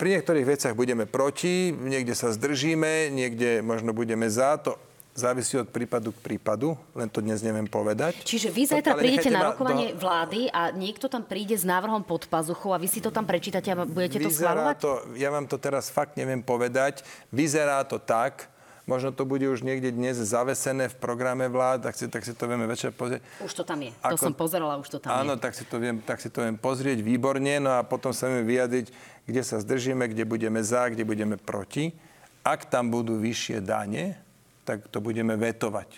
pri 0.00 0.16
niektorých 0.16 0.46
veciach 0.48 0.72
budeme 0.72 1.04
proti, 1.04 1.76
niekde 1.76 2.16
sa 2.16 2.32
zdržíme, 2.32 3.12
niekde 3.12 3.60
možno 3.60 3.92
budeme 3.92 4.24
za. 4.32 4.56
To 4.64 4.80
závisí 5.12 5.60
od 5.60 5.68
prípadu 5.68 6.16
k 6.16 6.24
prípadu, 6.24 6.72
len 6.96 7.04
to 7.12 7.20
dnes 7.20 7.44
neviem 7.44 7.68
povedať. 7.68 8.16
Čiže 8.24 8.48
vy 8.48 8.62
zajtra 8.64 8.96
prídete 8.96 9.28
na 9.28 9.52
rokovanie 9.52 9.92
do- 9.92 10.00
vlády 10.00 10.48
a 10.48 10.72
niekto 10.72 11.12
tam 11.12 11.20
príde 11.20 11.52
s 11.52 11.68
návrhom 11.68 12.00
pod 12.00 12.24
pazuchou 12.24 12.72
a 12.72 12.80
vy 12.80 12.88
si 12.88 13.04
to 13.04 13.12
tam 13.12 13.28
prečítate 13.28 13.68
a 13.68 13.76
budete 13.84 14.16
to 14.16 14.32
Vyzerá 14.32 14.72
schváľovať? 14.72 14.76
to, 14.80 14.90
ja 15.20 15.28
vám 15.28 15.44
to 15.44 15.60
teraz 15.60 15.92
fakt 15.92 16.16
neviem 16.16 16.40
povedať, 16.40 17.04
vyzerá 17.28 17.84
to 17.84 18.00
tak, 18.00 18.48
možno 18.88 19.12
to 19.12 19.28
bude 19.28 19.44
už 19.44 19.60
niekde 19.60 19.92
dnes 19.92 20.16
zavesené 20.16 20.88
v 20.88 20.96
programe 20.96 21.46
vlád, 21.52 21.90
tak 21.90 21.94
si, 21.94 22.08
tak 22.08 22.24
si 22.24 22.32
to 22.32 22.48
vieme 22.48 22.64
večer 22.64 22.90
pozrieť. 22.90 23.20
Už 23.44 23.52
to 23.52 23.62
tam 23.62 23.82
je. 23.82 23.92
To 23.92 24.16
Ako- 24.16 24.26
som 24.30 24.34
pozerala, 24.34 24.80
už 24.80 24.88
to 24.88 24.98
tam 24.98 25.10
Áno, 25.14 25.36
je. 25.36 25.42
tak 25.42 25.52
si, 25.52 25.62
to 25.68 25.76
viem, 25.76 26.00
tak 26.00 26.18
si 26.22 26.32
to 26.32 26.42
viem 26.42 26.56
pozrieť 26.56 26.98
výborne, 27.04 27.60
no 27.60 27.76
a 27.76 27.84
potom 27.84 28.10
sa 28.10 28.26
vieme 28.26 28.46
vyjadriť, 28.46 28.88
kde 29.30 29.42
sa 29.46 29.62
zdržíme, 29.62 30.10
kde 30.10 30.26
budeme 30.26 30.60
za, 30.60 30.90
kde 30.90 31.06
budeme 31.06 31.38
proti. 31.38 31.94
Ak 32.42 32.66
tam 32.66 32.90
budú 32.90 33.16
vyššie 33.16 33.62
dane, 33.62 34.18
tak 34.66 34.90
to 34.90 34.98
budeme 34.98 35.38
vetovať. 35.38 35.88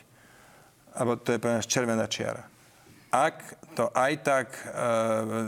Abo 0.92 1.16
to 1.16 1.32
je 1.32 1.40
pre 1.40 1.56
nás 1.56 1.64
červená 1.64 2.04
čiara. 2.04 2.52
Ak 3.12 3.60
to 3.76 3.92
aj 3.92 4.12
tak 4.24 4.48
e, 4.56 4.72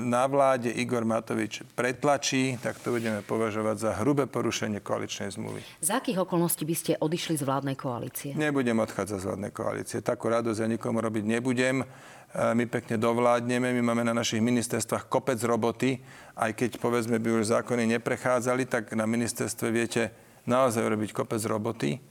na 0.05 0.29
vláde 0.29 0.69
Igor 0.69 1.09
Matovič 1.09 1.65
pretlačí, 1.73 2.61
tak 2.61 2.77
to 2.77 2.93
budeme 2.93 3.25
považovať 3.25 3.77
za 3.81 3.91
hrubé 4.05 4.29
porušenie 4.29 4.85
koaličnej 4.85 5.33
zmluvy. 5.33 5.65
Za 5.81 5.97
akých 5.97 6.29
okolností 6.29 6.69
by 6.69 6.77
ste 6.77 6.93
odišli 7.01 7.41
z 7.41 7.43
vládnej 7.49 7.73
koalície? 7.73 8.37
Nebudem 8.37 8.77
odchádzať 8.85 9.17
z 9.17 9.25
vládnej 9.25 9.53
koalície. 9.57 9.99
Takú 10.05 10.29
radosť 10.29 10.61
ja 10.61 10.69
nikomu 10.69 11.01
robiť 11.01 11.25
nebudem. 11.25 11.89
E, 12.35 12.55
My 12.55 12.67
pekne 12.67 12.99
dovládneme, 12.99 13.71
my 13.71 13.83
máme 13.83 14.03
na 14.03 14.13
našich 14.13 14.43
ministerstvách 14.43 15.07
kopec 15.07 15.39
roboty. 15.47 16.03
Aj 16.35 16.51
keď 16.51 16.83
povedzme 16.83 17.23
by 17.23 17.41
už 17.41 17.55
zákony 17.55 17.87
neprechádzali, 17.99 18.67
tak 18.67 18.91
na 18.99 19.07
ministerstve 19.07 19.71
viete 19.71 20.11
naozaj 20.51 20.83
robiť 20.83 21.11
kopec 21.15 21.39
roboty. 21.47 22.03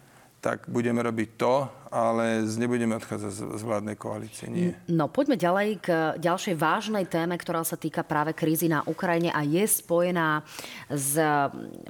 Tak 0.44 0.68
budeme 0.68 1.00
robiť 1.00 1.30
to, 1.40 1.72
ale 1.88 2.44
nebudeme 2.60 3.00
odchádzať 3.00 3.32
z 3.32 3.64
vládnej 3.64 3.96
koalície. 3.96 4.52
Nie. 4.52 4.76
No 4.92 5.08
poďme 5.08 5.40
ďalej 5.40 5.80
k 5.80 5.88
ďalšej 6.20 6.56
vážnej 6.60 7.08
téme, 7.08 7.40
ktorá 7.40 7.64
sa 7.64 7.80
týka 7.80 8.04
práve 8.04 8.36
krízy 8.36 8.68
na 8.68 8.84
Ukrajine 8.84 9.32
a 9.32 9.40
je 9.48 9.64
spojená 9.64 10.44
s 10.92 11.16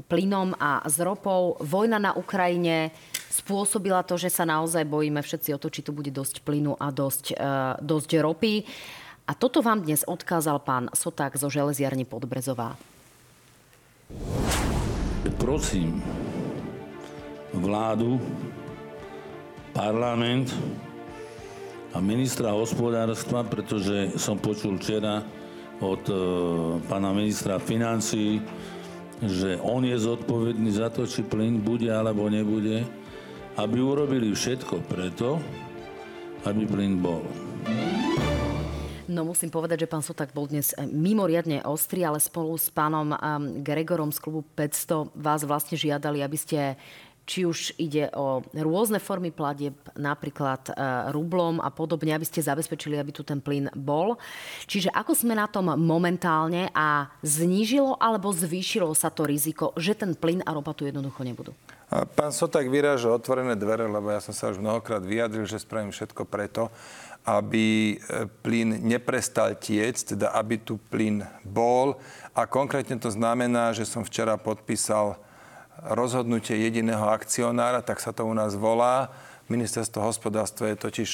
plynom 0.05 0.53
a 0.61 0.85
s 0.85 1.01
ropou. 1.01 1.57
Vojna 1.65 1.97
na 1.97 2.13
Ukrajine 2.13 2.93
spôsobila 3.33 4.05
to, 4.05 4.13
že 4.21 4.29
sa 4.29 4.45
naozaj 4.45 4.86
bojíme 4.86 5.17
všetci 5.25 5.57
o 5.57 5.61
to, 5.61 5.73
či 5.73 5.81
tu 5.81 5.89
bude 5.89 6.13
dosť 6.13 6.45
plynu 6.45 6.77
a 6.77 6.93
dosť, 6.93 7.34
e, 7.34 7.47
dosť 7.81 8.09
ropy. 8.21 8.61
A 9.25 9.34
toto 9.34 9.65
vám 9.65 9.81
dnes 9.81 10.05
odkázal 10.05 10.61
pán 10.61 10.93
Soták 10.93 11.34
zo 11.34 11.49
železiarny 11.49 12.05
Podbrezová. 12.05 12.77
Prosím 15.41 16.03
vládu, 17.55 18.21
parlament 19.73 20.53
a 21.93 21.97
ministra 21.97 22.53
hospodárstva, 22.53 23.41
pretože 23.41 24.13
som 24.21 24.38
počul 24.38 24.77
včera 24.77 25.25
od 25.81 26.03
e, 26.05 26.15
pána 26.86 27.11
ministra 27.15 27.57
financí, 27.57 28.43
že 29.23 29.57
on 29.63 29.81
je 29.88 29.97
zodpovedný 29.97 30.69
za 30.69 30.93
to, 30.93 31.07
či 31.09 31.25
plyn 31.25 31.63
bude 31.63 31.89
alebo 31.89 32.29
nebude, 32.29 32.86
aby 33.54 33.78
urobili 33.78 34.34
všetko 34.34 34.82
preto, 34.89 35.38
aby 36.49 36.66
plyn 36.66 36.97
bol. 36.97 37.22
No 39.04 39.28
musím 39.28 39.54
povedať, 39.54 39.86
že 39.86 39.91
pán 39.91 40.01
Sotak 40.01 40.34
bol 40.34 40.49
dnes 40.49 40.74
eh, 40.74 40.89
mimoriadne 40.89 41.62
ostrý, 41.68 42.01
ale 42.01 42.18
spolu 42.18 42.58
s 42.58 42.74
pánom 42.74 43.14
ehm, 43.14 43.62
Gregorom 43.62 44.10
z 44.10 44.20
klubu 44.24 44.41
500 44.58 45.14
vás 45.14 45.45
vlastne 45.45 45.78
žiadali, 45.78 46.26
aby 46.26 46.38
ste 46.39 46.80
či 47.24 47.47
už 47.47 47.80
ide 47.80 48.12
o 48.20 48.43
rôzne 48.51 48.99
formy 48.99 49.32
platieb, 49.32 49.76
napríklad 49.95 50.68
e, 50.68 50.72
rublom 51.16 51.64
a 51.64 51.72
podobne, 51.72 52.12
aby 52.12 52.28
ste 52.28 52.43
zabezpečili, 52.43 52.99
aby 52.99 53.16
tu 53.16 53.24
ten 53.24 53.39
plyn 53.39 53.72
bol. 53.72 54.20
Čiže 54.68 54.91
ako 54.91 55.16
sme 55.16 55.39
na 55.39 55.47
tom 55.47 55.72
momentálne 55.80 56.68
a 56.76 57.08
znížilo 57.24 57.95
alebo 57.95 58.36
zvýšilo 58.36 58.91
sa 58.91 59.08
to 59.08 59.24
riziko, 59.24 59.72
že 59.80 59.95
ten 59.95 60.20
plyn 60.20 60.43
a 60.43 60.51
ropa 60.51 60.76
tu 60.76 60.84
jednoducho 60.84 61.24
nebudú? 61.24 61.56
Pán 61.93 62.33
Sotak 62.33 62.65
vyráža 62.73 63.13
otvorené 63.13 63.53
dvere, 63.53 63.85
lebo 63.85 64.09
ja 64.09 64.17
som 64.17 64.33
sa 64.33 64.49
už 64.49 64.57
mnohokrát 64.57 65.05
vyjadril, 65.05 65.45
že 65.45 65.61
spravím 65.61 65.93
všetko 65.93 66.25
preto, 66.25 66.73
aby 67.21 67.93
e, 67.93 68.25
plyn 68.41 68.81
neprestal 68.81 69.53
tiecť, 69.53 70.17
teda 70.17 70.33
aby 70.33 70.57
tu 70.57 70.81
plyn 70.89 71.21
bol. 71.45 72.01
A 72.33 72.49
konkrétne 72.49 72.97
to 72.97 73.13
znamená, 73.13 73.77
že 73.77 73.85
som 73.85 74.01
včera 74.01 74.41
podpísal 74.41 75.21
rozhodnutie 75.93 76.57
jediného 76.57 77.05
akcionára, 77.13 77.85
tak 77.85 78.01
sa 78.01 78.09
to 78.09 78.25
u 78.25 78.33
nás 78.33 78.57
volá. 78.57 79.13
Ministerstvo 79.45 80.01
hospodárstva 80.01 80.73
je 80.73 80.81
totiž, 80.81 81.11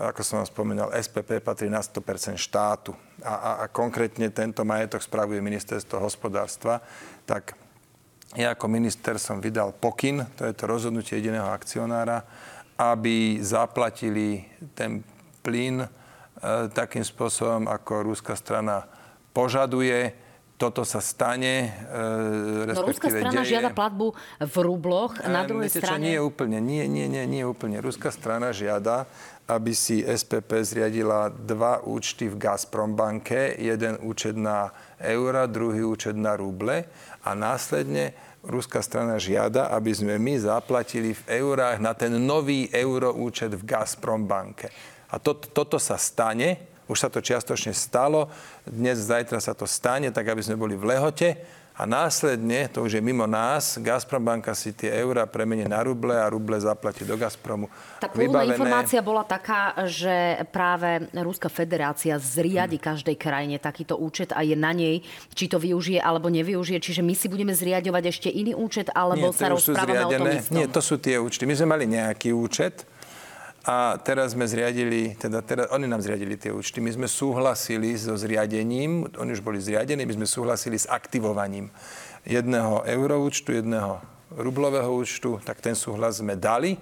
ako 0.00 0.20
som 0.24 0.40
vám 0.40 0.48
spomínal, 0.48 0.88
SPP 0.96 1.44
patrí 1.44 1.68
na 1.68 1.84
100% 1.84 2.40
štátu. 2.40 2.96
A, 3.20 3.34
a, 3.36 3.50
a 3.62 3.64
konkrétne 3.68 4.32
tento 4.32 4.64
majetok 4.64 5.04
spravuje 5.04 5.44
Ministerstvo 5.44 6.00
hospodárstva. 6.00 6.80
Tak 7.28 7.69
ja 8.38 8.54
ako 8.54 8.70
minister 8.70 9.18
som 9.18 9.42
vydal 9.42 9.74
pokyn, 9.74 10.22
to 10.38 10.46
je 10.46 10.54
to 10.54 10.70
rozhodnutie 10.70 11.18
jediného 11.18 11.50
akcionára, 11.50 12.22
aby 12.78 13.42
zaplatili 13.42 14.46
ten 14.78 15.02
plyn 15.42 15.82
e, 15.82 15.88
takým 16.70 17.02
spôsobom, 17.02 17.66
ako 17.66 18.06
rúska 18.06 18.38
strana 18.38 18.86
požaduje. 19.34 20.29
Toto 20.60 20.84
sa 20.84 21.00
stane, 21.00 21.72
e, 21.88 22.68
No 22.68 22.84
rúska 22.84 23.08
strana 23.08 23.40
deje. 23.40 23.56
žiada 23.56 23.72
platbu 23.72 24.12
v 24.44 24.54
rubloch, 24.60 25.16
e, 25.16 25.32
na 25.32 25.48
druhej 25.48 25.72
Viete, 25.72 25.80
strane... 25.80 26.04
Čo, 26.04 26.12
nie 26.12 26.20
úplne, 26.20 26.60
nie, 26.60 26.84
nie, 26.84 27.08
nie, 27.08 27.24
nie 27.24 27.48
úplne. 27.48 27.80
Rúska 27.80 28.12
strana 28.12 28.52
žiada, 28.52 29.08
aby 29.48 29.72
si 29.72 30.04
SPP 30.04 30.60
zriadila 30.60 31.32
dva 31.32 31.80
účty 31.80 32.28
v 32.28 32.36
Gazprom 32.36 32.92
banke, 32.92 33.56
jeden 33.56 34.04
účet 34.04 34.36
na 34.36 34.68
eura, 35.00 35.48
druhý 35.48 35.80
účet 35.80 36.12
na 36.12 36.36
ruble 36.36 36.84
a 37.24 37.32
následne 37.32 38.12
ruská 38.44 38.84
strana 38.84 39.16
žiada, 39.16 39.72
aby 39.72 39.92
sme 39.96 40.20
my 40.20 40.44
zaplatili 40.44 41.16
v 41.16 41.40
eurách 41.40 41.80
na 41.80 41.92
ten 41.96 42.12
nový 42.20 42.68
euroúčet 42.68 43.52
v 43.56 43.64
Gazprom 43.64 44.28
banke. 44.28 44.68
A 45.10 45.18
to, 45.18 45.34
toto 45.34 45.80
sa 45.80 45.98
stane, 45.98 46.69
už 46.90 46.98
sa 46.98 47.06
to 47.06 47.22
čiastočne 47.22 47.70
stalo, 47.70 48.26
dnes, 48.66 48.98
zajtra 48.98 49.38
sa 49.38 49.54
to 49.54 49.62
stane, 49.70 50.10
tak 50.10 50.26
aby 50.26 50.42
sme 50.42 50.58
boli 50.58 50.74
v 50.74 50.90
lehote 50.90 51.38
a 51.80 51.88
následne, 51.88 52.68
to 52.68 52.84
už 52.84 52.98
je 52.98 53.02
mimo 53.02 53.24
nás, 53.24 53.80
Gazprom 53.80 54.20
banka 54.20 54.52
si 54.52 54.76
tie 54.76 54.92
eurá 55.00 55.24
premenie 55.24 55.64
na 55.64 55.80
ruble 55.80 56.12
a 56.12 56.28
ruble 56.28 56.60
zaplatí 56.60 57.08
do 57.08 57.16
Gazpromu. 57.16 57.72
Tá 57.96 58.12
pôvodná 58.12 58.44
informácia 58.44 59.00
bola 59.00 59.24
taká, 59.24 59.72
že 59.88 60.44
práve 60.52 61.08
Ruská 61.16 61.48
federácia 61.48 62.20
zriadi 62.20 62.76
hmm. 62.76 62.84
každej 62.84 63.16
krajine 63.16 63.56
takýto 63.56 63.96
účet 63.96 64.36
a 64.36 64.44
je 64.44 64.52
na 64.52 64.76
nej, 64.76 65.00
či 65.32 65.48
to 65.48 65.56
využije 65.56 66.04
alebo 66.04 66.28
nevyužije. 66.28 66.84
Čiže 66.84 67.00
my 67.00 67.16
si 67.16 67.32
budeme 67.32 67.56
zriadovať 67.56 68.04
ešte 68.12 68.28
iný 68.28 68.52
účet, 68.52 68.92
alebo 68.92 69.32
Nie, 69.32 69.40
sa 69.40 69.48
rozprávame 69.48 70.04
o 70.04 70.12
tom 70.12 70.28
istom? 70.36 70.54
Nie, 70.60 70.68
to 70.68 70.84
sú 70.84 71.00
tie 71.00 71.16
účty. 71.16 71.48
My 71.48 71.56
sme 71.56 71.80
mali 71.80 71.88
nejaký 71.88 72.36
účet, 72.36 72.84
a 73.60 74.00
teraz 74.00 74.32
sme 74.32 74.48
zriadili, 74.48 75.12
teda 75.20 75.44
teraz, 75.44 75.68
oni 75.68 75.84
nám 75.84 76.00
zriadili 76.00 76.40
tie 76.40 76.48
účty. 76.48 76.80
My 76.80 76.96
sme 76.96 77.08
súhlasili 77.08 77.92
so 77.92 78.16
zriadením, 78.16 79.04
oni 79.20 79.30
už 79.36 79.44
boli 79.44 79.60
zriadení, 79.60 80.08
my 80.08 80.24
sme 80.24 80.28
súhlasili 80.28 80.80
s 80.80 80.88
aktivovaním 80.88 81.68
jedného 82.24 82.84
euroúčtu, 82.88 83.52
jedného 83.52 84.00
rublového 84.32 84.88
účtu, 84.88 85.42
tak 85.44 85.60
ten 85.60 85.76
súhlas 85.76 86.24
sme 86.24 86.40
dali 86.40 86.80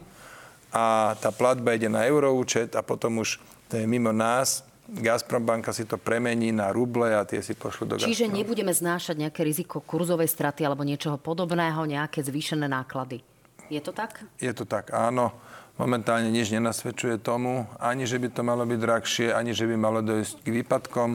a 0.71 1.17
tá 1.19 1.33
platba 1.33 1.75
ide 1.75 1.89
na 1.89 2.05
euroúčet 2.05 2.77
a 2.77 2.85
potom 2.85 3.25
už 3.25 3.41
to 3.69 3.77
je 3.77 3.85
mimo 3.85 4.13
nás, 4.13 4.65
Gazprom 4.89 5.45
banka 5.45 5.69
si 5.77 5.85
to 5.85 6.01
premení 6.01 6.49
na 6.49 6.73
ruble 6.73 7.13
a 7.13 7.21
tie 7.29 7.45
si 7.45 7.53
pošlu 7.53 7.85
do 7.85 7.95
Čiže 8.01 8.25
Gazprom. 8.25 8.37
nebudeme 8.41 8.73
znášať 8.73 9.21
nejaké 9.21 9.45
riziko 9.45 9.85
kurzovej 9.85 10.33
straty 10.33 10.65
alebo 10.65 10.81
niečoho 10.81 11.21
podobného, 11.21 11.85
nejaké 11.85 12.25
zvýšené 12.25 12.65
náklady. 12.65 13.21
Je 13.69 13.81
to 13.85 13.93
tak? 13.93 14.25
Je 14.41 14.53
to 14.57 14.65
tak, 14.65 14.93
áno. 14.97 15.33
Momentálne 15.79 16.35
nič 16.35 16.51
nenasvedčuje 16.51 17.23
tomu, 17.23 17.63
ani 17.79 18.03
že 18.03 18.19
by 18.19 18.35
to 18.35 18.43
malo 18.43 18.67
byť 18.67 18.79
drahšie, 18.83 19.27
ani 19.31 19.55
že 19.55 19.63
by 19.71 19.79
malo 19.79 20.03
dojsť 20.03 20.43
k 20.43 20.49
výpadkom. 20.51 21.11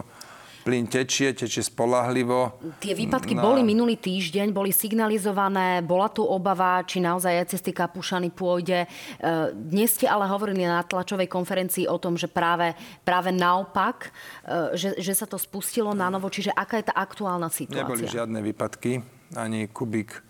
Plyn 0.63 0.87
tečie, 0.87 1.35
tečie 1.35 1.59
spolahlivo. 1.59 2.55
Tie 2.79 2.95
výpadky 2.95 3.35
na... 3.35 3.43
boli 3.43 3.67
minulý 3.67 3.99
týždeň, 3.99 4.55
boli 4.55 4.71
signalizované, 4.71 5.83
bola 5.83 6.07
tu 6.07 6.23
obava, 6.23 6.79
či 6.87 7.03
naozaj 7.03 7.43
aj 7.43 7.47
cez 7.51 7.59
tie 7.59 7.75
kapušany 7.75 8.31
pôjde. 8.31 8.87
E, 8.87 9.51
dnes 9.51 9.91
ste 9.91 10.07
ale 10.07 10.23
hovorili 10.23 10.63
na 10.63 10.79
tlačovej 10.79 11.27
konferencii 11.27 11.83
o 11.91 11.99
tom, 11.99 12.15
že 12.15 12.31
práve, 12.31 12.71
práve 13.03 13.35
naopak, 13.35 14.15
e, 14.47 14.79
že, 14.79 14.95
že 15.03 15.11
sa 15.11 15.27
to 15.27 15.35
spustilo 15.35 15.91
na 15.91 16.07
novo. 16.07 16.31
Čiže 16.31 16.55
aká 16.55 16.79
je 16.79 16.87
tá 16.87 16.95
aktuálna 16.95 17.51
situácia? 17.51 17.83
Neboli 17.83 18.07
žiadne 18.07 18.39
výpadky, 18.39 19.03
ani 19.35 19.67
kubík 19.67 20.23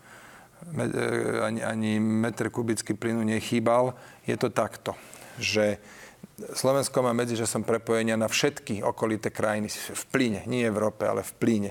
ani, 1.44 1.60
ani 1.62 2.00
metr 2.00 2.50
kubický 2.50 2.94
plynu 2.94 3.22
nechýbal. 3.22 3.94
Je 4.26 4.36
to 4.36 4.50
takto, 4.50 4.96
že 5.38 5.78
Slovensko 6.34 7.04
má 7.04 7.14
medzičasom 7.14 7.62
prepojenia 7.62 8.18
na 8.18 8.26
všetky 8.26 8.82
okolité 8.82 9.30
krajiny 9.30 9.70
v 9.70 10.04
plyne, 10.10 10.40
nie 10.50 10.66
v 10.66 10.72
Európe, 10.72 11.06
ale 11.06 11.22
v 11.22 11.32
plyne. 11.38 11.70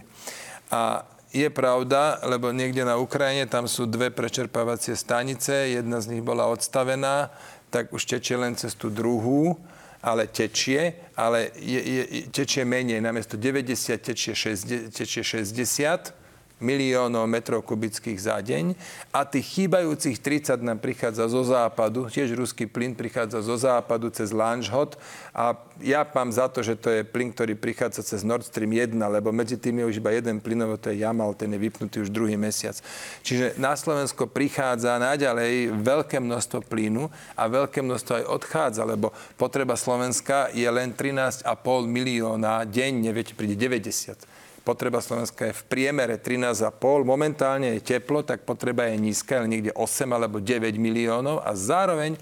A 0.71 1.03
je 1.33 1.49
pravda, 1.49 2.21
lebo 2.23 2.53
niekde 2.53 2.85
na 2.85 2.95
Ukrajine 2.95 3.49
tam 3.49 3.65
sú 3.65 3.89
dve 3.89 4.13
prečerpávacie 4.13 4.93
stanice, 4.93 5.73
jedna 5.73 5.97
z 5.99 6.15
nich 6.15 6.23
bola 6.23 6.45
odstavená, 6.47 7.33
tak 7.73 7.89
už 7.89 8.05
tečie 8.05 8.37
len 8.37 8.53
cez 8.53 8.77
tú 8.77 8.93
druhú, 8.93 9.57
ale 10.03 10.29
tečie, 10.29 11.09
ale 11.17 11.49
je, 11.57 11.81
je, 11.81 12.03
tečie 12.29 12.63
menej, 12.63 13.01
namiesto 13.01 13.33
90 13.33 13.97
tečie 13.97 14.37
60, 14.37 14.93
tečie 14.93 15.23
60 15.25 16.22
miliónov 16.63 17.27
metrov 17.27 17.67
kubických 17.67 18.15
za 18.15 18.39
deň 18.39 18.73
a 19.11 19.27
tých 19.27 19.59
chýbajúcich 19.59 20.23
30 20.23 20.63
nám 20.63 20.79
prichádza 20.79 21.27
zo 21.27 21.43
západu, 21.43 22.07
tiež 22.07 22.31
ruský 22.31 22.65
plyn 22.71 22.95
prichádza 22.95 23.43
zo 23.43 23.59
západu 23.59 24.07
cez 24.15 24.31
Lanžhot 24.31 24.95
a 25.35 25.59
ja 25.83 26.07
mám 26.15 26.31
za 26.31 26.47
to, 26.47 26.63
že 26.63 26.79
to 26.79 26.87
je 26.87 27.01
plyn, 27.03 27.35
ktorý 27.35 27.59
prichádza 27.59 28.05
cez 28.05 28.23
Nord 28.23 28.47
Stream 28.47 28.71
1, 28.71 28.95
lebo 28.95 29.35
medzi 29.35 29.59
tým 29.59 29.83
je 29.83 29.89
už 29.91 29.95
iba 29.99 30.15
jeden 30.15 30.39
plynovod, 30.39 30.79
to 30.79 30.93
je 30.93 31.03
Jamal, 31.03 31.35
ten 31.35 31.51
je 31.51 31.59
vypnutý 31.59 32.05
už 32.05 32.13
druhý 32.13 32.39
mesiac. 32.39 32.79
Čiže 33.25 33.59
na 33.59 33.75
Slovensko 33.75 34.31
prichádza 34.31 34.95
naďalej 35.01 35.73
veľké 35.83 36.23
množstvo 36.23 36.63
plynu 36.69 37.11
a 37.35 37.43
veľké 37.49 37.83
množstvo 37.83 38.23
aj 38.23 38.25
odchádza, 38.29 38.87
lebo 38.87 39.11
potreba 39.35 39.75
Slovenska 39.75 40.53
je 40.55 40.69
len 40.69 40.95
13,5 40.95 41.43
milióna 41.89 42.63
denne, 42.69 43.09
viete, 43.11 43.35
príde 43.35 43.59
90 43.59 44.32
potreba 44.63 45.03
Slovenska 45.03 45.51
je 45.51 45.53
v 45.53 45.63
priemere 45.67 46.15
13,5. 46.15 46.71
Momentálne 47.03 47.77
je 47.77 47.95
teplo, 47.95 48.23
tak 48.23 48.47
potreba 48.47 48.87
je 48.87 48.95
nízka, 48.97 49.43
ale 49.43 49.51
niekde 49.51 49.71
8 49.75 50.07
alebo 50.09 50.39
9 50.39 50.79
miliónov. 50.79 51.43
A 51.43 51.51
zároveň, 51.53 52.15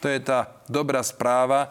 to 0.00 0.08
je 0.08 0.18
tá 0.18 0.56
dobrá 0.66 1.04
správa, 1.04 1.70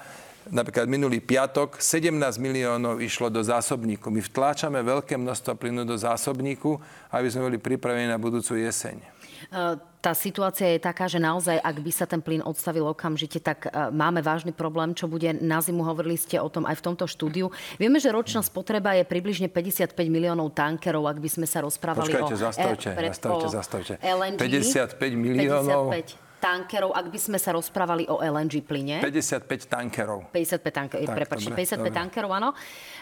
napríklad 0.49 0.89
minulý 0.89 1.21
piatok 1.21 1.77
17 1.77 2.17
miliónov 2.41 2.97
išlo 2.97 3.29
do 3.29 3.45
zásobníku. 3.45 4.09
My 4.09 4.23
vtláčame 4.23 4.81
veľké 4.81 5.19
množstvo 5.19 5.53
plynu 5.53 5.85
do 5.85 5.93
zásobníku, 5.93 6.81
aby 7.13 7.27
sme 7.29 7.51
boli 7.51 7.57
pripravení 7.61 8.09
na 8.09 8.17
budúcu 8.17 8.57
jeseň. 8.57 8.97
E, 9.01 9.77
tá 10.01 10.13
situácia 10.17 10.73
je 10.73 10.81
taká, 10.81 11.05
že 11.05 11.21
naozaj, 11.21 11.61
ak 11.61 11.77
by 11.77 11.91
sa 11.93 12.05
ten 12.09 12.21
plyn 12.21 12.41
odstavil 12.41 12.89
okamžite, 12.89 13.37
tak 13.41 13.67
e, 13.67 13.69
máme 13.93 14.21
vážny 14.25 14.49
problém, 14.49 14.97
čo 14.97 15.05
bude 15.05 15.29
na 15.37 15.61
zimu. 15.61 15.85
Hovorili 15.85 16.17
ste 16.17 16.41
o 16.41 16.49
tom 16.49 16.65
aj 16.65 16.81
v 16.81 16.83
tomto 16.89 17.05
štúdiu. 17.05 17.53
Vieme, 17.77 18.01
že 18.01 18.09
ročná 18.09 18.41
spotreba 18.41 18.97
je 18.97 19.05
približne 19.05 19.49
55 19.49 19.93
miliónov 20.09 20.53
tankerov, 20.57 21.05
ak 21.05 21.17
by 21.21 21.29
sme 21.29 21.45
sa 21.45 21.61
rozprávali 21.61 22.09
Počkajte, 22.09 22.33
o... 22.33 22.39
zastavte, 22.39 22.89
e, 22.93 23.09
zastavte, 23.13 23.45
zastavte. 23.49 23.93
LNG. 24.01 24.39
55 24.39 24.97
miliónov. 25.13 25.93
55 25.93 26.30
tankerov, 26.41 26.91
ak 26.97 27.07
by 27.13 27.19
sme 27.21 27.37
sa 27.37 27.53
rozprávali 27.53 28.09
o 28.09 28.17
LNG 28.17 28.65
plyne. 28.65 29.05
55 29.05 29.69
tankerov. 29.69 30.19
55 30.33 30.73
tankerov, 30.73 31.05
prepačte, 31.13 31.53
55 31.53 31.77
dobre. 31.77 31.93
tankerov, 31.93 32.31
áno. 32.33 32.49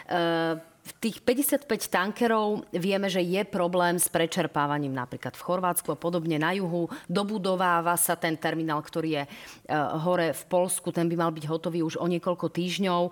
Uh, 0.04 0.60
v 0.80 0.92
tých 0.96 1.20
55 1.20 1.68
tankerov 1.92 2.64
vieme, 2.72 3.06
že 3.12 3.20
je 3.20 3.44
problém 3.44 4.00
s 4.00 4.08
prečerpávaním 4.08 4.96
napríklad 4.96 5.36
v 5.36 5.44
Chorvátsku 5.44 5.92
a 5.92 6.00
podobne 6.00 6.40
na 6.40 6.56
juhu. 6.56 6.88
Dobudováva 7.04 7.94
sa 8.00 8.16
ten 8.16 8.34
terminál, 8.40 8.80
ktorý 8.80 9.20
je 9.20 9.24
e, 9.24 9.30
hore 9.76 10.32
v 10.32 10.42
Polsku, 10.48 10.88
ten 10.88 11.06
by 11.06 11.16
mal 11.20 11.30
byť 11.36 11.44
hotový 11.46 11.84
už 11.84 12.00
o 12.00 12.06
niekoľko 12.08 12.48
týždňov. 12.48 13.02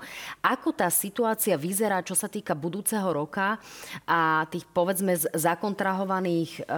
Ako 0.42 0.68
tá 0.72 0.88
situácia 0.88 1.60
vyzerá, 1.60 2.00
čo 2.00 2.16
sa 2.16 2.26
týka 2.26 2.56
budúceho 2.56 3.12
roka 3.12 3.60
a 4.08 4.48
tých 4.48 4.64
povedzme 4.72 5.14
zakontrahovaných 5.36 6.64
e, 6.64 6.72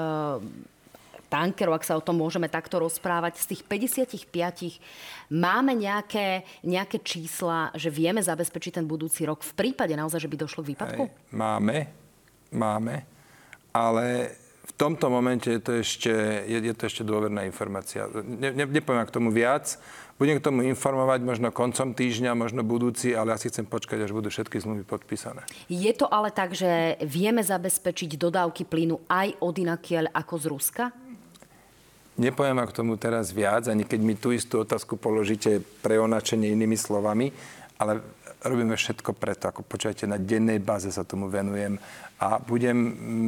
tankerov, 1.31 1.78
ak 1.78 1.87
sa 1.87 1.95
o 1.95 2.03
tom 2.03 2.18
môžeme 2.18 2.51
takto 2.51 2.83
rozprávať, 2.83 3.39
z 3.39 3.55
tých 3.55 3.62
55 3.64 5.31
máme 5.31 5.78
nejaké, 5.78 6.43
nejaké 6.66 6.99
čísla, 7.07 7.70
že 7.78 7.89
vieme 7.89 8.18
zabezpečiť 8.18 8.83
ten 8.83 8.87
budúci 8.91 9.22
rok 9.22 9.47
v 9.47 9.55
prípade 9.55 9.95
naozaj, 9.95 10.26
že 10.26 10.31
by 10.31 10.37
došlo 10.37 10.66
k 10.66 10.70
výpadku? 10.74 11.03
Hej, 11.07 11.14
máme, 11.31 11.87
máme, 12.51 13.07
ale 13.70 14.35
v 14.70 14.72
tomto 14.74 15.11
momente 15.11 15.51
je 15.51 15.61
to 15.62 15.72
ešte, 15.83 16.12
je, 16.47 16.59
je 16.59 16.74
to 16.74 16.85
ešte 16.87 17.03
dôverná 17.03 17.43
informácia. 17.47 18.07
Ne, 18.11 18.55
ne, 18.55 18.64
nepoviem 18.66 19.07
k 19.07 19.14
tomu 19.14 19.35
viac. 19.35 19.78
Budem 20.20 20.37
k 20.37 20.45
tomu 20.45 20.61
informovať 20.68 21.24
možno 21.24 21.49
koncom 21.49 21.97
týždňa, 21.97 22.37
možno 22.37 22.61
budúci, 22.61 23.16
ale 23.16 23.33
asi 23.33 23.49
chcem 23.49 23.64
počkať, 23.64 24.05
až 24.05 24.12
budú 24.12 24.28
všetky 24.28 24.61
zmluvy 24.61 24.85
podpísané. 24.85 25.49
Je 25.66 25.89
to 25.97 26.05
ale 26.12 26.28
tak, 26.28 26.53
že 26.53 27.01
vieme 27.01 27.41
zabezpečiť 27.41 28.20
dodávky 28.20 28.68
plynu 28.68 29.01
aj 29.09 29.41
od 29.41 29.55
inakiaľ 29.57 30.12
ako 30.12 30.35
z 30.37 30.45
Ruska? 30.53 30.85
Nepoviem 32.20 32.60
vám 32.60 32.68
k 32.68 32.76
tomu 32.76 33.00
teraz 33.00 33.32
viac, 33.32 33.64
ani 33.64 33.88
keď 33.88 34.00
mi 34.04 34.12
tú 34.12 34.28
istú 34.28 34.60
otázku 34.60 35.00
položíte 35.00 35.64
pre 35.80 35.96
onačenie 35.96 36.52
inými 36.52 36.76
slovami, 36.76 37.32
ale 37.80 38.04
robíme 38.44 38.76
všetko 38.76 39.16
preto, 39.16 39.48
ako 39.48 39.64
počujete, 39.64 40.04
na 40.04 40.20
dennej 40.20 40.60
báze 40.60 40.92
sa 40.92 41.00
tomu 41.00 41.32
venujem 41.32 41.80
a 42.20 42.36
budem, 42.36 42.76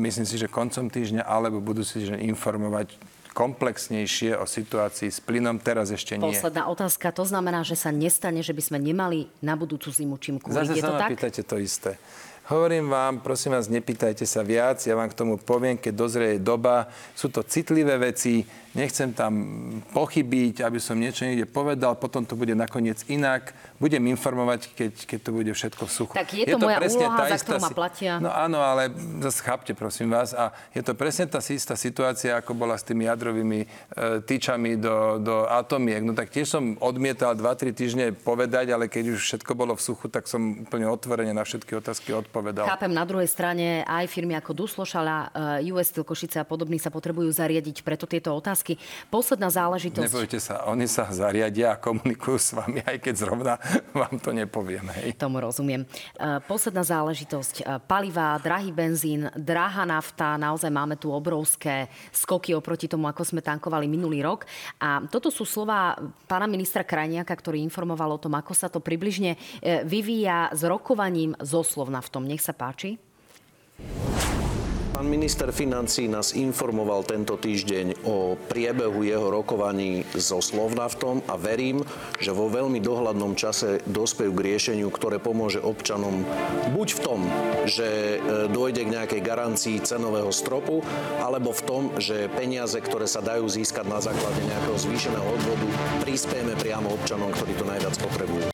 myslím 0.05 0.28
si, 0.28 0.36
že 0.36 0.53
koncom 0.53 0.93
týždňa 0.93 1.24
alebo 1.24 1.64
budúci 1.64 2.05
týždeň 2.05 2.20
informovať 2.36 2.93
komplexnejšie 3.32 4.36
o 4.36 4.45
situácii 4.45 5.09
s 5.09 5.24
plynom. 5.24 5.57
Teraz 5.57 5.88
ešte 5.88 6.20
nie. 6.20 6.28
Posledná 6.28 6.68
otázka. 6.68 7.09
To 7.16 7.24
znamená, 7.24 7.64
že 7.64 7.80
sa 7.80 7.88
nestane, 7.88 8.45
že 8.45 8.53
by 8.53 8.61
sme 8.61 8.78
nemali 8.78 9.24
na 9.40 9.57
budúcu 9.57 9.88
zimu 9.88 10.20
čím 10.20 10.36
kúriť. 10.36 10.68
Zase 10.68 10.76
Je 10.76 10.84
to 10.84 11.01
tak? 11.01 11.09
pýtate 11.16 11.40
to 11.40 11.57
isté. 11.57 11.97
Hovorím 12.53 12.93
vám, 12.93 13.24
prosím 13.24 13.57
vás, 13.57 13.72
nepýtajte 13.72 14.28
sa 14.28 14.45
viac, 14.45 14.84
ja 14.84 14.93
vám 14.93 15.09
k 15.09 15.16
tomu 15.16 15.40
poviem, 15.40 15.80
keď 15.80 15.93
dozrie 15.97 16.36
doba. 16.36 16.93
Sú 17.16 17.32
to 17.32 17.40
citlivé 17.40 17.97
veci, 17.97 18.45
nechcem 18.73 19.12
tam 19.12 19.33
pochybiť, 19.93 20.64
aby 20.64 20.81
som 20.81 20.97
niečo 20.97 21.29
niekde 21.29 21.45
povedal, 21.45 21.97
potom 22.01 22.25
to 22.25 22.33
bude 22.33 22.57
nakoniec 22.57 23.05
inak. 23.12 23.53
Budem 23.77 24.09
informovať, 24.09 24.73
keď, 24.73 24.93
keď 25.05 25.18
to 25.20 25.31
bude 25.31 25.53
všetko 25.53 25.83
v 25.85 25.93
suchu. 25.93 26.14
Tak 26.16 26.29
je 26.33 26.45
to, 26.49 26.51
je 26.51 26.55
to 26.57 26.59
moja 26.59 26.79
úloha, 26.81 27.23
za 27.29 27.39
ktorú 27.45 27.61
ma 27.61 27.73
platia. 27.73 28.12
No 28.16 28.33
áno, 28.33 28.64
ale 28.64 28.89
zase 29.20 29.45
chápte, 29.45 29.73
prosím 29.77 30.09
vás. 30.09 30.33
A 30.33 30.57
je 30.73 30.81
to 30.81 30.97
presne 30.97 31.29
tá 31.29 31.45
istá 31.45 31.77
situácia, 31.77 32.33
ako 32.33 32.57
bola 32.57 32.81
s 32.81 32.85
tými 32.87 33.05
jadrovými 33.05 33.61
e, 33.61 33.66
tyčami 34.25 34.81
do, 34.81 35.20
do 35.20 35.45
atomiek. 35.45 36.01
No 36.01 36.16
tak 36.16 36.33
tiež 36.33 36.49
som 36.49 36.81
odmietal 36.81 37.37
2-3 37.37 37.77
týždne 37.77 38.07
povedať, 38.16 38.73
ale 38.73 38.89
keď 38.89 39.12
už 39.12 39.20
všetko 39.20 39.53
bolo 39.53 39.77
v 39.77 39.83
suchu, 39.85 40.09
tak 40.09 40.25
som 40.25 40.64
úplne 40.64 40.89
otvorene 40.89 41.37
na 41.37 41.45
všetky 41.45 41.77
otázky 41.77 42.16
odpovedal. 42.16 42.64
Chápem, 42.64 42.93
na 42.95 43.05
druhej 43.05 43.29
strane 43.29 43.85
aj 43.85 44.09
firmy 44.09 44.33
ako 44.39 44.64
Duslošala, 44.64 45.16
e, 45.61 45.68
US 45.77 45.93
Steel 45.93 46.09
Košice 46.09 46.41
a 46.41 46.49
podobní 46.49 46.81
sa 46.81 46.89
potrebujú 46.89 47.29
zariadiť 47.29 47.85
preto 47.85 48.09
tieto 48.09 48.33
otázky 48.33 48.62
otázky. 48.63 48.79
Posledná 49.11 49.51
záležitosť. 49.51 50.07
Nebojte 50.07 50.39
sa, 50.39 50.63
oni 50.71 50.87
sa 50.87 51.11
zariadia 51.11 51.75
a 51.75 51.81
komunikujú 51.83 52.39
s 52.39 52.55
vami, 52.55 52.79
aj 52.87 53.03
keď 53.03 53.15
zrovna 53.19 53.59
vám 53.99 54.15
to 54.23 54.31
nepoviem. 54.31 54.87
Hej. 55.03 55.19
Tomu 55.19 55.43
rozumiem. 55.43 55.83
E, 55.83 56.39
posledná 56.47 56.87
záležitosť. 56.87 57.55
E, 57.59 57.83
palivá, 57.83 58.39
drahý 58.39 58.71
benzín, 58.71 59.27
drahá 59.35 59.83
nafta, 59.83 60.39
naozaj 60.39 60.71
máme 60.71 60.95
tu 60.95 61.11
obrovské 61.11 61.91
skoky 62.15 62.55
oproti 62.55 62.87
tomu, 62.87 63.11
ako 63.11 63.27
sme 63.27 63.43
tankovali 63.43 63.91
minulý 63.91 64.23
rok. 64.23 64.47
A 64.79 65.03
toto 65.11 65.35
sú 65.35 65.43
slova 65.43 65.99
pána 66.31 66.47
ministra 66.47 66.87
Krajniaka, 66.87 67.35
ktorý 67.35 67.59
informoval 67.67 68.15
o 68.15 68.23
tom, 68.23 68.39
ako 68.39 68.55
sa 68.55 68.71
to 68.71 68.79
približne 68.79 69.35
e, 69.59 69.83
vyvíja 69.83 70.55
s 70.55 70.63
rokovaním 70.63 71.35
zo 71.43 71.67
Slovna 71.67 71.99
v 71.99 72.09
tom. 72.09 72.23
Nech 72.23 72.41
sa 72.41 72.55
páči. 72.55 73.03
Pán 74.93 75.09
minister 75.09 75.49
financí 75.57 76.05
nás 76.05 76.36
informoval 76.36 77.01
tento 77.09 77.40
týždeň 77.40 78.05
o 78.05 78.36
priebehu 78.36 79.01
jeho 79.09 79.32
rokovaní 79.32 80.05
so 80.12 80.45
Slovnaftom 80.45 81.24
a 81.32 81.40
verím, 81.40 81.80
že 82.20 82.28
vo 82.36 82.53
veľmi 82.53 82.76
dohľadnom 82.76 83.32
čase 83.32 83.80
dospejú 83.88 84.36
k 84.36 84.53
riešeniu, 84.53 84.93
ktoré 84.93 85.16
pomôže 85.16 85.64
občanom 85.64 86.20
buď 86.76 86.88
v 86.93 87.01
tom, 87.01 87.20
že 87.64 87.88
e, 87.88 88.16
dojde 88.53 88.84
k 88.84 88.93
nejakej 89.01 89.20
garancii 89.24 89.80
cenového 89.80 90.28
stropu, 90.28 90.84
alebo 91.24 91.57
v 91.57 91.64
tom, 91.64 91.82
že 91.97 92.28
peniaze, 92.28 92.76
ktoré 92.76 93.09
sa 93.09 93.24
dajú 93.24 93.49
získať 93.49 93.88
na 93.88 93.97
základe 93.97 94.45
nejakého 94.45 94.76
zvýšeného 94.76 95.24
odvodu, 95.24 95.66
prispieme 96.05 96.53
priamo 96.61 96.93
občanom, 96.93 97.32
ktorí 97.32 97.57
to 97.57 97.64
najviac 97.64 97.97
potrebujú. 97.97 98.52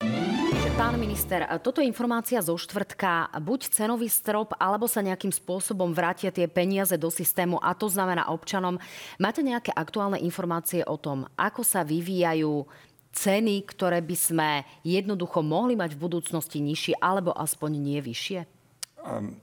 Pán 0.78 0.94
minister, 0.94 1.42
toto 1.58 1.82
je 1.82 1.90
informácia 1.90 2.38
zo 2.38 2.54
štvrtka. 2.54 3.34
Buď 3.42 3.66
cenový 3.66 4.06
strop, 4.06 4.54
alebo 4.62 4.86
sa 4.86 5.02
nejakým 5.02 5.34
spôsobom 5.34 5.90
vrátia 5.90 6.30
tie 6.30 6.46
peniaze 6.46 6.94
do 6.94 7.10
systému 7.10 7.58
a 7.58 7.74
to 7.74 7.90
znamená 7.90 8.30
občanom. 8.30 8.78
Máte 9.18 9.42
nejaké 9.42 9.74
aktuálne 9.74 10.22
informácie 10.22 10.86
o 10.86 10.94
tom, 10.94 11.26
ako 11.34 11.66
sa 11.66 11.82
vyvíjajú 11.82 12.62
ceny, 13.10 13.66
ktoré 13.66 13.98
by 13.98 14.14
sme 14.14 14.48
jednoducho 14.86 15.42
mohli 15.42 15.74
mať 15.74 15.98
v 15.98 16.02
budúcnosti 16.06 16.62
nižšie 16.62 17.02
alebo 17.02 17.34
aspoň 17.34 17.70
nie 17.74 17.98
vyššie? 17.98 18.46
Um, 19.02 19.34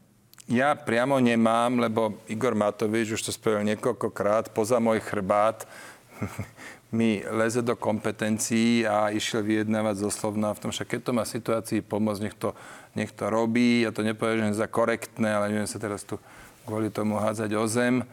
ja 0.47 0.71
priamo 0.71 1.19
nemám, 1.19 1.83
lebo 1.83 2.15
Igor 2.31 2.55
Matovič 2.55 3.11
už 3.11 3.27
to 3.27 3.36
spravil 3.36 3.67
niekoľkokrát 3.75 4.55
poza 4.55 4.79
môj 4.79 5.03
chrbát 5.03 5.67
mi 6.93 7.21
leze 7.25 7.65
do 7.65 7.73
kompetencií 7.73 8.86
a 8.86 9.09
išiel 9.09 9.41
vyjednávať 9.41 10.05
zo 10.05 10.09
Slovna 10.13 10.53
v 10.53 10.61
tom, 10.67 10.69
však 10.71 10.97
keď 10.97 11.01
to 11.01 11.11
má 11.11 11.23
situácii 11.25 11.79
pomôcť, 11.81 12.21
nech 12.21 12.38
to, 12.38 12.49
nech 12.93 13.11
to 13.11 13.27
robí. 13.27 13.83
Ja 13.83 13.91
to 13.91 14.05
nepovažujem 14.05 14.53
za 14.53 14.69
korektné, 14.69 15.33
ale 15.33 15.51
neviem 15.51 15.69
sa 15.69 15.81
teraz 15.81 16.05
tu 16.05 16.21
kvôli 16.65 16.93
tomu 16.93 17.17
hádzať 17.17 17.51
o 17.57 17.65
zem. 17.65 18.05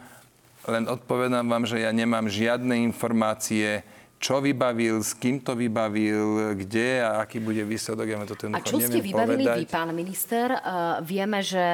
Len 0.63 0.85
odpovedám 0.87 1.47
vám, 1.47 1.67
že 1.67 1.83
ja 1.83 1.91
nemám 1.91 2.31
žiadne 2.31 2.79
informácie, 2.87 3.83
čo 4.23 4.39
vybavil, 4.39 5.03
s 5.03 5.19
kým 5.19 5.43
to 5.43 5.59
vybavil, 5.59 6.55
kde 6.55 7.03
a 7.03 7.27
aký 7.27 7.43
bude 7.43 7.59
výsledok. 7.67 8.07
Ja 8.07 8.23
to 8.23 8.39
a 8.55 8.63
čo 8.63 8.79
ste 8.79 9.03
vybavili 9.03 9.43
povedať. 9.51 9.59
vy, 9.59 9.65
pán 9.67 9.91
minister? 9.91 10.47
Uh, 10.63 11.03
vieme, 11.03 11.43
že 11.43 11.67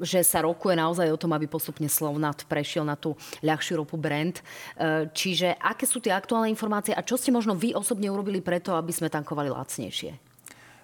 že 0.00 0.22
sa 0.22 0.42
rokuje 0.42 0.78
naozaj 0.78 1.10
o 1.10 1.20
tom, 1.20 1.34
aby 1.34 1.50
postupne 1.50 1.86
Slovnat 1.90 2.46
prešiel 2.46 2.86
na 2.86 2.94
tú 2.94 3.18
ľahšiu 3.42 3.82
ropu 3.82 3.98
Brand. 3.98 4.38
E, 4.38 4.42
čiže 5.12 5.58
aké 5.58 5.84
sú 5.84 5.98
tie 5.98 6.14
aktuálne 6.14 6.50
informácie 6.50 6.94
a 6.94 7.04
čo 7.04 7.18
ste 7.18 7.34
možno 7.34 7.58
vy 7.58 7.74
osobne 7.74 8.08
urobili 8.08 8.40
preto, 8.40 8.74
aby 8.74 8.90
sme 8.94 9.12
tankovali 9.12 9.50
lacnejšie? 9.50 10.28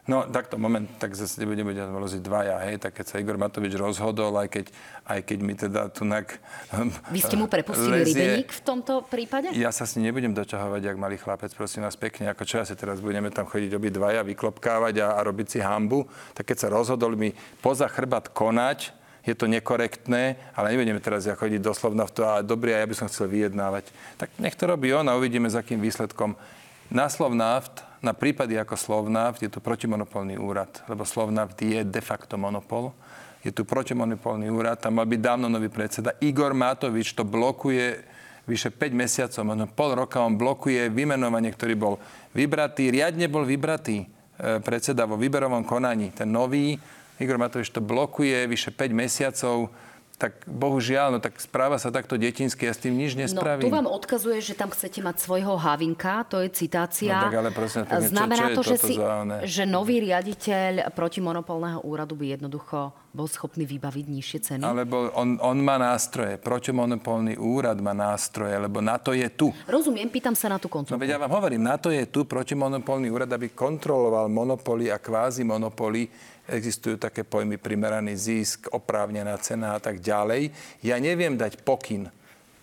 No 0.05 0.29
takto 0.29 0.61
moment, 0.61 0.85
tak 1.01 1.17
zase 1.17 1.41
nebudeme 1.41 1.73
voziť 1.73 2.21
dvaja, 2.21 2.61
hej, 2.69 2.77
tak 2.77 2.93
keď 3.01 3.07
sa 3.09 3.17
Igor 3.17 3.41
Matovič 3.41 3.73
rozhodol, 3.73 4.37
aj 4.37 4.53
keď, 4.53 4.67
aj 5.09 5.21
keď 5.25 5.39
mi 5.41 5.55
teda 5.57 5.89
tunak... 5.89 6.45
Vy 7.09 7.25
ste 7.25 7.41
mu 7.41 7.49
prepustili 7.49 8.05
lezie, 8.05 8.45
v 8.45 8.61
tomto 8.61 9.01
prípade? 9.09 9.57
Ja 9.57 9.73
sa 9.73 9.89
s 9.89 9.97
ním 9.97 10.13
nebudem 10.13 10.37
doťahovať, 10.37 10.93
jak 10.93 11.01
malý 11.01 11.17
chlapec, 11.17 11.57
prosím 11.57 11.89
vás 11.89 11.97
pekne, 11.97 12.29
ako 12.29 12.45
čo 12.45 12.61
ja 12.61 12.69
si 12.69 12.77
teraz 12.77 13.01
budeme 13.01 13.33
tam 13.33 13.49
chodiť 13.49 13.73
obi 13.73 13.89
dvaja, 13.89 14.21
vyklopkávať 14.29 15.01
a, 15.01 15.17
a 15.17 15.21
robiť 15.25 15.57
si 15.57 15.59
hambu, 15.65 16.05
tak 16.37 16.53
keď 16.53 16.57
sa 16.61 16.69
rozhodol 16.69 17.17
mi 17.17 17.33
poza 17.65 17.89
chrbát 17.89 18.29
konať, 18.29 19.04
je 19.25 19.35
to 19.35 19.49
nekorektné, 19.49 20.37
ale 20.53 20.77
nebudeme 20.77 21.01
teraz 21.01 21.25
chodiť 21.25 21.61
doslovna 21.65 22.05
v 22.05 22.13
to, 22.13 22.23
a 22.29 22.45
dobrý, 22.45 22.77
a 22.77 22.85
ja 22.85 22.89
by 22.89 22.97
som 22.97 23.09
chcel 23.09 23.33
vyjednávať. 23.33 23.89
Tak 24.21 24.37
nech 24.37 24.53
to 24.55 24.69
robí 24.69 24.93
on 24.93 25.09
a 25.09 25.17
uvidíme, 25.17 25.49
s 25.49 25.57
akým 25.57 25.81
výsledkom. 25.81 26.37
Na 26.93 27.09
Slovnaft 27.09 27.81
na 28.05 28.13
prípady 28.13 28.61
ako 28.61 28.77
Slovnaft 28.77 29.41
je 29.41 29.49
tu 29.49 29.65
protimonopolný 29.65 30.37
úrad, 30.37 30.69
lebo 30.93 31.09
Slovnaft 31.09 31.57
je 31.57 31.81
de 31.81 32.03
facto 32.05 32.37
monopol. 32.37 32.93
Je 33.41 33.49
tu 33.49 33.65
protimonopolný 33.65 34.53
úrad, 34.53 34.77
tam 34.77 35.01
mal 35.01 35.09
byť 35.09 35.21
dávno 35.25 35.49
nový 35.49 35.73
predseda. 35.73 36.13
Igor 36.21 36.53
Matovič 36.53 37.17
to 37.17 37.25
blokuje 37.25 38.05
vyše 38.45 38.69
5 38.69 38.93
mesiacov, 38.93 39.41
možno 39.41 39.65
pol 39.73 39.97
roka 39.97 40.21
on 40.21 40.37
blokuje 40.37 40.93
vymenovanie, 40.93 41.49
ktorý 41.49 41.75
bol 41.81 41.95
vybratý, 42.37 42.93
riadne 42.93 43.25
bol 43.25 43.49
vybratý 43.49 44.05
e, 44.05 44.07
predseda 44.61 45.09
vo 45.09 45.17
výberovom 45.17 45.65
konaní. 45.65 46.13
Ten 46.13 46.29
nový 46.29 46.77
Igor 47.23 47.39
Matovič 47.39 47.71
to 47.71 47.79
blokuje 47.79 48.47
vyše 48.51 48.75
5 48.75 48.91
mesiacov 48.91 49.71
tak 50.15 50.47
bohužiaľ, 50.47 51.19
no 51.19 51.19
tak 51.19 51.43
správa 51.43 51.75
sa 51.75 51.91
takto 51.91 52.15
detinsky, 52.15 52.71
ja 52.71 52.75
s 52.75 52.79
tým 52.79 52.95
nič 52.95 53.19
nespravím. 53.19 53.67
No, 53.67 53.71
tu 53.71 53.75
vám 53.75 53.91
odkazuje, 53.91 54.39
že 54.39 54.55
tam 54.55 54.71
chcete 54.71 55.03
mať 55.03 55.19
svojho 55.19 55.59
Havinka, 55.59 56.23
to 56.31 56.39
je 56.39 56.55
citácia. 56.55 57.19
No 57.19 57.27
tak 57.27 57.39
ale 57.43 57.51
prosím, 57.51 57.83
Znamená 57.91 58.55
čo, 58.55 58.55
čo 58.55 58.57
to, 58.57 58.63
že, 58.63 58.77
si, 58.79 58.95
za 58.95 59.43
že 59.43 59.63
nový 59.67 59.99
riaditeľ 60.07 60.95
protimonopolného 60.95 61.83
úradu 61.83 62.15
by 62.15 62.39
jednoducho 62.39 62.95
bol 63.15 63.31
schopný 63.31 63.63
vybaviť 63.63 64.07
nižšie 64.11 64.39
ceny? 64.43 64.63
Alebo 64.67 65.15
on, 65.15 65.39
on 65.39 65.59
má 65.63 65.79
nástroje. 65.79 66.35
Protimonopolný 66.43 67.39
úrad 67.39 67.79
má 67.79 67.95
nástroje, 67.95 68.59
lebo 68.59 68.83
na 68.83 68.99
to 68.99 69.15
je 69.15 69.31
tu. 69.31 69.55
Rozumiem, 69.71 70.11
pýtam 70.11 70.35
sa 70.35 70.51
na 70.51 70.59
tú 70.59 70.67
koncovku. 70.67 70.99
No 70.99 71.01
veď 71.01 71.15
ja 71.15 71.23
vám 71.23 71.31
hovorím, 71.31 71.63
na 71.63 71.79
to 71.79 71.95
je 71.95 72.03
tu 72.11 72.27
protimonopolný 72.27 73.15
úrad, 73.15 73.31
aby 73.31 73.55
kontroloval 73.55 74.27
monopoly 74.27 74.91
a 74.91 74.99
kvázi 74.99 75.47
monopoly. 75.47 76.11
Existujú 76.45 76.99
také 76.99 77.23
pojmy 77.23 77.57
primeraný 77.57 78.19
zisk, 78.19 78.69
oprávnená 78.75 79.39
cena 79.39 79.79
a 79.79 79.81
tak 79.81 80.03
ďalej. 80.03 80.51
Ja 80.83 80.99
neviem 80.99 81.39
dať 81.39 81.63
pokyn 81.63 82.11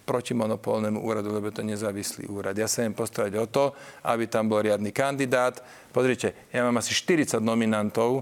protimonopolnému 0.02 1.00
úradu, 1.00 1.32
lebo 1.32 1.54
to 1.54 1.62
nezávislý 1.62 2.28
úrad. 2.28 2.58
Ja 2.58 2.66
sa 2.66 2.84
viem 2.84 2.98
postarať 2.98 3.34
o 3.38 3.46
to, 3.46 3.66
aby 4.04 4.26
tam 4.26 4.50
bol 4.50 4.66
riadny 4.66 4.90
kandidát. 4.90 5.62
Pozrite, 5.94 6.50
ja 6.50 6.66
mám 6.66 6.82
asi 6.82 6.92
40 6.92 7.38
nominantov 7.40 8.22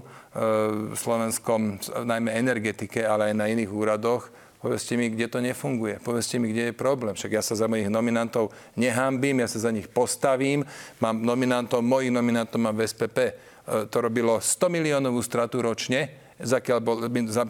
v 0.92 0.96
slovenskom, 0.96 1.80
najmä 2.04 2.36
energetike, 2.36 3.02
ale 3.02 3.32
aj 3.32 3.34
na 3.34 3.46
iných 3.48 3.70
úradoch. 3.72 4.28
Povedzte 4.60 4.92
mi, 5.00 5.08
kde 5.08 5.26
to 5.32 5.40
nefunguje. 5.40 6.04
Povedzte 6.04 6.36
mi, 6.36 6.52
kde 6.52 6.70
je 6.70 6.74
problém. 6.76 7.16
Však 7.16 7.32
ja 7.32 7.40
sa 7.40 7.56
za 7.56 7.64
mojich 7.64 7.88
nominantov 7.88 8.52
nehambím, 8.76 9.40
ja 9.40 9.48
sa 9.48 9.56
za 9.56 9.72
nich 9.72 9.88
postavím. 9.88 10.68
Mám 11.00 11.24
nominantov, 11.24 11.80
mojich 11.80 12.12
nominantov 12.12 12.60
mám 12.60 12.76
v 12.76 12.84
SPP. 12.84 13.18
E, 13.20 13.32
to 13.88 13.96
robilo 14.04 14.36
100 14.36 14.68
miliónovú 14.68 15.24
stratu 15.24 15.64
ročne, 15.64 16.32
zakiaľ 16.40 16.78
bol 16.80 16.96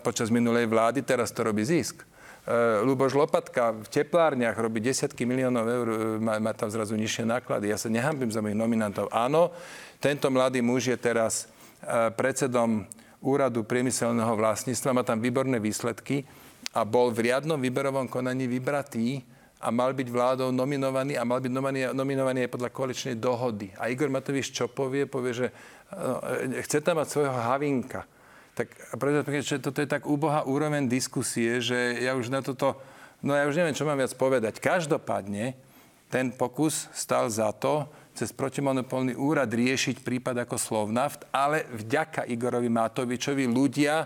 počas 0.03 0.31
minulej 0.31 0.67
vlády, 0.67 1.03
teraz 1.03 1.31
to 1.31 1.47
robí 1.47 1.63
zisk. 1.63 2.10
E, 2.41 2.81
Luboš 2.81 3.13
Lopatka 3.13 3.77
v 3.77 3.85
teplárniach 3.85 4.57
robí 4.57 4.81
desiatky 4.81 5.29
miliónov 5.29 5.67
eur, 5.69 5.89
e, 5.93 5.97
má, 6.17 6.41
má 6.41 6.53
tam 6.57 6.73
zrazu 6.73 6.97
nižšie 6.97 7.29
náklady. 7.29 7.69
Ja 7.69 7.77
sa 7.77 7.93
nehambím 7.93 8.33
za 8.33 8.41
mojich 8.41 8.57
nominantov. 8.57 9.13
Áno, 9.13 9.53
tento 10.01 10.33
mladý 10.33 10.65
muž 10.65 10.89
je 10.89 10.97
teraz 10.97 11.45
e, 11.85 12.09
predsedom 12.17 12.89
úradu 13.21 13.61
priemyselného 13.69 14.33
vlastníctva, 14.33 14.97
má 14.97 15.05
tam 15.05 15.21
výborné 15.21 15.61
výsledky 15.61 16.25
a 16.73 16.89
bol 16.89 17.13
v 17.13 17.29
riadnom 17.29 17.61
výberovom 17.61 18.09
konaní 18.09 18.49
vybratý 18.49 19.21
a 19.61 19.69
mal 19.69 19.93
byť 19.93 20.09
vládou 20.09 20.49
nominovaný 20.49 21.21
a 21.21 21.29
mal 21.29 21.45
byť 21.45 21.53
nominovaný, 21.53 21.93
nominovaný 21.93 22.39
aj 22.49 22.53
podľa 22.57 22.71
koaličnej 22.73 23.17
dohody. 23.21 23.69
A 23.77 23.93
Igor 23.93 24.09
Matovič 24.09 24.57
čo 24.57 24.73
povie? 24.73 25.05
Povie, 25.05 25.37
že 25.37 25.47
no, 25.93 26.25
chce 26.65 26.81
tam 26.81 26.97
mať 26.97 27.09
svojho 27.13 27.37
Havinka 27.37 28.09
tak 28.61 28.69
preto, 29.01 29.25
že 29.41 29.57
toto 29.57 29.81
je 29.81 29.89
tak 29.89 30.05
úbohá 30.05 30.45
úroveň 30.45 30.85
diskusie, 30.85 31.65
že 31.65 31.97
ja 32.05 32.13
už 32.13 32.29
na 32.29 32.45
toto, 32.45 32.77
no 33.25 33.33
ja 33.33 33.49
už 33.49 33.57
neviem, 33.57 33.73
čo 33.73 33.89
mám 33.89 33.97
viac 33.97 34.13
povedať. 34.21 34.61
Každopádne 34.61 35.57
ten 36.13 36.29
pokus 36.29 36.93
stal 36.93 37.33
za 37.33 37.49
to, 37.57 37.89
cez 38.13 38.37
protimonopolný 38.37 39.17
úrad 39.17 39.49
riešiť 39.49 40.05
prípad 40.05 40.45
ako 40.45 40.61
Slovnaft, 40.61 41.25
ale 41.33 41.65
vďaka 41.73 42.29
Igorovi 42.29 42.69
Matovičovi 42.69 43.49
ľudia 43.49 44.05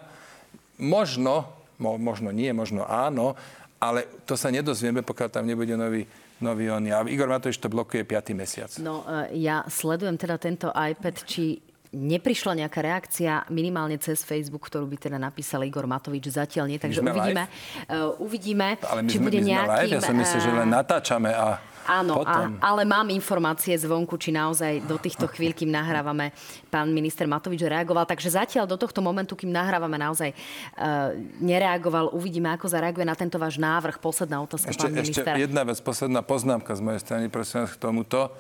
možno, 0.79 1.51
možno 1.81 2.31
nie, 2.31 2.55
možno 2.55 2.87
áno, 2.87 3.35
ale 3.83 4.07
to 4.23 4.39
sa 4.39 4.55
nedozvieme, 4.55 5.03
pokiaľ 5.03 5.29
tam 5.35 5.51
nebude 5.51 5.75
nový 5.75 6.07
nový 6.43 6.69
on. 6.69 6.85
A 6.93 7.01
Igor 7.09 7.31
Matovič 7.31 7.57
to 7.57 7.73
blokuje 7.73 8.05
5. 8.05 8.37
mesiac. 8.37 8.71
No, 8.83 9.07
e, 9.07 9.39
ja 9.41 9.65
sledujem 9.65 10.19
teda 10.21 10.37
tento 10.37 10.69
iPad, 10.69 11.25
či 11.25 11.57
neprišla 11.95 12.67
nejaká 12.67 12.83
reakcia 12.83 13.47
minimálne 13.49 13.97
cez 14.03 14.27
Facebook, 14.27 14.67
ktorú 14.67 14.91
by 14.91 14.99
teda 14.99 15.17
napísal 15.17 15.63
Igor 15.63 15.87
Matovič. 15.87 16.27
Zatiaľ 16.29 16.67
nie, 16.69 16.79
takže 16.83 17.01
uvidíme, 17.01 17.47
uh, 17.89 18.19
uvidíme 18.19 18.69
ale 18.83 19.01
my 19.07 19.11
či 19.11 19.17
sme, 19.23 19.25
bude 19.31 19.39
my 19.41 19.49
nejaký... 19.55 19.87
Live. 19.89 19.97
Ja 19.97 20.01
som 20.03 20.17
myslel, 20.19 20.41
že 20.43 20.51
len 20.51 20.69
natáčame 20.69 21.31
a 21.31 21.63
Áno, 21.85 22.25
potom... 22.25 22.57
a, 22.57 22.73
ale 22.73 22.89
mám 22.89 23.13
informácie 23.13 23.77
zvonku, 23.77 24.17
či 24.17 24.33
naozaj 24.33 24.89
do 24.89 24.97
týchto 24.97 25.29
chvíľ, 25.29 25.53
kým 25.53 25.69
nahrávame, 25.69 26.33
pán 26.73 26.89
minister 26.89 27.29
Matovič 27.29 27.61
reagoval. 27.61 28.09
Takže 28.09 28.33
zatiaľ 28.33 28.65
do 28.65 28.81
tohto 28.81 29.05
momentu, 29.05 29.37
kým 29.37 29.53
nahrávame, 29.53 30.01
naozaj 30.01 30.33
uh, 30.33 31.13
nereagoval. 31.45 32.17
Uvidíme, 32.17 32.49
ako 32.57 32.73
zareaguje 32.73 33.05
na 33.05 33.13
tento 33.13 33.37
váš 33.37 33.61
návrh. 33.61 34.01
Posledná 34.01 34.41
otázka, 34.41 34.73
ešte, 34.73 34.89
pán 34.89 34.97
minister. 34.97 35.29
Ešte 35.29 35.45
jedna 35.45 35.63
vec, 35.69 35.79
posledná 35.85 36.25
poznámka 36.25 36.73
z 36.73 36.81
mojej 36.81 37.01
strany, 37.05 37.29
prosím 37.29 37.69
vás, 37.69 37.77
k 37.77 37.79
tomuto 37.79 38.33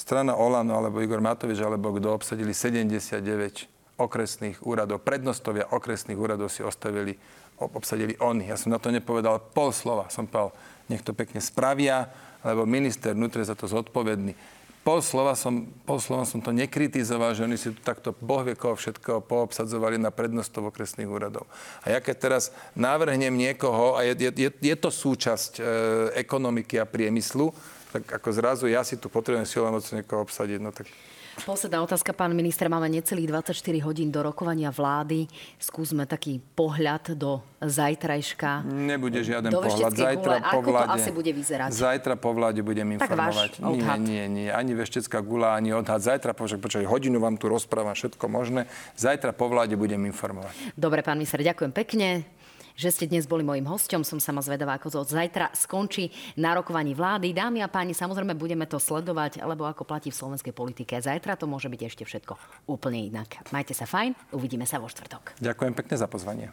strana 0.00 0.32
Olano 0.32 0.80
alebo 0.80 1.04
Igor 1.04 1.20
Matovič 1.20 1.60
alebo 1.60 1.92
kto 1.92 2.16
obsadili 2.16 2.56
79 2.56 3.20
okresných 4.00 4.64
úradov. 4.64 5.04
Prednostovia 5.04 5.68
okresných 5.68 6.16
úradov 6.16 6.48
si 6.48 6.64
ostavili, 6.64 7.20
obsadili 7.60 8.16
oni. 8.16 8.48
Ja 8.48 8.56
som 8.56 8.72
na 8.72 8.80
to 8.80 8.88
nepovedal 8.88 9.52
pol 9.52 9.76
slova. 9.76 10.08
Som 10.08 10.24
povedal, 10.24 10.56
nech 10.88 11.04
to 11.04 11.12
pekne 11.12 11.44
spravia, 11.44 12.08
lebo 12.40 12.64
minister 12.64 13.12
vnútre 13.12 13.44
za 13.44 13.52
to 13.52 13.68
zodpovedný. 13.68 14.32
Pol 14.80 15.04
slova, 15.04 15.36
som, 15.36 15.68
pol 15.84 16.00
slova 16.00 16.24
som 16.24 16.40
to 16.40 16.56
nekritizoval, 16.56 17.36
že 17.36 17.44
oni 17.44 17.60
si 17.60 17.68
tu 17.68 17.84
takto 17.84 18.16
boh 18.16 18.40
vie 18.40 18.56
koho 18.56 18.72
všetkého 18.72 19.20
poobsadzovali 19.20 20.00
na 20.00 20.08
prednostov 20.08 20.72
okresných 20.72 21.04
úradov. 21.04 21.44
A 21.84 21.92
ja 21.92 22.00
keď 22.00 22.16
teraz 22.16 22.48
navrhnem 22.72 23.36
niekoho, 23.36 24.00
a 24.00 24.08
je, 24.08 24.16
je, 24.16 24.48
je 24.48 24.76
to 24.80 24.88
súčasť 24.88 25.60
e, 25.60 25.62
ekonomiky 26.16 26.80
a 26.80 26.88
priemyslu, 26.88 27.52
tak 27.90 28.06
ako 28.06 28.28
zrazu 28.30 28.64
ja 28.70 28.86
si 28.86 28.96
tu 28.96 29.10
potrebujem 29.10 29.46
silou 29.46 29.74
moc 29.74 29.84
niekoho 29.90 30.22
obsadiť. 30.22 30.58
No 30.62 30.70
tak 30.70 30.86
Posledná 31.40 31.80
otázka, 31.80 32.12
pán 32.12 32.36
minister. 32.36 32.68
Máme 32.68 32.90
necelých 32.90 33.30
24 33.30 33.54
hodín 33.86 34.12
do 34.12 34.20
rokovania 34.20 34.68
vlády. 34.68 35.24
Skúsme 35.56 36.04
taký 36.04 36.42
pohľad 36.52 37.16
do 37.16 37.40
zajtrajška. 37.64 38.66
Nebude 38.68 39.24
žiaden 39.24 39.48
pohľad. 39.48 39.94
Zajtra 39.94 40.36
gule. 40.36 40.52
po 40.52 40.60
vláde, 40.60 40.90
Ako 40.90 40.92
to 40.92 40.96
asi 41.00 41.10
bude 41.14 41.30
vyzerať? 41.32 41.70
Zajtra 41.72 42.14
po 42.20 42.30
vláde 42.36 42.60
budem 42.60 42.98
informovať. 42.98 43.56
Tak 43.56 43.62
váš 43.62 43.72
odhad. 43.72 43.98
Nie, 44.04 44.26
nie, 44.28 44.44
nie. 44.44 44.48
Ani 44.52 44.72
veštecká 44.76 45.22
gula, 45.24 45.56
ani 45.56 45.72
odhad. 45.72 46.02
Zajtra, 46.02 46.36
počkaj, 46.36 46.60
počkaj, 46.60 46.84
hodinu 46.84 47.22
vám 47.22 47.40
tu 47.40 47.48
rozprávam 47.48 47.96
všetko 47.96 48.26
možné. 48.28 48.68
Zajtra 48.98 49.32
po 49.32 49.48
vláde 49.48 49.78
budem 49.80 50.02
informovať. 50.10 50.52
Dobre, 50.76 51.00
pán 51.00 51.16
minister, 51.16 51.40
ďakujem 51.40 51.72
pekne 51.72 52.39
že 52.80 52.88
ste 52.88 53.04
dnes 53.04 53.28
boli 53.28 53.44
mojim 53.44 53.68
hostom. 53.68 54.00
Som 54.00 54.16
sama 54.16 54.40
zvedavá, 54.40 54.80
ako 54.80 54.88
to 54.88 55.00
zajtra 55.04 55.52
skončí 55.52 56.08
na 56.40 56.56
rokovaní 56.56 56.96
vlády. 56.96 57.36
Dámy 57.36 57.60
a 57.60 57.68
páni, 57.68 57.92
samozrejme 57.92 58.32
budeme 58.32 58.64
to 58.64 58.80
sledovať, 58.80 59.44
lebo 59.44 59.68
ako 59.68 59.84
platí 59.84 60.08
v 60.08 60.16
slovenskej 60.16 60.56
politike, 60.56 60.96
zajtra 60.96 61.36
to 61.36 61.44
môže 61.44 61.68
byť 61.68 61.80
ešte 61.84 62.08
všetko 62.08 62.64
úplne 62.72 63.04
inak. 63.04 63.44
Majte 63.52 63.76
sa 63.76 63.84
fajn, 63.84 64.32
uvidíme 64.32 64.64
sa 64.64 64.80
vo 64.80 64.88
štvrtok. 64.88 65.36
Ďakujem 65.44 65.76
pekne 65.76 65.96
za 66.00 66.08
pozvanie. 66.08 66.48